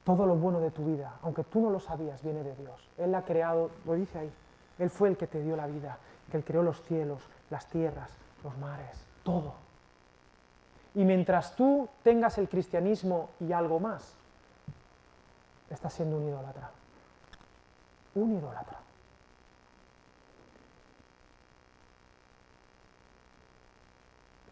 Todo 0.04 0.26
lo 0.26 0.36
bueno 0.36 0.60
de 0.60 0.70
tu 0.70 0.84
vida, 0.84 1.16
aunque 1.22 1.42
tú 1.42 1.60
no 1.60 1.70
lo 1.70 1.80
sabías, 1.80 2.22
viene 2.22 2.44
de 2.44 2.54
Dios. 2.54 2.88
Él 2.96 3.12
ha 3.16 3.22
creado, 3.22 3.72
lo 3.84 3.94
dice 3.94 4.20
ahí, 4.20 4.32
él 4.78 4.90
fue 4.90 5.08
el 5.08 5.16
que 5.16 5.26
te 5.26 5.42
dio 5.42 5.56
la 5.56 5.66
vida, 5.66 5.98
que 6.30 6.36
Él 6.36 6.44
creó 6.44 6.62
los 6.62 6.80
cielos, 6.82 7.20
las 7.50 7.66
tierras, 7.66 8.10
los 8.44 8.56
mares, 8.58 9.04
todo. 9.24 9.54
Y 10.94 11.04
mientras 11.04 11.56
tú 11.56 11.88
tengas 12.04 12.38
el 12.38 12.48
cristianismo 12.48 13.30
y 13.40 13.50
algo 13.50 13.80
más, 13.80 14.14
estás 15.68 15.94
siendo 15.94 16.18
un 16.18 16.28
idólatra. 16.28 16.70
Un 18.14 18.36
idólatra. 18.36 18.83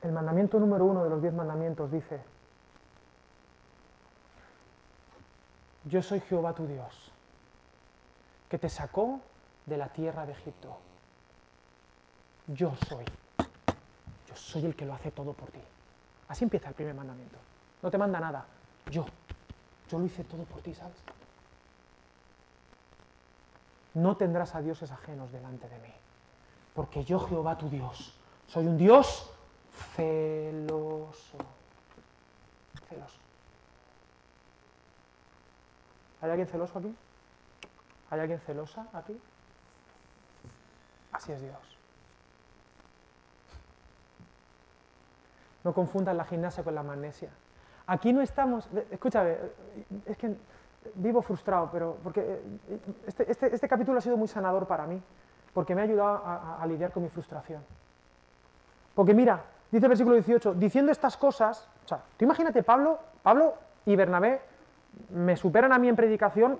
El 0.03 0.12
mandamiento 0.12 0.59
número 0.59 0.84
uno 0.84 1.05
de 1.05 1.11
los 1.11 1.22
diez 1.22 1.32
mandamientos 1.32 1.90
dice, 1.90 2.20
yo 5.84 6.03
soy 6.03 6.20
Jehová 6.20 6.55
tu 6.55 6.66
Dios, 6.66 7.12
que 8.48 8.59
te 8.59 8.68
sacó 8.68 9.20
de 9.66 9.76
la 9.76 9.88
tierra 9.88 10.26
de 10.26 10.32
Egipto. 10.32 10.76
Yo 12.48 12.74
soy. 12.88 13.05
Yo 14.28 14.34
soy 14.34 14.66
el 14.66 14.74
que 14.74 14.84
lo 14.84 14.94
hace 14.94 15.12
todo 15.12 15.32
por 15.32 15.50
ti. 15.50 15.61
Así 16.28 16.44
empieza 16.44 16.68
el 16.68 16.74
primer 16.74 16.94
mandamiento. 16.94 17.38
No 17.80 17.90
te 17.90 17.98
manda 17.98 18.18
nada. 18.18 18.44
Yo. 18.90 19.07
Yo 19.88 19.98
lo 19.98 20.07
hice 20.07 20.24
todo 20.24 20.42
por 20.44 20.61
ti, 20.62 20.74
¿sabes? 20.74 20.96
No 23.94 24.16
tendrás 24.16 24.55
a 24.55 24.62
dioses 24.62 24.90
ajenos 24.90 25.30
delante 25.30 25.68
de 25.68 25.78
mí. 25.78 25.92
Porque 26.74 27.05
yo, 27.05 27.20
Jehová 27.20 27.59
tu 27.59 27.68
Dios, 27.68 28.14
soy 28.48 28.66
un 28.66 28.78
Dios 28.78 29.30
celoso. 29.96 31.38
Celoso. 32.88 33.18
¿Hay 36.20 36.30
alguien 36.30 36.48
celoso 36.48 36.78
aquí? 36.78 36.94
¿Hay 38.10 38.20
alguien 38.20 38.40
celosa 38.40 38.86
aquí? 38.92 39.20
Así 41.12 41.32
es 41.32 41.40
Dios. 41.40 41.78
No 45.64 45.72
confundan 45.72 46.16
la 46.16 46.24
gimnasia 46.24 46.64
con 46.64 46.74
la 46.74 46.82
magnesia. 46.82 47.30
Aquí 47.86 48.12
no 48.12 48.20
estamos, 48.22 48.68
escúchame, 48.90 49.36
es 50.06 50.16
que 50.16 50.36
vivo 50.94 51.22
frustrado, 51.22 51.68
pero 51.72 51.98
porque 52.02 52.20
eh, 52.20 52.80
este, 53.06 53.30
este, 53.30 53.54
este 53.54 53.68
capítulo 53.68 53.98
ha 53.98 54.00
sido 54.00 54.16
muy 54.16 54.28
sanador 54.28 54.66
para 54.66 54.86
mí, 54.86 55.00
porque 55.52 55.74
me 55.74 55.82
ha 55.82 55.84
ayudado 55.84 56.22
a, 56.24 56.64
lidiar 56.66 56.92
con 56.92 57.02
mi 57.02 57.08
frustración. 57.08 57.62
Porque 58.94 59.14
mira, 59.14 59.44
dice 59.72 59.86
el 59.86 59.88
versículo 59.88 60.14
18, 60.14 60.54
diciendo 60.54 60.92
estas 60.92 61.16
cosas, 61.16 61.66
o 61.84 61.88
sea, 61.88 62.02
tú 62.16 62.24
imagínate 62.24 62.62
Pablo, 62.62 63.00
Pablo 63.22 63.54
y 63.86 63.96
Bernabé 63.96 64.40
me 65.10 65.36
superan 65.36 65.72
a 65.72 65.78
mí 65.78 65.88
en 65.88 65.96
predicación 65.96 66.58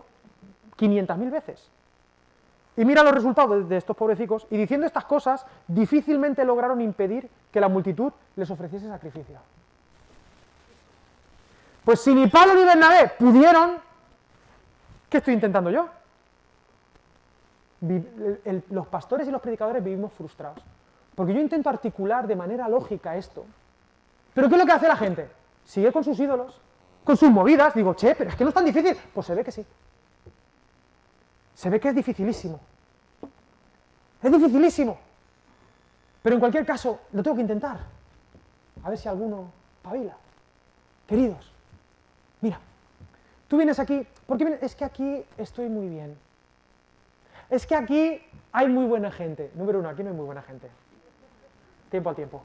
500.000 0.79 1.31
veces. 1.31 1.71
Y 2.77 2.85
mira 2.87 3.03
los 3.03 3.13
resultados 3.13 3.69
de 3.69 3.77
estos 3.77 3.95
pobrecicos, 3.95 4.47
y 4.51 4.57
diciendo 4.57 4.87
estas 4.87 5.05
cosas, 5.05 5.45
difícilmente 5.69 6.43
lograron 6.45 6.81
impedir 6.81 7.29
que 7.53 7.61
la 7.61 7.69
multitud 7.69 8.13
les 8.35 8.51
ofreciese 8.51 8.89
sacrificio. 8.89 9.39
Pues 11.85 12.01
si 12.01 12.15
ni 12.15 12.29
Pablo 12.29 12.55
ni 12.55 12.65
Bernabé 12.65 13.13
pudieron, 13.19 13.77
¿qué 15.11 15.19
estoy 15.19 15.35
intentando 15.35 15.71
yo? 15.71 15.89
los 18.71 18.87
pastores 18.87 19.27
y 19.27 19.33
los 19.33 19.41
predicadores 19.41 19.83
vivimos 19.83 20.13
frustrados. 20.13 20.63
Porque 21.15 21.35
yo 21.35 21.41
intento 21.41 21.69
articular 21.69 22.27
de 22.27 22.37
manera 22.37 22.69
lógica 22.69 23.17
esto. 23.17 23.45
Pero 24.35 24.49
¿qué 24.49 24.55
es 24.55 24.61
lo 24.61 24.67
que 24.67 24.73
hace 24.73 24.89
la 24.89 24.97
gente? 24.97 25.31
Sigue 25.65 25.93
con 25.93 26.03
sus 26.03 26.19
ídolos, 26.19 26.61
con 27.05 27.17
sus 27.17 27.31
movidas. 27.31 27.75
Digo, 27.75 27.95
che, 27.95 28.15
pero 28.15 28.31
es 28.31 28.37
que 28.37 28.45
no 28.45 28.49
es 28.49 28.55
tan 28.55 28.65
difícil. 28.65 28.97
Pues 29.13 29.27
se 29.27 29.35
ve 29.35 29.45
que 29.45 29.53
sí. 29.53 29.65
Se 31.55 31.69
ve 31.69 31.79
que 31.79 31.89
es 31.89 31.95
dificilísimo. 31.95 32.59
Es 34.23 34.33
dificilísimo. 34.33 34.99
Pero 36.23 36.35
en 36.35 36.41
cualquier 36.41 36.65
caso, 36.65 37.01
lo 37.13 37.23
tengo 37.23 37.37
que 37.37 37.43
intentar. 37.43 37.81
A 38.83 38.89
ver 38.89 38.99
si 38.99 39.09
alguno 39.09 39.51
pavila. 39.83 40.17
Queridos, 41.07 41.53
mira, 42.41 42.59
tú 43.49 43.57
vienes 43.57 43.79
aquí, 43.79 44.07
¿por 44.27 44.39
qué 44.39 44.45
vienes? 44.45 44.63
Es 44.63 44.75
que 44.75 44.85
aquí 44.85 45.25
estoy 45.37 45.69
muy 45.69 45.89
bien. 45.89 46.17
Es 47.51 47.67
que 47.67 47.75
aquí 47.75 48.23
hay 48.53 48.69
muy 48.69 48.87
buena 48.87 49.11
gente. 49.11 49.51
Número 49.55 49.81
uno, 49.81 49.89
aquí 49.91 50.03
no 50.03 50.11
hay 50.11 50.17
muy 50.17 50.25
buena 50.25 50.43
gente. 50.43 50.71
Tiempo 51.93 52.09
al 52.09 52.17
tiempo. 52.17 52.43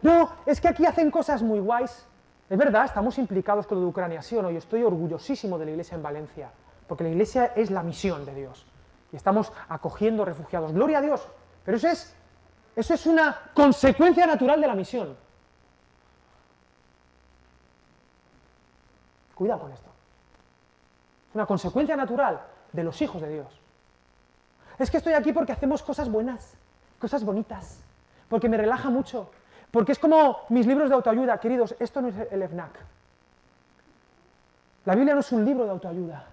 No, 0.00 0.32
es 0.46 0.58
que 0.58 0.68
aquí 0.68 0.86
hacen 0.86 1.10
cosas 1.10 1.42
muy 1.42 1.60
guays. 1.60 2.06
Es 2.48 2.58
verdad, 2.58 2.86
estamos 2.86 3.18
implicados 3.18 3.66
con 3.66 3.76
lo 3.76 3.82
de 3.84 3.90
Ucrania, 3.90 4.22
sí 4.22 4.34
o 4.34 4.40
no, 4.40 4.50
yo 4.50 4.56
estoy 4.56 4.82
orgullosísimo 4.82 5.58
de 5.58 5.66
la 5.66 5.70
iglesia 5.72 5.94
en 5.94 6.02
Valencia, 6.02 6.50
porque 6.88 7.04
la 7.04 7.10
iglesia 7.10 7.52
es 7.54 7.70
la 7.70 7.82
misión 7.82 8.24
de 8.24 8.34
Dios. 8.34 8.64
Y 9.12 9.16
estamos 9.16 9.52
acogiendo 9.68 10.24
refugiados. 10.24 10.72
Gloria 10.72 10.98
a 10.98 11.02
Dios. 11.02 11.28
Pero 11.62 11.76
eso 11.76 11.88
es, 11.88 12.16
eso 12.74 12.94
es 12.94 13.04
una 13.04 13.38
consecuencia 13.52 14.26
natural 14.26 14.62
de 14.62 14.66
la 14.66 14.74
misión. 14.74 15.14
Cuidado 19.34 19.60
con 19.60 19.72
esto. 19.72 19.90
Es 21.28 21.34
una 21.34 21.44
consecuencia 21.44 21.96
natural 21.96 22.40
de 22.72 22.82
los 22.82 23.02
hijos 23.02 23.20
de 23.20 23.28
Dios. 23.28 23.61
Es 24.78 24.90
que 24.90 24.96
estoy 24.96 25.12
aquí 25.12 25.32
porque 25.32 25.52
hacemos 25.52 25.82
cosas 25.82 26.10
buenas, 26.10 26.54
cosas 26.98 27.24
bonitas, 27.24 27.80
porque 28.28 28.48
me 28.48 28.56
relaja 28.56 28.90
mucho, 28.90 29.30
porque 29.70 29.92
es 29.92 29.98
como 29.98 30.38
mis 30.48 30.66
libros 30.66 30.88
de 30.88 30.94
autoayuda, 30.94 31.38
queridos, 31.38 31.74
esto 31.78 32.00
no 32.00 32.08
es 32.08 32.14
el 32.30 32.42
FNAC. 32.48 32.78
La 34.84 34.94
Biblia 34.94 35.14
no 35.14 35.20
es 35.20 35.32
un 35.32 35.44
libro 35.44 35.64
de 35.64 35.70
autoayuda. 35.70 36.26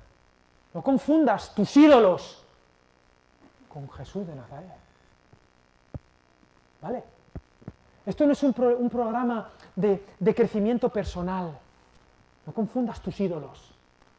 No 0.74 0.82
confundas 0.82 1.54
tus 1.54 1.76
ídolos 1.78 2.44
con 3.68 3.90
Jesús 3.92 4.26
de 4.28 4.36
Nazaret. 4.36 4.70
¿Vale? 6.82 7.04
Esto 8.06 8.26
no 8.26 8.34
es 8.34 8.42
un, 8.44 8.54
programa 8.54 9.50
de, 9.76 10.04
de 10.20 10.36
crecimiento 10.36 10.90
personal. 10.90 11.58
No 12.46 12.54
confundas 12.54 13.02
tus 13.02 13.20
ídolos 13.20 13.72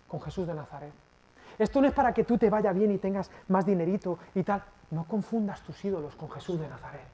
con 0.07 0.21
Jesús 0.21 0.47
de 0.47 0.55
Nazaret. 0.55 0.93
Esto 1.61 1.83
no 1.83 1.89
es 1.89 1.93
para 1.93 2.15
que 2.15 2.25
tú 2.25 2.39
te 2.39 2.49
vaya 2.49 2.73
bien 2.73 2.91
y 2.91 2.97
tengas 2.97 3.31
más 3.49 3.67
dinerito 3.67 4.19
y 4.35 4.43
tal. 4.43 4.65
No 4.91 5.05
confundas 5.05 5.61
tus 5.61 5.85
ídolos 5.85 6.17
con 6.17 6.31
Jesús 6.31 6.59
de 6.59 6.67
Nazaret. 6.67 7.07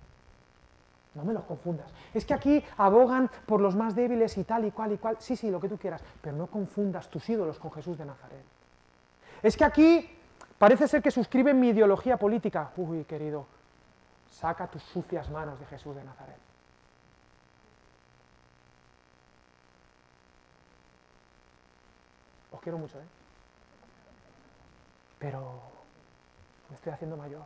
No 1.17 1.25
me 1.25 1.33
los 1.33 1.43
confundas. 1.43 1.91
Es 2.15 2.25
que 2.25 2.33
aquí 2.33 2.63
abogan 2.77 3.29
por 3.45 3.61
los 3.61 3.75
más 3.75 3.97
débiles 3.97 4.39
y 4.39 4.45
tal 4.45 4.65
y 4.65 4.71
cual 4.71 4.93
y 4.93 4.99
cual. 4.99 5.17
Sí, 5.19 5.35
sí, 5.35 5.51
lo 5.51 5.59
que 5.59 5.69
tú 5.69 5.77
quieras. 5.77 6.01
Pero 6.21 6.37
no 6.37 6.47
confundas 6.47 7.09
tus 7.09 7.29
ídolos 7.29 7.59
con 7.59 7.73
Jesús 7.73 7.99
de 7.99 8.05
Nazaret. 8.05 8.45
Es 9.43 9.57
que 9.57 9.65
aquí 9.65 10.09
parece 10.59 10.87
ser 10.87 11.03
que 11.03 11.11
suscriben 11.11 11.59
mi 11.59 11.71
ideología 11.71 12.17
política. 12.17 12.71
Uy, 12.77 13.03
querido, 13.03 13.47
saca 14.31 14.69
tus 14.69 14.85
sucias 14.85 15.29
manos 15.29 15.59
de 15.59 15.67
Jesús 15.67 15.97
de 15.97 16.05
Nazaret. 16.05 16.39
Os 22.53 22.61
quiero 22.61 22.79
mucho, 22.79 22.97
¿eh? 23.01 23.16
Pero 25.19 25.61
me 26.69 26.77
estoy 26.77 26.93
haciendo 26.93 27.17
mayor. 27.17 27.43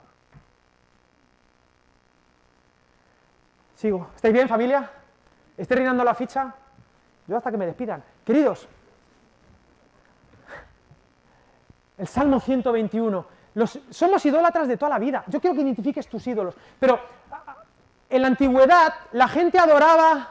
Sigo. 3.77 4.09
¿Estáis 4.15 4.35
bien, 4.35 4.49
familia? 4.49 4.91
¿Estoy 5.57 5.79
reinando 5.79 6.05
la 6.05 6.15
ficha? 6.15 6.55
Yo 7.27 7.37
hasta 7.37 7.51
que 7.51 7.57
me 7.57 7.67
despidan. 7.67 8.03
Queridos, 8.25 8.69
el 11.97 12.09
Salmo 12.09 12.41
121. 12.41 13.27
somos 13.91 14.25
idólatras 14.25 14.69
de 14.69 14.77
toda 14.77 14.91
la 14.91 14.99
vida. 14.99 15.23
Yo 15.27 15.41
quiero 15.41 15.55
que 15.55 15.63
identifiques 15.63 16.09
tus 16.09 16.27
ídolos. 16.27 16.55
Pero 16.79 16.99
en 18.09 18.23
la 18.23 18.29
antigüedad 18.29 18.95
la 19.13 19.29
gente 19.29 19.59
adoraba 19.59 20.29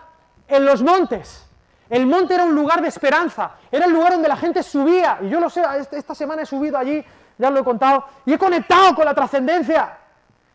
en 0.48 0.66
los 0.66 0.82
montes. 0.82 1.46
El 1.90 2.06
monte 2.06 2.36
era 2.36 2.44
un 2.44 2.54
lugar 2.54 2.82
de 2.82 2.88
esperanza. 2.88 3.52
Era 3.72 3.86
el 3.86 3.92
lugar 3.92 4.14
donde 4.14 4.28
la 4.28 4.38
gente 4.38 4.62
subía. 4.62 5.20
Y 5.22 5.30
yo 5.30 5.40
lo 5.40 5.50
sé, 5.50 5.64
esta 5.92 6.14
semana 6.14 6.42
he 6.44 6.46
subido 6.46 6.78
allí, 6.78 7.04
ya 7.40 7.50
lo 7.50 7.62
he 7.62 7.64
contado, 7.64 8.04
y 8.26 8.34
he 8.34 8.38
conectado 8.38 8.94
con 8.94 9.06
la 9.06 9.16
trascendencia. 9.16 9.98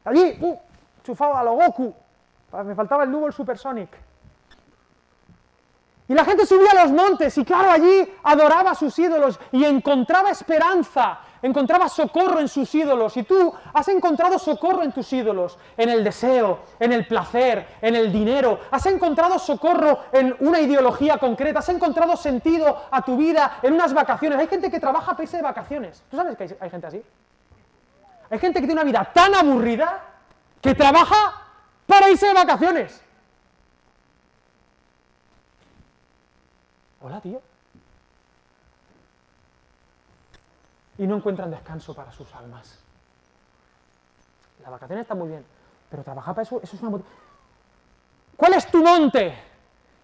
Allí, 0.04 0.38
uh, 0.40 0.56
chufado 1.02 1.36
a 1.36 1.42
lo 1.42 1.54
Goku. 1.54 1.94
Ah, 2.52 2.62
me 2.62 2.74
faltaba 2.74 3.02
el 3.04 3.10
nuevo, 3.10 3.32
Supersonic. 3.32 3.88
Y 6.06 6.14
la 6.14 6.24
gente 6.24 6.44
subía 6.44 6.70
a 6.72 6.82
los 6.84 6.92
montes 6.92 7.36
y 7.38 7.44
claro, 7.44 7.70
allí 7.70 8.06
adoraba 8.22 8.72
a 8.72 8.74
sus 8.74 8.98
ídolos 8.98 9.40
y 9.50 9.64
encontraba 9.64 10.30
esperanza, 10.30 11.20
encontraba 11.44 11.88
socorro 11.88 12.40
en 12.40 12.48
sus 12.48 12.74
ídolos. 12.74 13.16
Y 13.16 13.22
tú 13.22 13.52
has 13.72 13.86
encontrado 13.88 14.38
socorro 14.38 14.82
en 14.82 14.92
tus 14.92 15.12
ídolos, 15.12 15.58
en 15.76 15.90
el 15.90 16.02
deseo, 16.02 16.60
en 16.80 16.92
el 16.92 17.06
placer, 17.06 17.66
en 17.82 17.94
el 17.94 18.10
dinero. 18.10 18.60
Has 18.70 18.86
encontrado 18.86 19.38
socorro 19.38 20.04
en 20.10 20.34
una 20.40 20.60
ideología 20.60 21.18
concreta, 21.18 21.58
has 21.58 21.68
encontrado 21.68 22.16
sentido 22.16 22.84
a 22.90 23.02
tu 23.02 23.16
vida 23.16 23.58
en 23.62 23.74
unas 23.74 23.92
vacaciones. 23.92 24.38
Hay 24.38 24.48
gente 24.48 24.70
que 24.70 24.80
trabaja 24.80 25.14
a 25.16 25.22
irse 25.22 25.36
de 25.36 25.42
vacaciones. 25.42 26.02
¿Tú 26.10 26.16
sabes 26.16 26.36
que 26.36 26.56
hay 26.58 26.70
gente 26.70 26.86
así? 26.86 27.02
Hay 28.30 28.38
gente 28.38 28.60
que 28.60 28.66
tiene 28.66 28.80
una 28.80 28.90
vida 28.90 29.10
tan 29.12 29.34
aburrida 29.34 30.02
que 30.62 30.74
trabaja 30.74 31.42
para 31.86 32.10
irse 32.10 32.26
de 32.26 32.32
vacaciones. 32.32 33.02
Hola, 37.02 37.20
tío. 37.20 37.42
Y 40.98 41.06
no 41.06 41.16
encuentran 41.16 41.50
descanso 41.50 41.94
para 41.94 42.12
sus 42.12 42.32
almas. 42.34 42.78
La 44.62 44.70
vacaciones 44.70 45.02
está 45.02 45.14
muy 45.14 45.28
bien, 45.28 45.44
pero 45.90 46.02
trabajar 46.02 46.34
para 46.34 46.42
eso, 46.44 46.60
eso 46.62 46.76
es 46.76 46.82
una... 46.82 46.98
¿Cuál 48.36 48.54
es 48.54 48.66
tu 48.70 48.82
monte? 48.82 49.34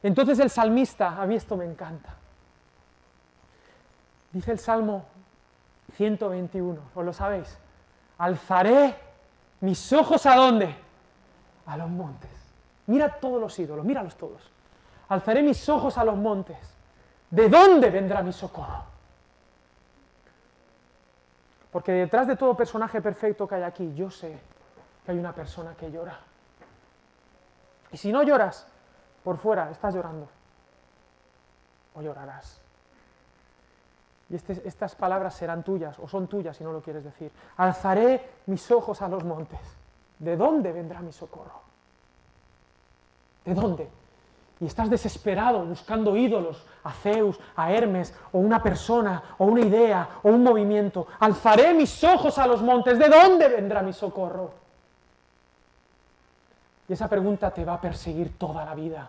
Entonces 0.03 0.39
el 0.39 0.51
salmista, 0.51 1.21
a 1.21 1.27
mí 1.27 1.35
esto 1.35 1.57
me 1.57 1.65
encanta. 1.65 2.15
Dice 4.33 4.53
el 4.53 4.59
Salmo 4.59 5.05
121, 5.97 6.81
¿os 6.95 7.05
lo 7.05 7.13
sabéis? 7.13 7.59
Alzaré 8.19 8.97
mis 9.61 9.93
ojos 9.93 10.27
a 10.27 10.37
dónde? 10.37 10.77
a 11.71 11.77
los 11.77 11.89
montes. 11.89 12.31
Mira 12.87 13.09
todos 13.21 13.41
los 13.41 13.57
ídolos, 13.59 13.85
míralos 13.85 14.17
todos. 14.17 14.43
Alzaré 15.09 15.43
mis 15.43 15.69
ojos 15.69 15.97
a 15.99 16.05
los 16.05 16.17
montes. 16.17 16.59
¿De 17.31 17.49
dónde 17.49 17.91
vendrá 17.91 18.23
mi 18.23 18.33
socorro? 18.33 18.85
Porque 21.73 21.93
detrás 21.93 22.27
de 22.27 22.37
todo 22.37 22.57
personaje 22.57 23.01
perfecto 23.01 23.47
que 23.47 23.55
hay 23.55 23.63
aquí, 23.63 23.95
yo 23.95 24.11
sé 24.11 24.39
que 25.05 25.13
hay 25.13 25.19
una 25.19 25.33
persona 25.33 25.75
que 25.75 25.91
llora. 25.91 26.19
Y 27.93 27.97
si 27.97 28.13
no 28.13 28.23
lloras, 28.23 28.67
por 29.23 29.39
fuera 29.39 29.71
estás 29.71 29.95
llorando. 29.95 30.29
O 31.95 32.03
llorarás. 32.03 32.61
Y 34.29 34.37
este, 34.37 34.67
estas 34.67 34.95
palabras 34.95 35.35
serán 35.35 35.63
tuyas, 35.65 35.99
o 35.99 36.07
son 36.07 36.29
tuyas 36.29 36.57
si 36.57 36.65
no 36.65 36.73
lo 36.73 36.81
quieres 36.81 37.05
decir. 37.05 37.33
Alzaré 37.57 38.31
mis 38.47 38.71
ojos 38.71 39.03
a 39.03 39.09
los 39.09 39.25
montes. 39.25 39.61
¿De 40.19 40.37
dónde 40.37 40.73
vendrá 40.73 41.01
mi 41.01 41.13
socorro? 41.13 41.61
¿De 43.45 43.55
dónde? 43.55 43.91
Y 44.61 44.67
estás 44.67 44.91
desesperado 44.91 45.65
buscando 45.65 46.15
ídolos, 46.15 46.67
a 46.85 46.93
Zeus, 46.93 47.41
a 47.57 47.73
Hermes, 47.73 48.15
o 48.33 48.39
una 48.39 48.63
persona, 48.63 49.23
o 49.39 49.47
una 49.47 49.63
idea, 49.63 50.21
o 50.23 50.29
un 50.29 50.43
movimiento. 50.43 51.07
Alzaré 51.19 51.73
mis 51.73 52.05
ojos 52.05 52.37
a 52.37 52.47
los 52.47 52.61
montes. 52.63 52.99
¿De 52.99 53.09
dónde 53.09 53.49
vendrá 53.49 53.83
mi 53.83 53.95
socorro? 53.95 54.53
Y 56.87 56.93
esa 56.93 57.09
pregunta 57.09 57.51
te 57.51 57.65
va 57.65 57.75
a 57.75 57.81
perseguir 57.81 58.37
toda 58.37 58.65
la 58.67 58.75
vida, 58.75 59.09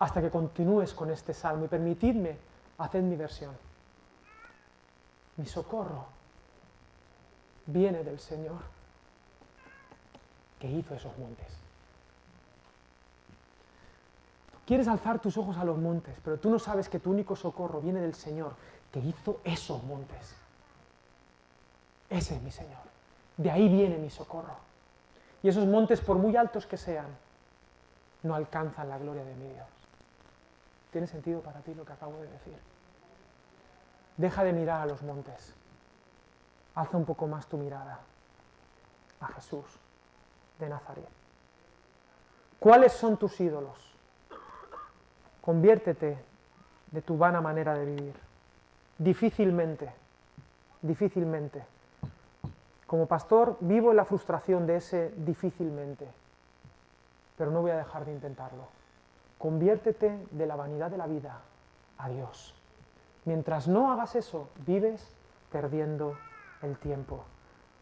hasta 0.00 0.20
que 0.20 0.30
continúes 0.30 0.94
con 0.94 1.10
este 1.10 1.32
salmo. 1.32 1.66
Y 1.66 1.68
permitidme 1.68 2.36
hacer 2.78 3.02
mi 3.02 3.14
versión. 3.14 3.56
Mi 5.36 5.46
socorro 5.46 6.06
viene 7.66 8.02
del 8.02 8.18
Señor 8.18 8.58
que 10.58 10.68
hizo 10.68 10.94
esos 10.94 11.16
montes. 11.18 11.59
Quieres 14.66 14.88
alzar 14.88 15.18
tus 15.18 15.36
ojos 15.36 15.56
a 15.56 15.64
los 15.64 15.78
montes, 15.78 16.16
pero 16.22 16.38
tú 16.38 16.50
no 16.50 16.58
sabes 16.58 16.88
que 16.88 17.00
tu 17.00 17.10
único 17.10 17.34
socorro 17.34 17.80
viene 17.80 18.00
del 18.00 18.14
Señor 18.14 18.54
que 18.92 19.00
hizo 19.00 19.40
esos 19.44 19.82
montes. 19.84 20.34
Ese 22.08 22.36
es 22.36 22.42
mi 22.42 22.50
Señor. 22.50 22.80
De 23.36 23.50
ahí 23.50 23.68
viene 23.68 23.98
mi 23.98 24.10
socorro. 24.10 24.56
Y 25.42 25.48
esos 25.48 25.66
montes, 25.66 26.00
por 26.00 26.18
muy 26.18 26.36
altos 26.36 26.66
que 26.66 26.76
sean, 26.76 27.06
no 28.22 28.34
alcanzan 28.34 28.88
la 28.88 28.98
gloria 28.98 29.24
de 29.24 29.34
mi 29.34 29.48
Dios. 29.48 29.66
¿Tiene 30.92 31.06
sentido 31.06 31.40
para 31.40 31.60
ti 31.60 31.74
lo 31.74 31.84
que 31.84 31.92
acabo 31.92 32.16
de 32.20 32.28
decir? 32.28 32.58
Deja 34.16 34.44
de 34.44 34.52
mirar 34.52 34.82
a 34.82 34.86
los 34.86 35.02
montes. 35.02 35.54
Alza 36.74 36.96
un 36.96 37.04
poco 37.04 37.26
más 37.26 37.46
tu 37.46 37.56
mirada 37.56 38.00
a 39.20 39.26
Jesús 39.28 39.64
de 40.58 40.68
Nazaret. 40.68 41.08
¿Cuáles 42.58 42.92
son 42.92 43.16
tus 43.16 43.40
ídolos? 43.40 43.89
Conviértete 45.40 46.18
de 46.90 47.02
tu 47.02 47.16
vana 47.16 47.40
manera 47.40 47.74
de 47.74 47.84
vivir. 47.84 48.14
Difícilmente, 48.98 49.90
difícilmente. 50.82 51.64
Como 52.86 53.06
pastor 53.06 53.56
vivo 53.60 53.90
en 53.90 53.96
la 53.96 54.04
frustración 54.04 54.66
de 54.66 54.76
ese 54.76 55.14
difícilmente, 55.16 56.06
pero 57.38 57.50
no 57.50 57.62
voy 57.62 57.70
a 57.70 57.76
dejar 57.76 58.04
de 58.04 58.12
intentarlo. 58.12 58.66
Conviértete 59.38 60.26
de 60.30 60.46
la 60.46 60.56
vanidad 60.56 60.90
de 60.90 60.98
la 60.98 61.06
vida 61.06 61.40
a 61.96 62.08
Dios. 62.08 62.54
Mientras 63.24 63.68
no 63.68 63.92
hagas 63.92 64.16
eso, 64.16 64.50
vives 64.66 65.14
perdiendo 65.50 66.18
el 66.62 66.76
tiempo. 66.76 67.24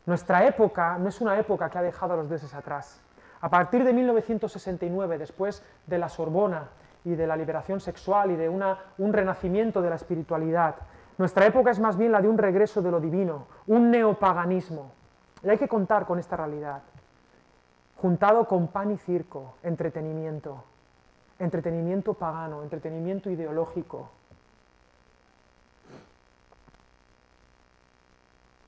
Nuestra 0.06 0.46
época 0.46 0.98
no 0.98 1.08
es 1.08 1.20
una 1.20 1.38
época 1.38 1.68
que 1.68 1.78
ha 1.78 1.82
dejado 1.82 2.16
los 2.16 2.28
dioses 2.28 2.54
atrás. 2.54 3.00
A 3.40 3.48
partir 3.48 3.84
de 3.84 3.92
1969, 3.92 5.18
después 5.18 5.62
de 5.86 5.98
la 5.98 6.08
Sorbona 6.08 6.68
y 7.04 7.14
de 7.14 7.26
la 7.26 7.36
liberación 7.36 7.80
sexual 7.80 8.30
y 8.30 8.36
de 8.36 8.48
una, 8.48 8.78
un 8.98 9.12
renacimiento 9.12 9.82
de 9.82 9.90
la 9.90 9.96
espiritualidad, 9.96 10.76
nuestra 11.16 11.46
época 11.46 11.70
es 11.70 11.80
más 11.80 11.96
bien 11.96 12.12
la 12.12 12.22
de 12.22 12.28
un 12.28 12.38
regreso 12.38 12.80
de 12.82 12.90
lo 12.90 13.00
divino, 13.00 13.46
un 13.66 13.90
neopaganismo. 13.90 14.92
Y 15.42 15.48
hay 15.48 15.58
que 15.58 15.68
contar 15.68 16.06
con 16.06 16.18
esta 16.18 16.36
realidad, 16.36 16.82
juntado 17.96 18.46
con 18.46 18.68
pan 18.68 18.90
y 18.92 18.98
circo, 18.98 19.54
entretenimiento, 19.62 20.62
entretenimiento 21.38 22.14
pagano, 22.14 22.62
entretenimiento 22.62 23.30
ideológico, 23.30 24.10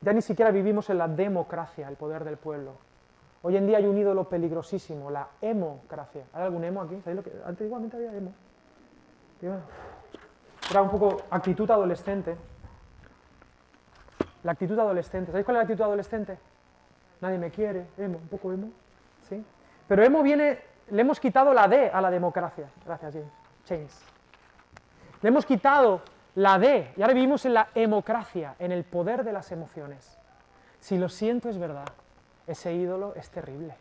Ya 0.02 0.14
ni 0.14 0.22
siquiera 0.22 0.50
vivimos 0.50 0.88
en 0.88 0.98
la 0.98 1.08
democracia, 1.08 1.88
el 1.88 1.96
poder 1.96 2.24
del 2.24 2.38
pueblo. 2.38 2.72
Hoy 3.42 3.56
en 3.56 3.66
día 3.66 3.78
hay 3.78 3.86
un 3.86 3.96
ídolo 3.96 4.28
peligrosísimo, 4.28 5.10
la 5.10 5.28
emocracia. 5.40 6.24
¿Hay 6.34 6.42
algún 6.42 6.62
emo 6.64 6.82
aquí? 6.82 7.00
¿Sabéis 7.00 7.16
lo 7.16 7.22
que? 7.22 7.32
Antes 7.44 7.66
igualmente 7.66 7.96
había 7.96 8.14
emo. 8.14 8.34
Era 10.70 10.82
un 10.82 10.90
poco 10.90 11.22
actitud 11.30 11.70
adolescente. 11.70 12.36
La 14.42 14.52
actitud 14.52 14.78
adolescente. 14.78 15.30
¿Sabéis 15.30 15.44
cuál 15.46 15.56
es 15.56 15.60
la 15.60 15.62
actitud 15.62 15.82
adolescente? 15.82 16.38
Nadie 17.22 17.38
me 17.38 17.50
quiere, 17.50 17.86
emo, 17.96 18.18
un 18.18 18.28
poco 18.28 18.52
emo. 18.52 18.70
¿Sí? 19.28 19.42
Pero 19.88 20.02
emo 20.02 20.22
viene, 20.22 20.58
le 20.90 21.00
hemos 21.00 21.18
quitado 21.18 21.54
la 21.54 21.66
D 21.66 21.90
a 21.90 22.00
la 22.00 22.10
democracia. 22.10 22.68
Gracias, 22.84 23.14
James. 23.66 24.04
Le 25.22 25.28
hemos 25.28 25.46
quitado 25.46 26.02
la 26.34 26.58
D, 26.58 26.92
y 26.96 27.02
ahora 27.02 27.14
vivimos 27.14 27.44
en 27.44 27.54
la 27.54 27.68
emocracia, 27.74 28.54
en 28.58 28.72
el 28.72 28.84
poder 28.84 29.24
de 29.24 29.32
las 29.32 29.50
emociones. 29.50 30.18
Si 30.78 30.96
lo 30.96 31.08
siento 31.08 31.48
es 31.48 31.58
verdad, 31.58 31.88
ese 32.50 32.74
ídolo 32.74 33.14
es 33.14 33.30
terrible. 33.30 33.76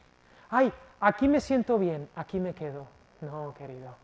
Ay, 0.50 0.72
aquí 1.00 1.28
me 1.28 1.42
siento 1.42 1.78
bien, 1.78 2.08
aquí 2.16 2.40
me 2.40 2.54
quedo. 2.54 2.86
No, 3.22 3.54
querido. 3.54 3.96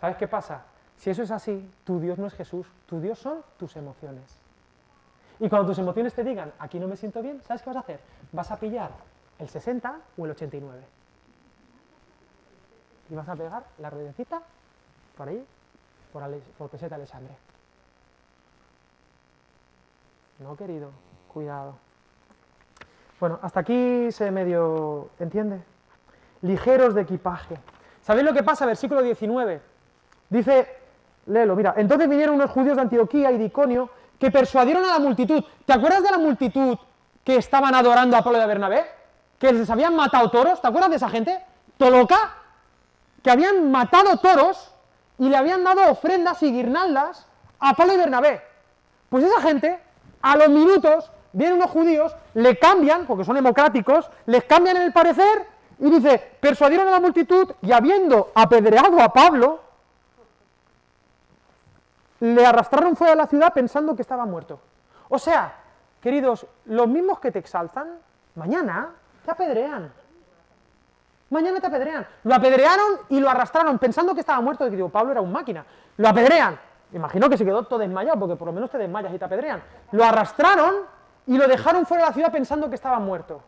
¿Sabes 0.00 0.16
qué 0.16 0.28
pasa? 0.28 0.62
Si 0.96 1.10
eso 1.10 1.22
es 1.22 1.30
así, 1.30 1.68
tu 1.84 2.00
Dios 2.00 2.18
no 2.18 2.26
es 2.26 2.34
Jesús, 2.34 2.66
tu 2.86 3.00
Dios 3.00 3.18
son 3.18 3.42
tus 3.58 3.76
emociones. 3.76 4.38
Y 5.40 5.48
cuando 5.48 5.68
tus 5.68 5.78
emociones 5.78 6.14
te 6.14 6.22
digan, 6.22 6.52
aquí 6.58 6.78
no 6.78 6.86
me 6.86 6.96
siento 6.96 7.20
bien, 7.22 7.42
¿sabes 7.42 7.62
qué 7.62 7.70
vas 7.70 7.76
a 7.76 7.80
hacer? 7.80 8.00
Vas 8.30 8.50
a 8.50 8.56
pillar 8.56 8.90
el 9.38 9.48
60 9.48 9.98
o 10.16 10.24
el 10.24 10.30
89. 10.30 10.82
Y 13.10 13.14
vas 13.14 13.28
a 13.28 13.34
pegar 13.34 13.64
la 13.78 13.90
ruedecita 13.90 14.40
por 15.16 15.28
ahí, 15.28 15.44
por, 16.12 16.22
por 16.56 16.70
peseta 16.70 16.94
Alexandre. 16.94 17.34
No, 20.38 20.56
querido, 20.56 20.90
cuidado. 21.32 21.74
Bueno, 23.18 23.38
hasta 23.42 23.60
aquí 23.60 24.10
se 24.10 24.30
medio 24.30 25.10
entiende. 25.18 25.62
Ligeros 26.42 26.94
de 26.94 27.02
equipaje. 27.02 27.56
¿Sabéis 28.02 28.26
lo 28.26 28.34
que 28.34 28.42
pasa? 28.42 28.66
Versículo 28.66 29.00
19. 29.00 29.62
Dice, 30.28 30.68
léelo, 31.26 31.54
mira, 31.54 31.74
entonces 31.76 32.08
vinieron 32.08 32.34
unos 32.34 32.50
judíos 32.50 32.74
de 32.74 32.82
Antioquía 32.82 33.30
y 33.30 33.38
de 33.38 33.44
Iconio 33.44 33.90
que 34.18 34.30
persuadieron 34.30 34.84
a 34.84 34.94
la 34.94 34.98
multitud. 34.98 35.44
¿Te 35.64 35.72
acuerdas 35.72 36.02
de 36.02 36.10
la 36.10 36.18
multitud 36.18 36.76
que 37.22 37.36
estaban 37.36 37.74
adorando 37.74 38.16
a 38.16 38.22
Pablo 38.22 38.40
de 38.40 38.46
Bernabé? 38.46 38.84
Que 39.38 39.52
les 39.52 39.70
habían 39.70 39.94
matado 39.94 40.30
toros, 40.30 40.60
¿te 40.60 40.66
acuerdas 40.66 40.90
de 40.90 40.96
esa 40.96 41.08
gente? 41.08 41.44
Toloca, 41.76 42.34
que 43.22 43.30
habían 43.30 43.70
matado 43.70 44.16
toros 44.16 44.74
y 45.18 45.28
le 45.28 45.36
habían 45.36 45.62
dado 45.62 45.88
ofrendas 45.90 46.42
y 46.42 46.52
guirnaldas 46.52 47.28
a 47.60 47.74
Pablo 47.74 47.94
y 47.94 47.98
Bernabé. 47.98 48.42
Pues 49.08 49.22
esa 49.24 49.40
gente, 49.42 49.78
a 50.20 50.36
los 50.36 50.48
minutos, 50.48 51.11
vienen 51.32 51.56
unos 51.56 51.70
judíos, 51.70 52.14
le 52.34 52.58
cambian, 52.58 53.06
porque 53.06 53.24
son 53.24 53.34
democráticos, 53.34 54.10
les 54.26 54.44
cambian 54.44 54.76
el 54.76 54.92
parecer 54.92 55.46
y 55.78 55.90
dice, 55.90 56.18
persuadieron 56.40 56.88
a 56.88 56.92
la 56.92 57.00
multitud 57.00 57.50
y 57.62 57.72
habiendo 57.72 58.30
apedreado 58.34 59.00
a 59.00 59.12
Pablo, 59.12 59.60
le 62.20 62.46
arrastraron 62.46 62.94
fuera 62.96 63.12
de 63.12 63.16
la 63.16 63.26
ciudad 63.26 63.52
pensando 63.52 63.96
que 63.96 64.02
estaba 64.02 64.24
muerto. 64.24 64.60
O 65.08 65.18
sea, 65.18 65.54
queridos, 66.00 66.46
los 66.66 66.86
mismos 66.86 67.18
que 67.18 67.32
te 67.32 67.38
exaltan, 67.40 67.98
mañana 68.34 68.90
te 69.24 69.30
apedrean 69.30 69.92
mañana 71.32 71.60
te 71.60 71.66
apedrean. 71.66 72.06
Lo 72.22 72.34
apedrearon 72.34 73.00
y 73.08 73.18
lo 73.18 73.28
arrastraron 73.28 73.78
pensando 73.78 74.14
que 74.14 74.20
estaba 74.20 74.40
muerto. 74.40 74.66
Y 74.66 74.70
digo, 74.70 74.90
Pablo 74.90 75.12
era 75.12 75.20
un 75.20 75.32
máquina. 75.32 75.64
Lo 75.96 76.08
apedrean. 76.08 76.58
Imagino 76.92 77.28
que 77.28 77.38
se 77.38 77.44
quedó 77.44 77.64
todo 77.64 77.78
desmayado, 77.78 78.20
porque 78.20 78.36
por 78.36 78.46
lo 78.46 78.52
menos 78.52 78.70
te 78.70 78.78
desmayas 78.78 79.12
y 79.14 79.18
te 79.18 79.24
apedrean. 79.24 79.62
Lo 79.92 80.04
arrastraron 80.04 80.74
y 81.26 81.36
lo 81.36 81.46
dejaron 81.46 81.86
fuera 81.86 82.04
de 82.04 82.10
la 82.10 82.14
ciudad 82.14 82.32
pensando 82.32 82.68
que 82.68 82.74
estaba 82.74 82.98
muerto. 82.98 83.42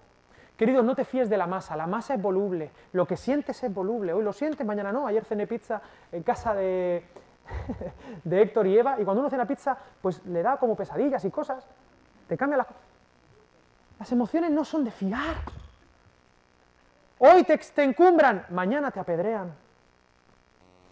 Queridos, 0.57 0.85
no 0.85 0.95
te 0.95 1.05
fíes 1.05 1.29
de 1.29 1.37
la 1.37 1.47
masa, 1.47 1.77
la 1.77 1.87
masa 1.87 2.15
es 2.15 2.23
voluble, 2.23 2.71
lo 2.93 3.07
que 3.07 3.17
sientes 3.17 3.63
es 3.63 3.75
voluble, 3.75 4.13
hoy 4.13 4.23
lo 4.23 4.33
sientes, 4.33 4.65
mañana 4.65 4.93
no, 4.93 5.07
ayer 5.07 5.25
cené 5.25 5.49
pizza 5.49 5.83
en 6.13 6.23
casa 6.23 6.55
de, 6.55 7.05
de 8.25 8.43
Héctor 8.43 8.67
y 8.69 8.79
Eva, 8.79 9.01
y 9.01 9.05
cuando 9.05 9.21
uno 9.21 9.31
cena 9.31 9.47
pizza, 9.47 9.77
pues 10.01 10.25
le 10.27 10.43
da 10.43 10.57
como 10.57 10.77
pesadillas 10.77 11.25
y 11.25 11.31
cosas, 11.31 11.67
te 12.29 12.37
cambia 12.37 12.59
las 12.59 12.69
Las 13.99 14.13
emociones 14.13 14.53
no 14.53 14.65
son 14.65 14.85
de 14.85 14.93
fiar, 14.93 15.35
Hoy 17.19 17.45
te, 17.45 17.83
encumbran, 17.83 18.45
mañana 18.51 18.91
te 18.91 19.01
apedrean. 19.01 19.55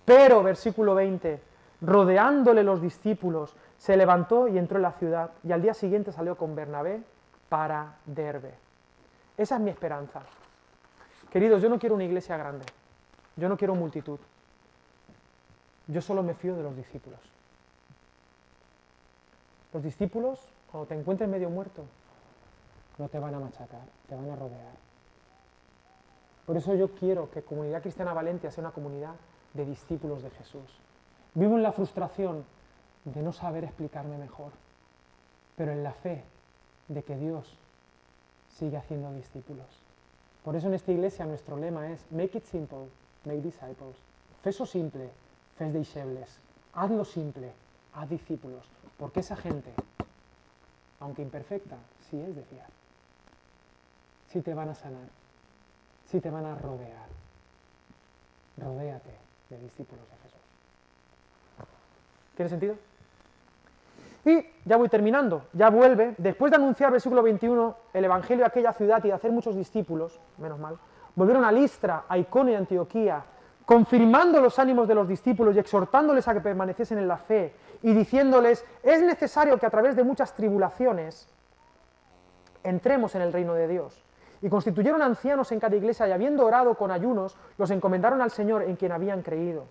Pero, 0.04 0.42
versículo 0.42 0.94
20, 0.94 1.42
rodeándole 1.82 2.62
los 2.62 2.80
discípulos, 2.80 3.54
se 3.82 3.96
levantó 3.96 4.46
y 4.46 4.58
entró 4.58 4.76
en 4.76 4.82
la 4.82 4.92
ciudad, 4.92 5.32
y 5.42 5.50
al 5.50 5.60
día 5.60 5.74
siguiente 5.74 6.12
salió 6.12 6.36
con 6.36 6.54
Bernabé 6.54 7.02
para 7.48 7.96
Derbe. 8.06 8.54
Esa 9.36 9.56
es 9.56 9.60
mi 9.60 9.70
esperanza. 9.70 10.22
Queridos, 11.32 11.60
yo 11.60 11.68
no 11.68 11.80
quiero 11.80 11.96
una 11.96 12.04
iglesia 12.04 12.36
grande, 12.36 12.64
yo 13.34 13.48
no 13.48 13.56
quiero 13.56 13.74
multitud. 13.74 14.20
Yo 15.88 16.00
solo 16.00 16.22
me 16.22 16.34
fío 16.34 16.54
de 16.54 16.62
los 16.62 16.76
discípulos. 16.76 17.18
Los 19.72 19.82
discípulos, 19.82 20.38
cuando 20.70 20.86
te 20.86 20.94
encuentren 20.94 21.28
medio 21.28 21.50
muerto, 21.50 21.82
no 22.98 23.08
te 23.08 23.18
van 23.18 23.34
a 23.34 23.40
machacar, 23.40 23.82
te 24.08 24.14
van 24.14 24.30
a 24.30 24.36
rodear. 24.36 24.76
Por 26.46 26.56
eso 26.56 26.76
yo 26.76 26.94
quiero 26.94 27.28
que 27.32 27.42
Comunidad 27.42 27.82
Cristiana 27.82 28.14
Valencia 28.14 28.52
sea 28.52 28.62
una 28.62 28.70
comunidad 28.70 29.16
de 29.54 29.64
discípulos 29.64 30.22
de 30.22 30.30
Jesús. 30.30 30.78
Vivo 31.34 31.56
en 31.56 31.64
la 31.64 31.72
frustración 31.72 32.44
de 33.04 33.22
no 33.22 33.32
saber 33.32 33.64
explicarme 33.64 34.16
mejor, 34.18 34.52
pero 35.56 35.72
en 35.72 35.82
la 35.82 35.92
fe 35.92 36.22
de 36.88 37.02
que 37.02 37.16
Dios 37.16 37.56
sigue 38.58 38.76
haciendo 38.76 39.12
discípulos. 39.12 39.66
Por 40.44 40.56
eso 40.56 40.68
en 40.68 40.74
esta 40.74 40.92
iglesia 40.92 41.24
nuestro 41.24 41.56
lema 41.56 41.90
es 41.90 42.00
Make 42.10 42.38
it 42.38 42.44
simple, 42.44 42.88
make 43.24 43.40
disciples. 43.40 43.96
Feso 44.42 44.66
simple, 44.66 45.08
fes 45.56 45.72
deixebles. 45.72 46.38
Hazlo 46.74 47.04
simple, 47.04 47.52
haz 47.94 48.08
discípulos. 48.08 48.64
Porque 48.98 49.20
esa 49.20 49.36
gente, 49.36 49.72
aunque 51.00 51.22
imperfecta, 51.22 51.76
sí 52.10 52.20
es 52.20 52.34
de 52.34 52.42
fiar. 52.42 52.68
Sí 54.28 54.40
te 54.40 54.54
van 54.54 54.70
a 54.70 54.74
sanar, 54.74 55.08
sí 56.10 56.20
te 56.20 56.30
van 56.30 56.46
a 56.46 56.54
rodear. 56.56 57.06
Rodéate 58.56 59.10
de 59.50 59.58
discípulos 59.58 60.04
de 60.08 60.16
Jesús. 60.16 60.40
¿Tiene 62.36 62.48
sentido? 62.48 62.76
Y 64.24 64.46
ya 64.64 64.76
voy 64.76 64.88
terminando, 64.88 65.46
ya 65.52 65.68
vuelve, 65.68 66.14
después 66.18 66.50
de 66.50 66.56
anunciar 66.56 66.92
versículo 66.92 67.22
21 67.22 67.76
el 67.92 68.04
Evangelio 68.04 68.44
a 68.44 68.48
aquella 68.48 68.72
ciudad 68.72 69.02
y 69.04 69.08
de 69.08 69.14
hacer 69.14 69.32
muchos 69.32 69.56
discípulos, 69.56 70.20
menos 70.38 70.58
mal, 70.58 70.78
volvieron 71.16 71.44
a 71.44 71.50
Listra, 71.50 72.04
a 72.08 72.16
Iconio 72.18 72.52
y 72.52 72.56
Antioquía, 72.56 73.24
confirmando 73.64 74.40
los 74.40 74.58
ánimos 74.58 74.88
de 74.88 74.94
los 74.94 75.08
discípulos 75.08 75.56
y 75.56 75.58
exhortándoles 75.58 76.26
a 76.28 76.34
que 76.34 76.40
permaneciesen 76.40 76.98
en 76.98 77.08
la 77.08 77.16
fe 77.16 77.54
y 77.82 77.92
diciéndoles, 77.94 78.64
es 78.82 79.02
necesario 79.02 79.58
que 79.58 79.66
a 79.66 79.70
través 79.70 79.96
de 79.96 80.04
muchas 80.04 80.34
tribulaciones 80.34 81.28
entremos 82.62 83.14
en 83.14 83.22
el 83.22 83.32
reino 83.32 83.54
de 83.54 83.68
Dios. 83.68 84.04
Y 84.40 84.48
constituyeron 84.48 85.02
ancianos 85.02 85.52
en 85.52 85.60
cada 85.60 85.76
iglesia 85.76 86.08
y 86.08 86.12
habiendo 86.12 86.44
orado 86.44 86.74
con 86.74 86.90
ayunos, 86.90 87.36
los 87.58 87.70
encomendaron 87.70 88.20
al 88.20 88.30
Señor 88.30 88.62
en 88.62 88.76
quien 88.76 88.92
habían 88.92 89.22
creído, 89.22 89.66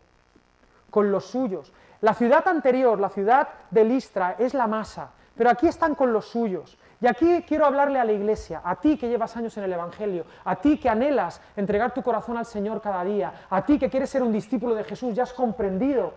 con 0.90 1.12
los 1.12 1.26
suyos. 1.26 1.74
La 2.02 2.16
ciudad 2.16 2.48
anterior, 2.48 3.00
la 3.00 3.10
ciudad 3.10 3.48
de 3.70 3.84
Listra, 3.84 4.36
es 4.40 4.54
la 4.56 4.68
masa, 4.68 5.12
pero 5.36 5.50
aquí 5.52 5.68
están 5.68 5.94
con 5.94 6.12
los 6.12 6.26
suyos. 6.26 6.78
Y 7.00 7.08
aquí 7.08 7.44
quiero 7.48 7.66
hablarle 7.66 8.00
a 8.00 8.06
la 8.06 8.12
iglesia, 8.12 8.62
a 8.64 8.76
ti 8.76 8.98
que 8.98 9.10
llevas 9.10 9.36
años 9.36 9.56
en 9.58 9.64
el 9.64 9.74
Evangelio, 9.74 10.26
a 10.44 10.56
ti 10.56 10.78
que 10.78 10.90
anhelas 10.90 11.42
entregar 11.56 11.94
tu 11.94 12.04
corazón 12.04 12.38
al 12.38 12.46
Señor 12.46 12.82
cada 12.82 13.04
día, 13.04 13.46
a 13.50 13.66
ti 13.66 13.80
que 13.80 13.90
quieres 13.90 14.10
ser 14.10 14.22
un 14.22 14.32
discípulo 14.32 14.76
de 14.76 14.84
Jesús, 14.84 15.16
ya 15.16 15.24
has 15.24 15.34
comprendido 15.34 16.14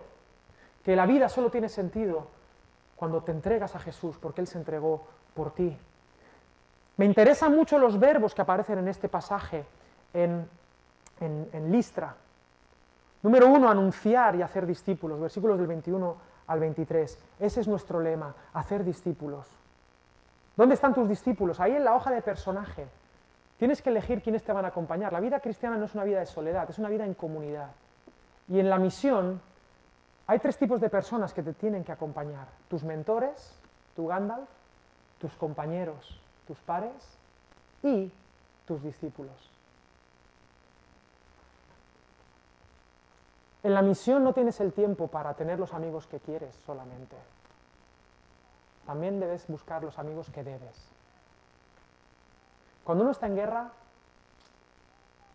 que 0.83 0.95
la 0.95 1.07
vida 1.07 1.29
solo 1.29 1.49
tiene 1.49 1.69
sentido 1.69 2.27
cuando 2.95 3.23
te 3.23 3.31
entregas 3.31 3.75
a 3.75 3.79
Jesús, 3.79 4.17
porque 4.19 4.41
Él 4.41 4.47
se 4.47 4.59
entregó 4.59 5.07
por 5.33 5.53
ti. 5.53 5.75
Me 6.97 7.05
interesan 7.05 7.55
mucho 7.55 7.77
los 7.79 7.99
verbos 7.99 8.35
que 8.35 8.41
aparecen 8.41 8.79
en 8.79 8.87
este 8.87 9.09
pasaje 9.09 9.65
en, 10.13 10.47
en 11.19 11.71
Listra. 11.71 12.15
Número 13.25 13.47
uno, 13.47 13.67
anunciar 13.67 14.35
y 14.35 14.43
hacer 14.43 14.67
discípulos, 14.67 15.19
versículos 15.19 15.57
del 15.57 15.65
21 15.65 16.15
al 16.45 16.59
23. 16.59 17.17
Ese 17.39 17.61
es 17.61 17.67
nuestro 17.67 17.99
lema, 17.99 18.35
hacer 18.53 18.83
discípulos. 18.83 19.47
¿Dónde 20.55 20.75
están 20.75 20.93
tus 20.93 21.09
discípulos? 21.09 21.59
Ahí 21.59 21.71
en 21.71 21.83
la 21.83 21.95
hoja 21.95 22.11
de 22.11 22.21
personaje. 22.21 22.85
Tienes 23.57 23.81
que 23.81 23.89
elegir 23.89 24.21
quiénes 24.21 24.43
te 24.43 24.53
van 24.53 24.63
a 24.65 24.67
acompañar. 24.67 25.11
La 25.11 25.19
vida 25.19 25.39
cristiana 25.39 25.75
no 25.75 25.85
es 25.85 25.95
una 25.95 26.03
vida 26.03 26.19
de 26.19 26.27
soledad, 26.27 26.69
es 26.69 26.77
una 26.77 26.87
vida 26.87 27.03
en 27.03 27.15
comunidad. 27.15 27.71
Y 28.47 28.59
en 28.59 28.69
la 28.69 28.77
misión 28.77 29.41
hay 30.27 30.37
tres 30.37 30.55
tipos 30.59 30.79
de 30.79 30.91
personas 30.91 31.33
que 31.33 31.41
te 31.41 31.53
tienen 31.53 31.83
que 31.83 31.93
acompañar. 31.93 32.45
Tus 32.69 32.83
mentores, 32.83 33.57
tu 33.95 34.05
Gandalf, 34.05 34.47
tus 35.17 35.33
compañeros, 35.33 36.21
tus 36.45 36.59
pares 36.59 37.17
y 37.81 38.11
tus 38.67 38.83
discípulos. 38.83 39.54
En 43.65 43.73
la 43.73 43.81
misión 43.81 44.23
no 44.23 44.31
tienes 44.31 44.61
el 44.61 44.71
tiempo 44.71 45.07
para 45.07 45.33
tener 45.33 45.59
los 45.59 45.73
amigos 45.73 46.07
que 46.07 46.19
quieres 46.19 46.55
solamente 46.65 47.17
también 48.85 49.19
debes 49.19 49.47
buscar 49.47 49.83
los 49.83 49.97
amigos 49.99 50.29
que 50.29 50.43
debes. 50.43 50.89
Cuando 52.83 53.03
uno 53.03 53.11
está 53.11 53.25
en 53.27 53.35
guerra, 53.35 53.71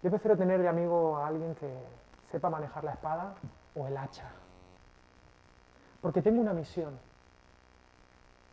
yo 0.03 0.11
prefiero 0.11 0.37
tener 0.37 0.63
de 0.63 0.69
amigo 0.69 1.17
a 1.17 1.27
alguien 1.27 1.55
que 1.57 1.71
sepa 2.31 2.49
manejar 2.49 2.85
la 2.85 2.93
espada 2.93 3.35
o 3.75 3.87
el 3.87 3.97
hacha. 3.97 4.31
Porque 6.01 6.23
tengo 6.23 6.41
una 6.41 6.53
misión. 6.53 6.99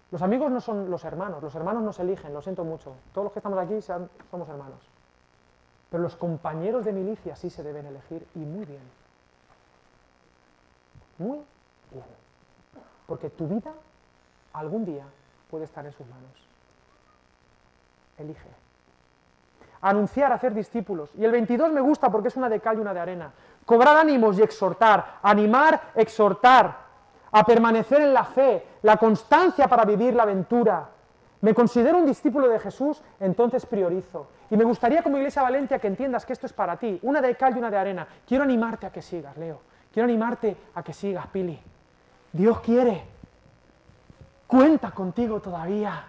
Los 0.10 0.22
amigos 0.22 0.52
no 0.52 0.62
son 0.62 0.90
los 0.90 1.04
hermanos, 1.06 1.44
los 1.44 1.54
hermanos 1.54 1.84
no 1.84 1.94
se 1.94 2.02
eligen, 2.02 2.34
lo 2.34 2.42
siento 2.42 2.64
mucho. 2.64 2.96
Todos 3.14 3.26
los 3.26 3.34
que 3.34 3.40
estamos 3.40 3.60
aquí 3.60 3.80
somos 3.82 4.50
hermanos. 4.50 4.82
Pero 5.92 6.04
los 6.04 6.16
compañeros 6.16 6.86
de 6.86 6.94
milicia 6.94 7.36
sí 7.36 7.50
se 7.50 7.64
deben 7.64 7.86
elegir 7.86 8.26
y 8.36 8.40
muy 8.40 8.66
bien. 8.66 8.82
Muy 11.18 11.40
bien. 11.92 12.06
Porque 13.06 13.30
tu 13.30 13.48
vida 13.48 13.72
algún 14.54 14.86
día 14.86 15.06
puede 15.50 15.66
estar 15.66 15.86
en 15.86 15.92
sus 15.94 16.06
manos. 16.08 16.32
Elige. 18.18 18.50
Anunciar, 19.82 20.32
hacer 20.32 20.54
discípulos. 20.54 21.10
Y 21.16 21.24
el 21.24 21.32
22 21.32 21.72
me 21.72 21.82
gusta 21.82 22.12
porque 22.12 22.30
es 22.30 22.36
una 22.36 22.50
de 22.50 22.60
cal 22.60 22.78
y 22.78 22.82
una 22.82 22.94
de 22.94 23.00
arena. 23.00 23.32
Cobrar 23.66 23.98
ánimos 23.98 24.38
y 24.40 24.42
exhortar. 24.42 25.20
Animar, 25.22 25.92
exhortar. 25.96 26.88
A 27.32 27.44
permanecer 27.44 28.02
en 28.02 28.14
la 28.14 28.24
fe, 28.24 28.66
la 28.82 28.98
constancia 28.98 29.68
para 29.68 29.86
vivir 29.86 30.16
la 30.16 30.24
aventura. 30.24 30.90
Me 31.42 31.54
considero 31.54 31.98
un 31.98 32.06
discípulo 32.06 32.48
de 32.48 32.60
Jesús, 32.60 33.02
entonces 33.20 33.66
priorizo. 33.66 34.28
Y 34.50 34.58
me 34.58 34.64
gustaría 34.64 35.04
como 35.04 35.18
Iglesia 35.18 35.44
Valencia 35.44 35.78
que 35.78 35.88
entiendas 35.88 36.26
que 36.26 36.34
esto 36.34 36.48
es 36.48 36.54
para 36.54 36.78
ti, 36.78 37.00
una 37.04 37.22
de 37.22 37.36
cal 37.36 37.56
y 37.56 37.60
una 37.60 37.70
de 37.70 37.78
arena. 37.78 38.08
Quiero 38.26 38.44
animarte 38.44 38.88
a 38.88 38.92
que 38.92 39.02
sigas, 39.02 39.38
Leo. 39.38 39.60
Quiero 39.98 40.10
animarte 40.10 40.56
a 40.76 40.84
que 40.84 40.94
sigas, 40.94 41.26
Pili. 41.26 41.60
Dios 42.32 42.60
quiere 42.60 43.04
cuenta 44.46 44.92
contigo 44.92 45.42
todavía. 45.42 46.06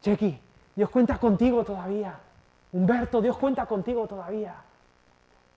Chequi, 0.00 0.40
Dios 0.76 0.88
cuenta 0.88 1.18
contigo 1.18 1.64
todavía. 1.64 2.16
Humberto, 2.70 3.20
Dios 3.20 3.36
cuenta 3.36 3.66
contigo 3.66 4.06
todavía. 4.06 4.54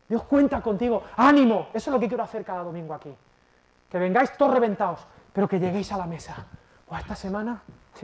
Dios 0.09 0.23
cuenta 0.23 0.61
contigo. 0.61 1.03
Ánimo, 1.15 1.67
eso 1.75 1.91
es 1.91 1.93
lo 1.93 1.99
que 1.99 2.07
quiero 2.07 2.23
hacer 2.23 2.43
cada 2.43 2.63
domingo 2.63 2.95
aquí. 2.95 3.15
Que 3.87 3.99
vengáis 3.99 4.35
todos 4.35 4.55
reventados, 4.55 5.05
pero 5.31 5.47
que 5.47 5.59
lleguéis 5.59 5.91
a 5.91 5.97
la 5.97 6.07
mesa. 6.07 6.47
O 6.89 6.97
esta 6.97 7.15
semana, 7.15 7.61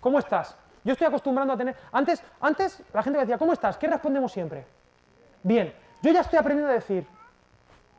¿Cómo 0.00 0.18
estás? 0.18 0.54
Yo 0.84 0.92
estoy 0.92 1.06
acostumbrando 1.06 1.54
a 1.54 1.56
tener. 1.56 1.74
Antes, 1.92 2.22
antes 2.42 2.82
la 2.92 3.02
gente 3.02 3.16
me 3.16 3.24
decía, 3.24 3.38
¿cómo 3.38 3.54
estás? 3.54 3.78
¿Qué 3.78 3.86
respondemos 3.86 4.30
siempre? 4.30 4.66
Bien. 5.42 5.88
Yo 6.02 6.12
ya 6.12 6.20
estoy 6.20 6.38
aprendiendo 6.38 6.70
a 6.70 6.74
decir, 6.74 7.06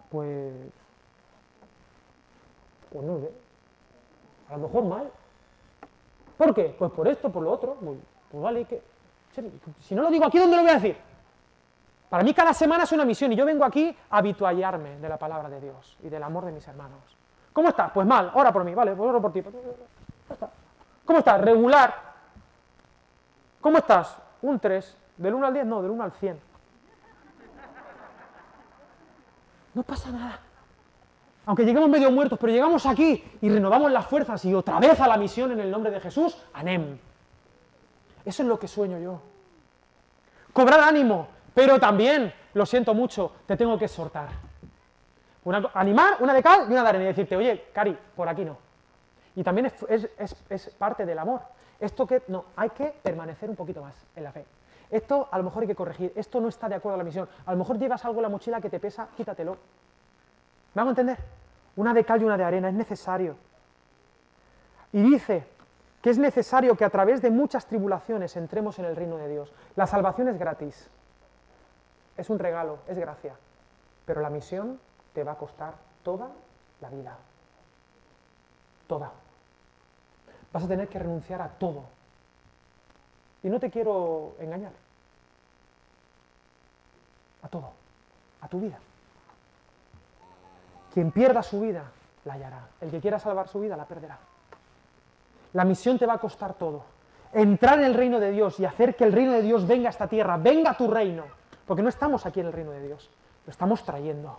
pues 0.10 0.54
pues 2.91 3.06
no 3.06 3.20
sé. 3.20 3.32
A 4.49 4.58
lo 4.58 4.68
mejor 4.68 4.84
mal. 4.84 5.12
¿Por 6.38 6.54
qué? 6.54 6.76
Pues 6.78 6.91
por 6.91 7.08
esto, 7.08 7.32
por 7.32 7.43
lo 7.43 7.52
otro. 7.52 7.76
Pues, 7.76 7.97
pues 8.30 8.43
vale, 8.43 8.66
que. 8.66 8.82
Si 9.80 9.95
no 9.95 10.02
lo 10.02 10.10
digo 10.10 10.26
aquí, 10.26 10.38
¿dónde 10.38 10.58
lo 10.58 10.64
voy 10.64 10.72
a 10.72 10.76
decir? 10.76 10.97
Para 12.10 12.24
mí 12.24 12.34
cada 12.34 12.54
semana 12.54 12.84
es 12.84 12.91
una 12.91 13.06
misión 13.06 13.32
y 13.32 13.38
yo 13.38 13.45
vengo 13.45 13.64
aquí 13.64 13.95
a 14.10 14.18
habituallarme 14.18 14.97
de 14.97 15.08
la 15.08 15.18
palabra 15.18 15.49
de 15.49 15.62
Dios 15.62 15.97
y 16.04 16.10
del 16.10 16.22
amor 16.22 16.43
de 16.43 16.52
mis 16.52 16.68
hermanos. 16.68 16.99
¿Cómo 17.54 17.70
estás? 17.70 17.91
Pues 17.93 18.06
mal, 18.06 18.32
ora 18.34 18.52
por 18.52 18.66
mí, 18.66 18.76
vale, 18.76 18.93
pues 18.93 19.10
oro 19.10 19.22
por 19.22 19.32
ti. 19.32 19.41
¿Cómo 21.06 21.20
estás? 21.20 21.39
Regular. 21.39 21.93
¿Cómo 23.62 23.78
estás? 23.78 24.18
Un 24.41 24.60
3. 24.60 24.97
¿Del 25.16 25.34
1 25.34 25.47
al 25.47 25.54
10? 25.54 25.66
No, 25.66 25.82
del 25.82 25.91
1 25.91 26.04
al 26.04 26.12
100. 26.12 26.51
No 29.74 29.84
pasa 29.84 30.11
nada 30.11 30.39
aunque 31.45 31.65
lleguemos 31.65 31.89
medio 31.89 32.11
muertos, 32.11 32.38
pero 32.39 32.53
llegamos 32.53 32.86
aquí 32.86 33.24
y 33.41 33.49
renovamos 33.49 33.91
las 33.91 34.05
fuerzas 34.05 34.43
y 34.45 34.53
otra 34.53 34.80
vez 34.80 34.99
a 34.99 35.07
la 35.07 35.17
misión 35.17 35.51
en 35.51 35.59
el 35.59 35.72
nombre 35.72 35.91
de 35.91 35.99
Jesús, 35.99 36.38
anem. 36.53 36.97
Eso 38.24 38.43
es 38.43 38.49
lo 38.49 38.59
que 38.59 38.67
sueño 38.67 38.99
yo. 38.99 39.19
Cobrar 40.53 40.82
ánimo, 40.82 41.28
pero 41.53 41.80
también, 41.80 42.34
lo 42.53 42.65
siento 42.65 42.93
mucho, 42.93 43.34
te 43.47 43.57
tengo 43.57 43.78
que 43.80 43.86
exhortar. 43.86 44.30
animar, 45.74 46.17
una 46.19 46.34
de 46.34 46.43
cal 46.43 46.67
y 46.69 46.74
una 46.74 46.84
de 46.84 46.89
arena 46.89 47.03
y 47.05 47.07
decirte, 47.07 47.36
oye, 47.36 47.65
Cari, 47.74 47.97
por 48.15 48.30
aquí 48.30 48.45
no. 48.45 48.57
Y 49.36 49.43
también 49.43 49.72
es, 49.89 50.76
parte 50.78 51.05
del 51.05 51.17
amor. 51.17 51.41
Esto 51.80 52.05
que, 52.05 52.22
no, 52.28 52.45
hay 52.55 52.69
que 52.69 52.93
permanecer 53.01 53.49
un 53.49 53.55
poquito 53.55 53.82
más 53.82 53.95
en 54.15 54.24
la 54.24 54.32
fe. 54.32 54.45
Esto 54.92 55.30
a 55.32 55.38
lo 55.38 55.46
mejor 55.46 55.64
hay 55.64 55.68
que 55.68 55.76
corregir, 55.76 56.12
esto 56.16 56.42
no 56.42 56.50
está 56.50 56.68
de 56.68 56.76
acuerdo 56.76 56.96
a 56.96 56.98
la 56.98 57.06
misión. 57.06 57.28
A 57.46 57.52
lo 57.54 57.58
mejor 57.58 57.80
llevas 57.80 58.04
algo 58.04 58.18
en 58.20 58.24
la 58.24 58.30
mochila 58.30 58.60
que 58.60 58.70
te 58.70 58.80
pesa, 58.80 59.08
quítatelo. 59.16 59.58
¿Me 60.74 60.82
hago 60.82 60.89
entender? 60.89 61.18
Una 61.78 61.94
de 61.94 62.04
cal 62.04 62.22
y 62.22 62.26
una 62.26 62.38
de 62.38 62.44
arena, 62.44 62.68
es 62.68 62.76
necesario. 62.76 63.38
Y 64.92 65.02
dice 65.02 65.48
que 66.02 66.10
es 66.10 66.18
necesario 66.18 66.76
que 66.76 66.84
a 66.84 66.89
través 66.89 67.22
de 67.22 67.30
muchas 67.30 67.66
tribulaciones 67.68 68.36
entremos 68.36 68.80
en 68.80 68.86
el 68.86 68.96
reino 68.96 69.18
de 69.18 69.30
Dios. 69.30 69.54
La 69.78 69.88
salvación 69.88 70.28
es 70.28 70.38
gratis, 70.38 70.89
es 72.18 72.30
un 72.30 72.39
regalo, 72.39 72.80
es 72.88 72.98
gracia, 72.98 73.36
pero 74.06 74.20
la 74.20 74.30
misión 74.30 74.78
te 75.14 75.24
va 75.24 75.34
a 75.34 75.38
costar 75.38 75.76
toda 76.04 76.30
la 76.82 76.89
vida. 76.89 77.18
Toda. 78.88 79.12
Vas 80.52 80.64
a 80.66 80.68
tener 80.68 80.89
que 80.89 81.00
renunciar 81.00 81.42
a 81.42 81.48
todo. 81.48 81.86
Y 83.44 83.50
no 83.50 83.60
te 83.60 83.70
quiero 83.70 84.36
engañar. 84.39 84.74
A 87.44 87.48
todo. 87.48 87.72
A 88.42 88.48
tu 88.48 88.60
vida. 88.60 88.78
Quien 90.94 91.12
pierda 91.12 91.42
su 91.42 91.62
vida, 91.62 91.86
la 92.26 92.34
hallará. 92.34 92.68
El 92.82 92.92
que 92.92 93.00
quiera 93.00 93.18
salvar 93.20 93.48
su 93.48 93.60
vida, 93.60 93.78
la 93.78 93.86
perderá. 93.86 94.20
La 95.54 95.66
misión 95.66 95.98
te 95.98 96.06
va 96.06 96.14
a 96.14 96.18
costar 96.20 96.54
todo. 96.54 96.84
Entrar 97.34 97.80
en 97.80 97.86
el 97.86 97.94
reino 97.94 98.20
de 98.20 98.32
Dios 98.32 98.60
y 98.60 98.66
hacer 98.66 98.96
que 98.96 99.06
el 99.06 99.14
reino 99.14 99.32
de 99.32 99.42
Dios 99.42 99.66
venga 99.66 99.88
a 99.88 99.92
esta 99.92 100.08
tierra, 100.08 100.38
venga 100.38 100.72
a 100.72 100.78
tu 100.78 100.88
reino. 100.88 101.24
Porque 101.66 101.82
no 101.82 101.89
estamos 101.89 102.26
aquí 102.26 102.42
en 102.42 102.48
el 102.48 102.54
reino 102.54 102.72
de 102.72 102.86
Dios, 102.86 103.10
lo 103.46 103.52
estamos 103.52 103.84
trayendo. 103.84 104.38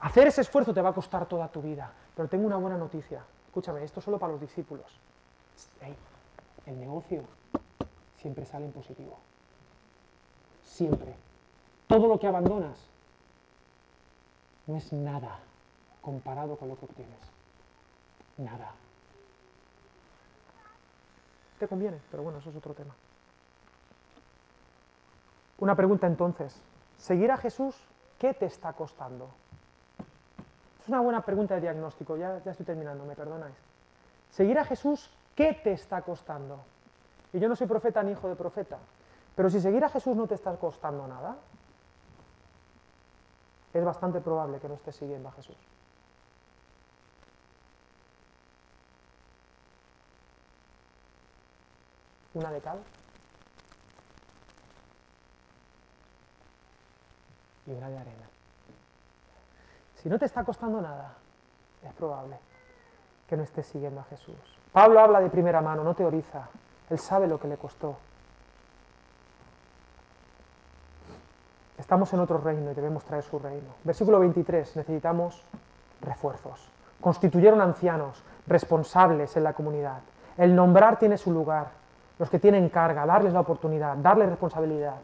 Hacer 0.00 0.28
ese 0.28 0.40
esfuerzo 0.40 0.72
te 0.72 0.80
va 0.80 0.90
a 0.90 0.94
costar 0.94 1.26
toda 1.26 1.48
tu 1.48 1.60
vida. 1.60 1.92
Pero 2.16 2.28
tengo 2.28 2.46
una 2.46 2.56
buena 2.56 2.78
noticia. 2.78 3.22
Escúchame, 3.46 3.84
esto 3.84 4.00
solo 4.00 4.18
para 4.18 4.32
los 4.32 4.40
discípulos. 4.40 4.86
el 6.66 6.80
negocio 6.80 7.22
siempre 8.20 8.44
sale 8.44 8.66
en 8.66 8.72
positivo. 8.72 9.18
Siempre. 10.64 11.14
Todo 11.86 12.06
lo 12.06 12.18
que 12.18 12.26
abandonas 12.26 12.78
no 14.66 14.76
es 14.76 14.92
nada 14.92 15.38
comparado 16.00 16.56
con 16.56 16.68
lo 16.68 16.78
que 16.78 16.84
obtienes. 16.84 17.18
Nada. 18.38 18.72
Te 21.58 21.68
conviene, 21.68 21.98
pero 22.10 22.22
bueno, 22.22 22.38
eso 22.38 22.50
es 22.50 22.56
otro 22.56 22.72
tema. 22.74 22.94
Una 25.58 25.74
pregunta 25.74 26.06
entonces. 26.06 26.56
¿Seguir 26.98 27.30
a 27.30 27.36
Jesús 27.36 27.76
qué 28.18 28.34
te 28.34 28.46
está 28.46 28.72
costando? 28.72 29.28
Es 30.82 30.88
una 30.88 31.00
buena 31.00 31.22
pregunta 31.22 31.54
de 31.54 31.62
diagnóstico, 31.62 32.16
ya, 32.16 32.42
ya 32.44 32.52
estoy 32.52 32.66
terminando, 32.66 33.04
me 33.04 33.14
perdonáis. 33.14 33.56
Seguir 34.30 34.58
a 34.58 34.64
Jesús, 34.64 35.10
¿qué 35.34 35.52
te 35.52 35.72
está 35.72 36.02
costando? 36.02 36.60
Y 37.32 37.38
yo 37.38 37.48
no 37.48 37.56
soy 37.56 37.66
profeta 37.66 38.02
ni 38.02 38.12
hijo 38.12 38.28
de 38.28 38.36
profeta, 38.36 38.78
pero 39.36 39.50
si 39.50 39.60
seguir 39.60 39.84
a 39.84 39.88
Jesús 39.88 40.16
no 40.16 40.26
te 40.26 40.34
está 40.34 40.54
costando 40.56 41.06
nada, 41.06 41.36
es 43.72 43.84
bastante 43.84 44.20
probable 44.20 44.58
que 44.58 44.68
no 44.68 44.74
estés 44.74 44.96
siguiendo 44.96 45.28
a 45.28 45.32
Jesús. 45.32 45.56
Una 52.34 52.50
de 52.50 52.60
cal 52.60 52.78
y 57.66 57.72
una 57.72 57.88
de 57.88 57.98
arena. 57.98 58.28
Si 59.96 60.08
no 60.08 60.18
te 60.18 60.24
está 60.24 60.44
costando 60.44 60.80
nada, 60.80 61.14
es 61.82 61.92
probable 61.94 62.38
que 63.28 63.36
no 63.36 63.42
estés 63.42 63.66
siguiendo 63.66 64.00
a 64.00 64.04
Jesús. 64.04 64.36
Pablo 64.72 65.00
habla 65.00 65.20
de 65.20 65.30
primera 65.30 65.60
mano, 65.60 65.84
no 65.84 65.94
teoriza. 65.94 66.48
Él 66.90 66.98
sabe 66.98 67.26
lo 67.26 67.38
que 67.38 67.48
le 67.48 67.56
costó. 67.56 67.96
Estamos 71.78 72.12
en 72.12 72.20
otro 72.20 72.38
reino 72.38 72.70
y 72.70 72.74
debemos 72.74 73.04
traer 73.04 73.22
su 73.22 73.38
reino. 73.38 73.68
Versículo 73.84 74.20
23, 74.20 74.76
necesitamos 74.76 75.42
refuerzos. 76.02 76.68
Constituyeron 77.00 77.60
ancianos, 77.60 78.22
responsables 78.46 79.36
en 79.36 79.44
la 79.44 79.54
comunidad. 79.54 80.00
El 80.36 80.54
nombrar 80.54 80.98
tiene 80.98 81.16
su 81.16 81.32
lugar. 81.32 81.68
Los 82.18 82.28
que 82.28 82.38
tienen 82.38 82.68
carga, 82.68 83.06
darles 83.06 83.32
la 83.32 83.40
oportunidad, 83.40 83.96
darles 83.96 84.28
responsabilidad. 84.28 84.96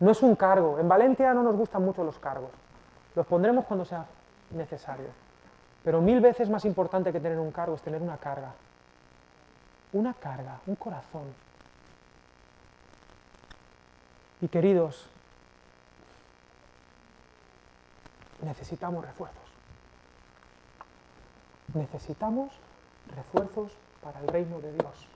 No 0.00 0.10
es 0.10 0.22
un 0.22 0.34
cargo. 0.34 0.78
En 0.78 0.88
Valencia 0.88 1.32
no 1.32 1.42
nos 1.42 1.54
gustan 1.54 1.84
mucho 1.84 2.02
los 2.02 2.18
cargos. 2.18 2.50
Los 3.14 3.26
pondremos 3.26 3.66
cuando 3.66 3.84
sea 3.84 4.04
necesario. 4.50 5.06
Pero 5.84 6.00
mil 6.00 6.20
veces 6.20 6.50
más 6.50 6.64
importante 6.64 7.12
que 7.12 7.20
tener 7.20 7.38
un 7.38 7.52
cargo 7.52 7.76
es 7.76 7.82
tener 7.82 8.02
una 8.02 8.16
carga. 8.16 8.52
Una 9.92 10.14
carga, 10.14 10.60
un 10.66 10.76
corazón. 10.76 11.34
Y 14.40 14.48
queridos, 14.48 15.06
necesitamos 18.42 19.04
refuerzos. 19.04 19.38
Necesitamos 21.74 22.52
refuerzos 23.14 23.72
para 24.02 24.20
el 24.20 24.28
reino 24.28 24.60
de 24.60 24.72
Dios. 24.72 25.08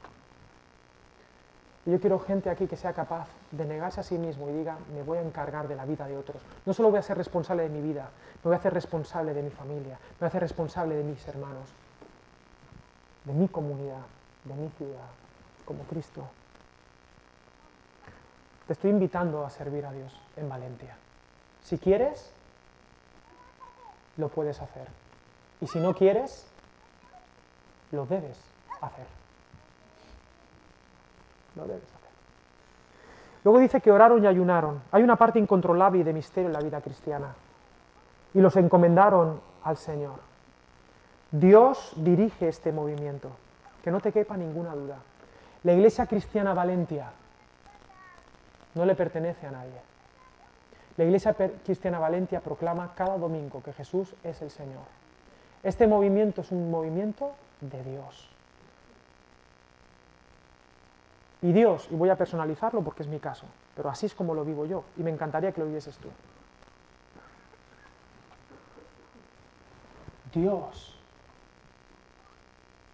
Yo 1.87 2.01
quiero 2.01 2.19
gente 2.19 2.49
aquí 2.49 2.67
que 2.67 2.77
sea 2.77 2.95
capaz 2.95 3.29
de 3.51 3.67
negarse 3.67 4.01
a 4.01 4.03
sí 4.03 4.17
mismo 4.17 4.49
y 4.49 4.53
diga, 4.53 4.79
me 4.95 5.03
voy 5.03 5.19
a 5.19 5.23
encargar 5.23 5.69
de 5.69 5.77
la 5.77 5.85
vida 5.85 6.07
de 6.07 6.17
otros. 6.17 6.41
No 6.65 6.73
solo 6.73 6.91
voy 6.91 6.99
a 6.99 7.03
ser 7.03 7.19
responsable 7.19 7.65
de 7.65 7.69
mi 7.69 7.83
vida, 7.83 8.09
me 8.37 8.49
voy 8.49 8.55
a 8.55 8.57
hacer 8.57 8.73
responsable 8.73 9.35
de 9.35 9.43
mi 9.43 9.51
familia, 9.51 9.99
me 9.99 10.19
voy 10.21 10.27
a 10.27 10.29
hacer 10.29 10.41
responsable 10.41 10.95
de 10.95 11.05
mis 11.05 11.29
hermanos, 11.29 11.69
de 13.25 13.35
mi 13.35 13.49
comunidad, 13.49 14.01
de 14.45 14.55
mi 14.55 14.69
ciudad, 14.71 15.09
como 15.65 15.83
Cristo. 15.85 16.27
Te 18.67 18.73
estoy 18.73 18.91
invitando 18.91 19.45
a 19.45 19.51
servir 19.51 19.85
a 19.85 19.93
Dios 19.93 20.13
en 20.37 20.49
Valencia. 20.49 20.97
Si 21.63 21.79
quieres, 21.79 22.31
lo 24.17 24.29
puedes 24.29 24.61
hacer. 24.61 24.89
Y 25.61 25.67
si 25.67 25.81
no 25.81 25.95
quieres, 25.95 26.47
lo 27.93 28.07
debes 28.07 28.39
hacer 28.81 29.07
debes 31.63 31.85
hacer. 31.85 32.11
Luego 33.45 33.59
dice 33.59 33.81
que 33.81 33.93
oraron 33.93 34.23
y 34.25 34.27
ayunaron. 34.27 34.83
Hay 34.91 35.03
una 35.03 35.17
parte 35.17 35.39
incontrolable 35.39 36.01
y 36.01 36.03
de 36.03 36.13
misterio 36.13 36.49
en 36.49 36.55
la 36.55 36.61
vida 36.61 36.81
cristiana. 36.81 37.35
Y 38.33 38.41
los 38.41 38.57
encomendaron 38.57 39.41
al 39.63 39.77
Señor. 39.77 40.19
Dios 41.31 41.93
dirige 41.97 42.49
este 42.49 42.73
movimiento, 42.73 43.31
que 43.85 43.91
no 43.91 44.01
te 44.01 44.13
quepa 44.13 44.35
ninguna 44.39 44.75
duda. 44.75 44.97
La 45.63 45.75
iglesia 45.75 46.07
cristiana 46.07 46.55
Valencia 46.55 47.13
no 48.75 48.87
le 48.87 48.95
pertenece 48.95 49.47
a 49.47 49.51
nadie. 49.51 49.79
La 50.97 51.05
iglesia 51.05 51.35
cristiana 51.35 51.99
Valencia 51.99 52.41
proclama 52.41 52.95
cada 52.95 53.19
domingo 53.19 53.63
que 53.63 53.75
Jesús 53.75 54.15
es 54.25 54.41
el 54.41 54.51
Señor. 54.51 54.85
Este 55.63 55.87
movimiento 55.87 56.41
es 56.41 56.51
un 56.51 56.71
movimiento 56.71 57.33
de 57.61 57.85
Dios. 57.85 58.31
Y 61.43 61.53
Dios, 61.53 61.87
y 61.91 61.95
voy 61.95 62.09
a 62.09 62.17
personalizarlo 62.17 62.81
porque 62.81 63.03
es 63.03 63.09
mi 63.09 63.19
caso, 63.19 63.45
pero 63.77 63.91
así 63.91 64.07
es 64.07 64.15
como 64.15 64.35
lo 64.35 64.47
vivo 64.47 64.65
yo, 64.65 64.85
y 64.97 65.03
me 65.03 65.11
encantaría 65.11 65.53
que 65.53 65.61
lo 65.61 65.67
vivieses 65.67 65.99
tú. 65.99 66.09
Dios, 70.33 70.94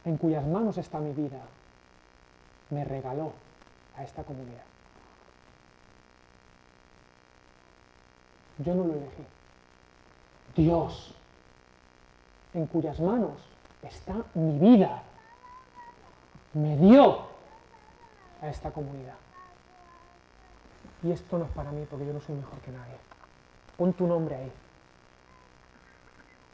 en 0.04 0.16
cuyas 0.16 0.46
manos 0.46 0.78
está 0.78 0.98
mi 0.98 1.12
vida, 1.12 1.40
me 2.70 2.84
regaló 2.84 3.32
a 3.96 4.04
esta 4.04 4.22
comunidad. 4.22 4.64
Yo 8.58 8.74
no 8.74 8.84
lo 8.84 8.94
elegí. 8.94 9.24
Dios, 10.56 11.14
en 12.54 12.66
cuyas 12.66 13.00
manos 13.00 13.32
está 13.82 14.24
mi 14.34 14.58
vida, 14.58 15.02
me 16.52 16.76
dio 16.76 17.26
a 18.42 18.48
esta 18.48 18.70
comunidad. 18.70 19.14
Y 21.02 21.12
esto 21.12 21.38
no 21.38 21.44
es 21.44 21.50
para 21.52 21.70
mí 21.70 21.86
porque 21.88 22.06
yo 22.06 22.12
no 22.12 22.20
soy 22.20 22.34
mejor 22.34 22.58
que 22.60 22.72
nadie. 22.72 22.96
Pon 23.76 23.92
tu 23.92 24.06
nombre 24.06 24.34
ahí. 24.36 24.52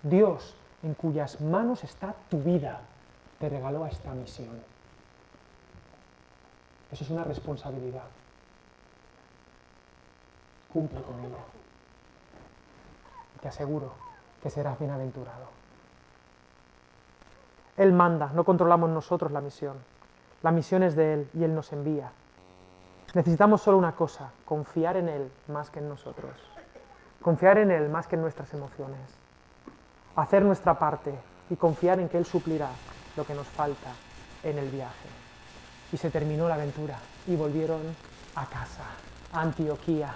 Dios, 0.05 0.55
en 0.83 0.95
cuyas 0.95 1.41
manos 1.41 1.83
está 1.83 2.15
tu 2.31 2.41
vida, 2.41 2.81
te 3.39 3.49
regaló 3.49 3.85
a 3.85 3.89
esta 3.89 4.13
misión. 4.13 4.63
Eso 6.91 7.05
es 7.05 7.11
una 7.11 7.25
responsabilidad. 7.25 8.05
Cumple 10.73 11.03
con 11.03 11.19
ella. 11.21 11.45
Te 13.41 13.49
aseguro 13.49 13.93
que 14.43 14.51
serás 14.51 14.79
bienaventurado. 14.79 15.57
Él 17.77 17.93
manda, 17.93 18.31
no 18.33 18.45
controlamos 18.45 18.89
nosotros 18.89 19.33
la 19.33 19.41
misión. 19.41 19.77
La 20.43 20.51
misión 20.51 20.83
es 20.83 20.97
de 20.97 21.15
Él 21.15 21.31
y 21.35 21.45
Él 21.45 21.55
nos 21.55 21.73
envía. 21.73 22.11
Necesitamos 23.15 23.63
solo 23.63 23.79
una 23.79 23.95
cosa, 23.95 24.31
confiar 24.45 24.97
en 24.97 25.09
Él 25.09 25.31
más 25.49 25.71
que 25.71 25.81
en 25.81 25.89
nosotros. 25.89 26.33
Confiar 27.21 27.59
en 27.59 27.71
Él 27.71 27.89
más 27.89 28.07
que 28.07 28.17
en 28.17 28.23
nuestras 28.23 28.53
emociones. 28.55 29.01
Hacer 30.15 30.43
nuestra 30.43 30.79
parte 30.79 31.15
y 31.51 31.57
confiar 31.57 32.01
en 32.01 32.09
que 32.09 32.19
Él 32.19 32.25
suplirá 32.25 32.71
lo 33.17 33.25
que 33.25 33.35
nos 33.35 33.47
falta 33.47 33.93
en 34.43 34.59
el 34.59 34.69
viaje. 34.69 35.09
Y 35.93 35.97
se 35.97 36.11
terminó 36.11 36.49
la 36.49 36.55
aventura 36.55 36.99
y 37.27 37.37
volvieron 37.37 37.81
a 38.35 38.47
casa, 38.47 38.85
a 39.33 39.41
Antioquía. 39.41 40.13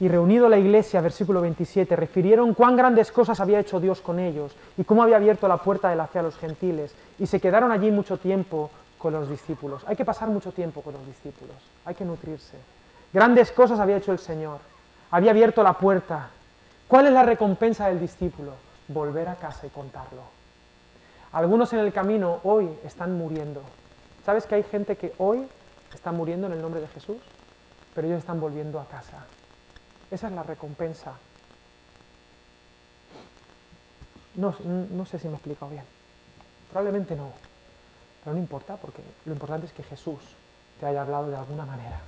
Y 0.00 0.08
reunido 0.08 0.48
la 0.48 0.58
iglesia, 0.58 1.00
versículo 1.00 1.40
27, 1.40 1.96
refirieron 1.96 2.54
cuán 2.54 2.76
grandes 2.76 3.10
cosas 3.10 3.40
había 3.40 3.58
hecho 3.58 3.80
Dios 3.80 4.00
con 4.00 4.18
ellos 4.20 4.54
y 4.76 4.84
cómo 4.84 5.02
había 5.02 5.16
abierto 5.16 5.48
la 5.48 5.56
puerta 5.56 5.90
de 5.90 5.96
la 5.96 6.06
fe 6.06 6.20
a 6.20 6.22
los 6.22 6.36
gentiles. 6.36 6.94
Y 7.18 7.26
se 7.26 7.40
quedaron 7.40 7.72
allí 7.72 7.90
mucho 7.90 8.18
tiempo 8.18 8.70
con 8.96 9.12
los 9.12 9.28
discípulos. 9.28 9.82
Hay 9.86 9.96
que 9.96 10.04
pasar 10.04 10.28
mucho 10.28 10.52
tiempo 10.52 10.82
con 10.82 10.92
los 10.92 11.06
discípulos, 11.06 11.56
hay 11.84 11.94
que 11.94 12.04
nutrirse. 12.04 12.56
Grandes 13.12 13.50
cosas 13.50 13.80
había 13.80 13.96
hecho 13.96 14.12
el 14.12 14.18
Señor, 14.18 14.60
había 15.10 15.30
abierto 15.32 15.62
la 15.62 15.72
puerta 15.72 16.30
¿Cuál 16.88 17.06
es 17.06 17.12
la 17.12 17.22
recompensa 17.22 17.88
del 17.88 18.00
discípulo? 18.00 18.54
Volver 18.88 19.28
a 19.28 19.34
casa 19.34 19.66
y 19.66 19.70
contarlo. 19.70 20.22
Algunos 21.32 21.72
en 21.72 21.80
el 21.80 21.92
camino 21.92 22.40
hoy 22.42 22.70
están 22.84 23.16
muriendo. 23.16 23.62
¿Sabes 24.24 24.46
que 24.46 24.54
hay 24.54 24.62
gente 24.62 24.96
que 24.96 25.12
hoy 25.18 25.46
está 25.92 26.12
muriendo 26.12 26.46
en 26.46 26.54
el 26.54 26.62
nombre 26.62 26.80
de 26.80 26.88
Jesús? 26.88 27.18
Pero 27.94 28.06
ellos 28.06 28.20
están 28.20 28.40
volviendo 28.40 28.80
a 28.80 28.86
casa. 28.86 29.26
Esa 30.10 30.28
es 30.28 30.32
la 30.32 30.42
recompensa. 30.42 31.14
No, 34.36 34.54
no 34.64 35.04
sé 35.04 35.18
si 35.18 35.26
me 35.26 35.34
he 35.34 35.36
explicado 35.36 35.70
bien. 35.70 35.84
Probablemente 36.70 37.16
no. 37.16 37.32
Pero 38.22 38.34
no 38.34 38.40
importa, 38.40 38.76
porque 38.76 39.02
lo 39.24 39.32
importante 39.32 39.66
es 39.66 39.72
que 39.72 39.82
Jesús 39.82 40.20
te 40.80 40.86
haya 40.86 41.02
hablado 41.02 41.28
de 41.28 41.36
alguna 41.36 41.66
manera. 41.66 42.00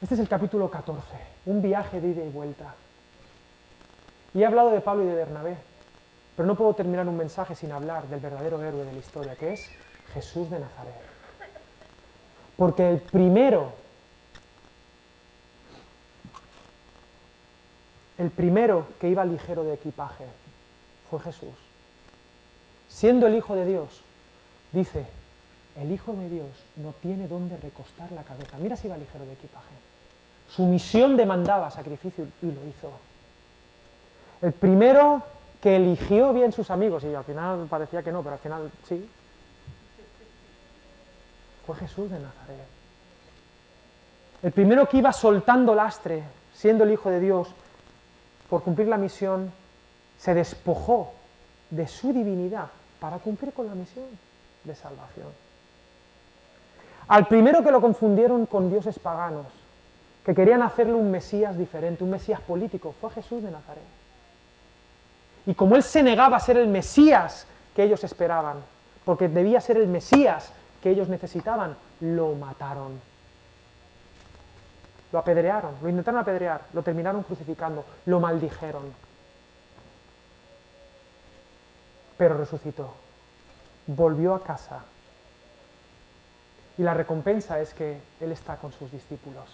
Este 0.00 0.14
es 0.14 0.20
el 0.20 0.28
capítulo 0.28 0.68
14, 0.68 1.02
un 1.46 1.62
viaje 1.62 2.00
de 2.00 2.08
ida 2.08 2.24
y 2.24 2.28
vuelta. 2.28 2.74
Y 4.34 4.42
he 4.42 4.46
hablado 4.46 4.70
de 4.70 4.80
Pablo 4.80 5.04
y 5.04 5.06
de 5.06 5.14
Bernabé, 5.14 5.56
pero 6.36 6.46
no 6.46 6.54
puedo 6.54 6.74
terminar 6.74 7.06
un 7.06 7.16
mensaje 7.16 7.54
sin 7.54 7.72
hablar 7.72 8.08
del 8.08 8.20
verdadero 8.20 8.62
héroe 8.62 8.84
de 8.84 8.92
la 8.92 8.98
historia, 8.98 9.36
que 9.36 9.52
es 9.52 9.70
Jesús 10.14 10.50
de 10.50 10.60
Nazaret. 10.60 10.94
Porque 12.56 12.88
el 12.88 13.00
primero, 13.00 13.72
el 18.18 18.30
primero 18.30 18.86
que 19.00 19.08
iba 19.08 19.24
ligero 19.24 19.64
de 19.64 19.74
equipaje 19.74 20.24
fue 21.10 21.20
Jesús. 21.20 21.54
Siendo 22.88 23.26
el 23.26 23.34
Hijo 23.34 23.54
de 23.54 23.66
Dios, 23.66 24.02
dice, 24.72 25.06
el 25.76 25.90
Hijo 25.92 26.12
de 26.12 26.28
Dios 26.28 26.48
no 26.76 26.92
tiene 27.02 27.28
dónde 27.28 27.56
recostar 27.56 28.10
la 28.12 28.22
cabeza. 28.22 28.58
Mira 28.58 28.76
si 28.76 28.88
va 28.88 28.96
ligero 28.96 29.24
de 29.24 29.32
equipaje. 29.32 29.74
Su 30.48 30.64
misión 30.64 31.16
demandaba 31.16 31.70
sacrificio 31.70 32.26
y 32.42 32.46
lo 32.46 32.66
hizo. 32.66 32.90
El 34.42 34.52
primero 34.52 35.22
que 35.62 35.76
eligió 35.76 36.32
bien 36.32 36.50
sus 36.50 36.72
amigos, 36.72 37.04
y 37.04 37.14
al 37.14 37.22
final 37.22 37.66
parecía 37.70 38.02
que 38.02 38.10
no, 38.10 38.20
pero 38.22 38.34
al 38.34 38.40
final 38.40 38.70
sí, 38.82 39.08
fue 41.64 41.76
Jesús 41.76 42.10
de 42.10 42.18
Nazaret. 42.18 42.66
El 44.42 44.50
primero 44.50 44.88
que 44.88 44.96
iba 44.96 45.12
soltando 45.12 45.72
lastre, 45.72 46.24
siendo 46.52 46.82
el 46.82 46.90
Hijo 46.90 47.10
de 47.10 47.20
Dios, 47.20 47.48
por 48.50 48.64
cumplir 48.64 48.88
la 48.88 48.98
misión, 48.98 49.52
se 50.18 50.34
despojó 50.34 51.12
de 51.70 51.86
su 51.86 52.12
divinidad 52.12 52.66
para 52.98 53.18
cumplir 53.18 53.52
con 53.52 53.68
la 53.68 53.74
misión 53.76 54.06
de 54.64 54.74
salvación. 54.74 55.28
Al 57.06 57.28
primero 57.28 57.62
que 57.62 57.70
lo 57.70 57.80
confundieron 57.80 58.46
con 58.46 58.68
dioses 58.68 58.98
paganos, 58.98 59.46
que 60.24 60.34
querían 60.34 60.62
hacerle 60.62 60.94
un 60.94 61.10
Mesías 61.10 61.56
diferente, 61.56 62.02
un 62.02 62.10
Mesías 62.10 62.40
político, 62.40 62.94
fue 63.00 63.10
Jesús 63.10 63.44
de 63.44 63.50
Nazaret. 63.52 64.01
Y 65.46 65.54
como 65.54 65.76
él 65.76 65.82
se 65.82 66.02
negaba 66.02 66.36
a 66.36 66.40
ser 66.40 66.56
el 66.56 66.68
Mesías 66.68 67.46
que 67.74 67.82
ellos 67.82 68.04
esperaban, 68.04 68.58
porque 69.04 69.28
debía 69.28 69.60
ser 69.60 69.76
el 69.76 69.88
Mesías 69.88 70.52
que 70.82 70.90
ellos 70.90 71.08
necesitaban, 71.08 71.76
lo 72.00 72.34
mataron. 72.34 73.00
Lo 75.10 75.18
apedrearon, 75.18 75.74
lo 75.82 75.88
intentaron 75.88 76.20
apedrear, 76.20 76.62
lo 76.72 76.82
terminaron 76.82 77.22
crucificando, 77.22 77.84
lo 78.06 78.20
maldijeron. 78.20 78.94
Pero 82.16 82.38
resucitó, 82.38 82.94
volvió 83.86 84.34
a 84.34 84.42
casa. 84.42 84.84
Y 86.78 86.82
la 86.82 86.94
recompensa 86.94 87.60
es 87.60 87.74
que 87.74 88.00
Él 88.20 88.32
está 88.32 88.56
con 88.56 88.72
sus 88.72 88.90
discípulos 88.90 89.44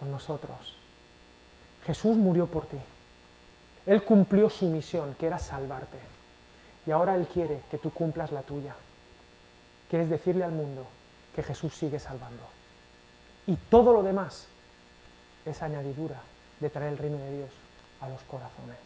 con 0.00 0.10
nosotros. 0.10 0.76
Jesús 1.84 2.16
murió 2.16 2.46
por 2.46 2.66
ti. 2.66 2.78
Él 3.86 4.02
cumplió 4.04 4.50
su 4.50 4.66
misión, 4.66 5.14
que 5.18 5.26
era 5.26 5.38
salvarte. 5.38 5.98
Y 6.86 6.90
ahora 6.90 7.14
Él 7.14 7.26
quiere 7.26 7.62
que 7.70 7.78
tú 7.78 7.90
cumplas 7.90 8.32
la 8.32 8.42
tuya. 8.42 8.74
Quieres 9.88 10.08
decirle 10.08 10.44
al 10.44 10.52
mundo 10.52 10.86
que 11.34 11.42
Jesús 11.42 11.74
sigue 11.74 11.98
salvando. 11.98 12.42
Y 13.46 13.56
todo 13.56 13.92
lo 13.92 14.02
demás 14.02 14.46
es 15.44 15.62
añadidura 15.62 16.20
de 16.60 16.70
traer 16.70 16.92
el 16.92 16.98
reino 16.98 17.18
de 17.18 17.36
Dios 17.38 17.50
a 18.00 18.08
los 18.08 18.20
corazones. 18.22 18.78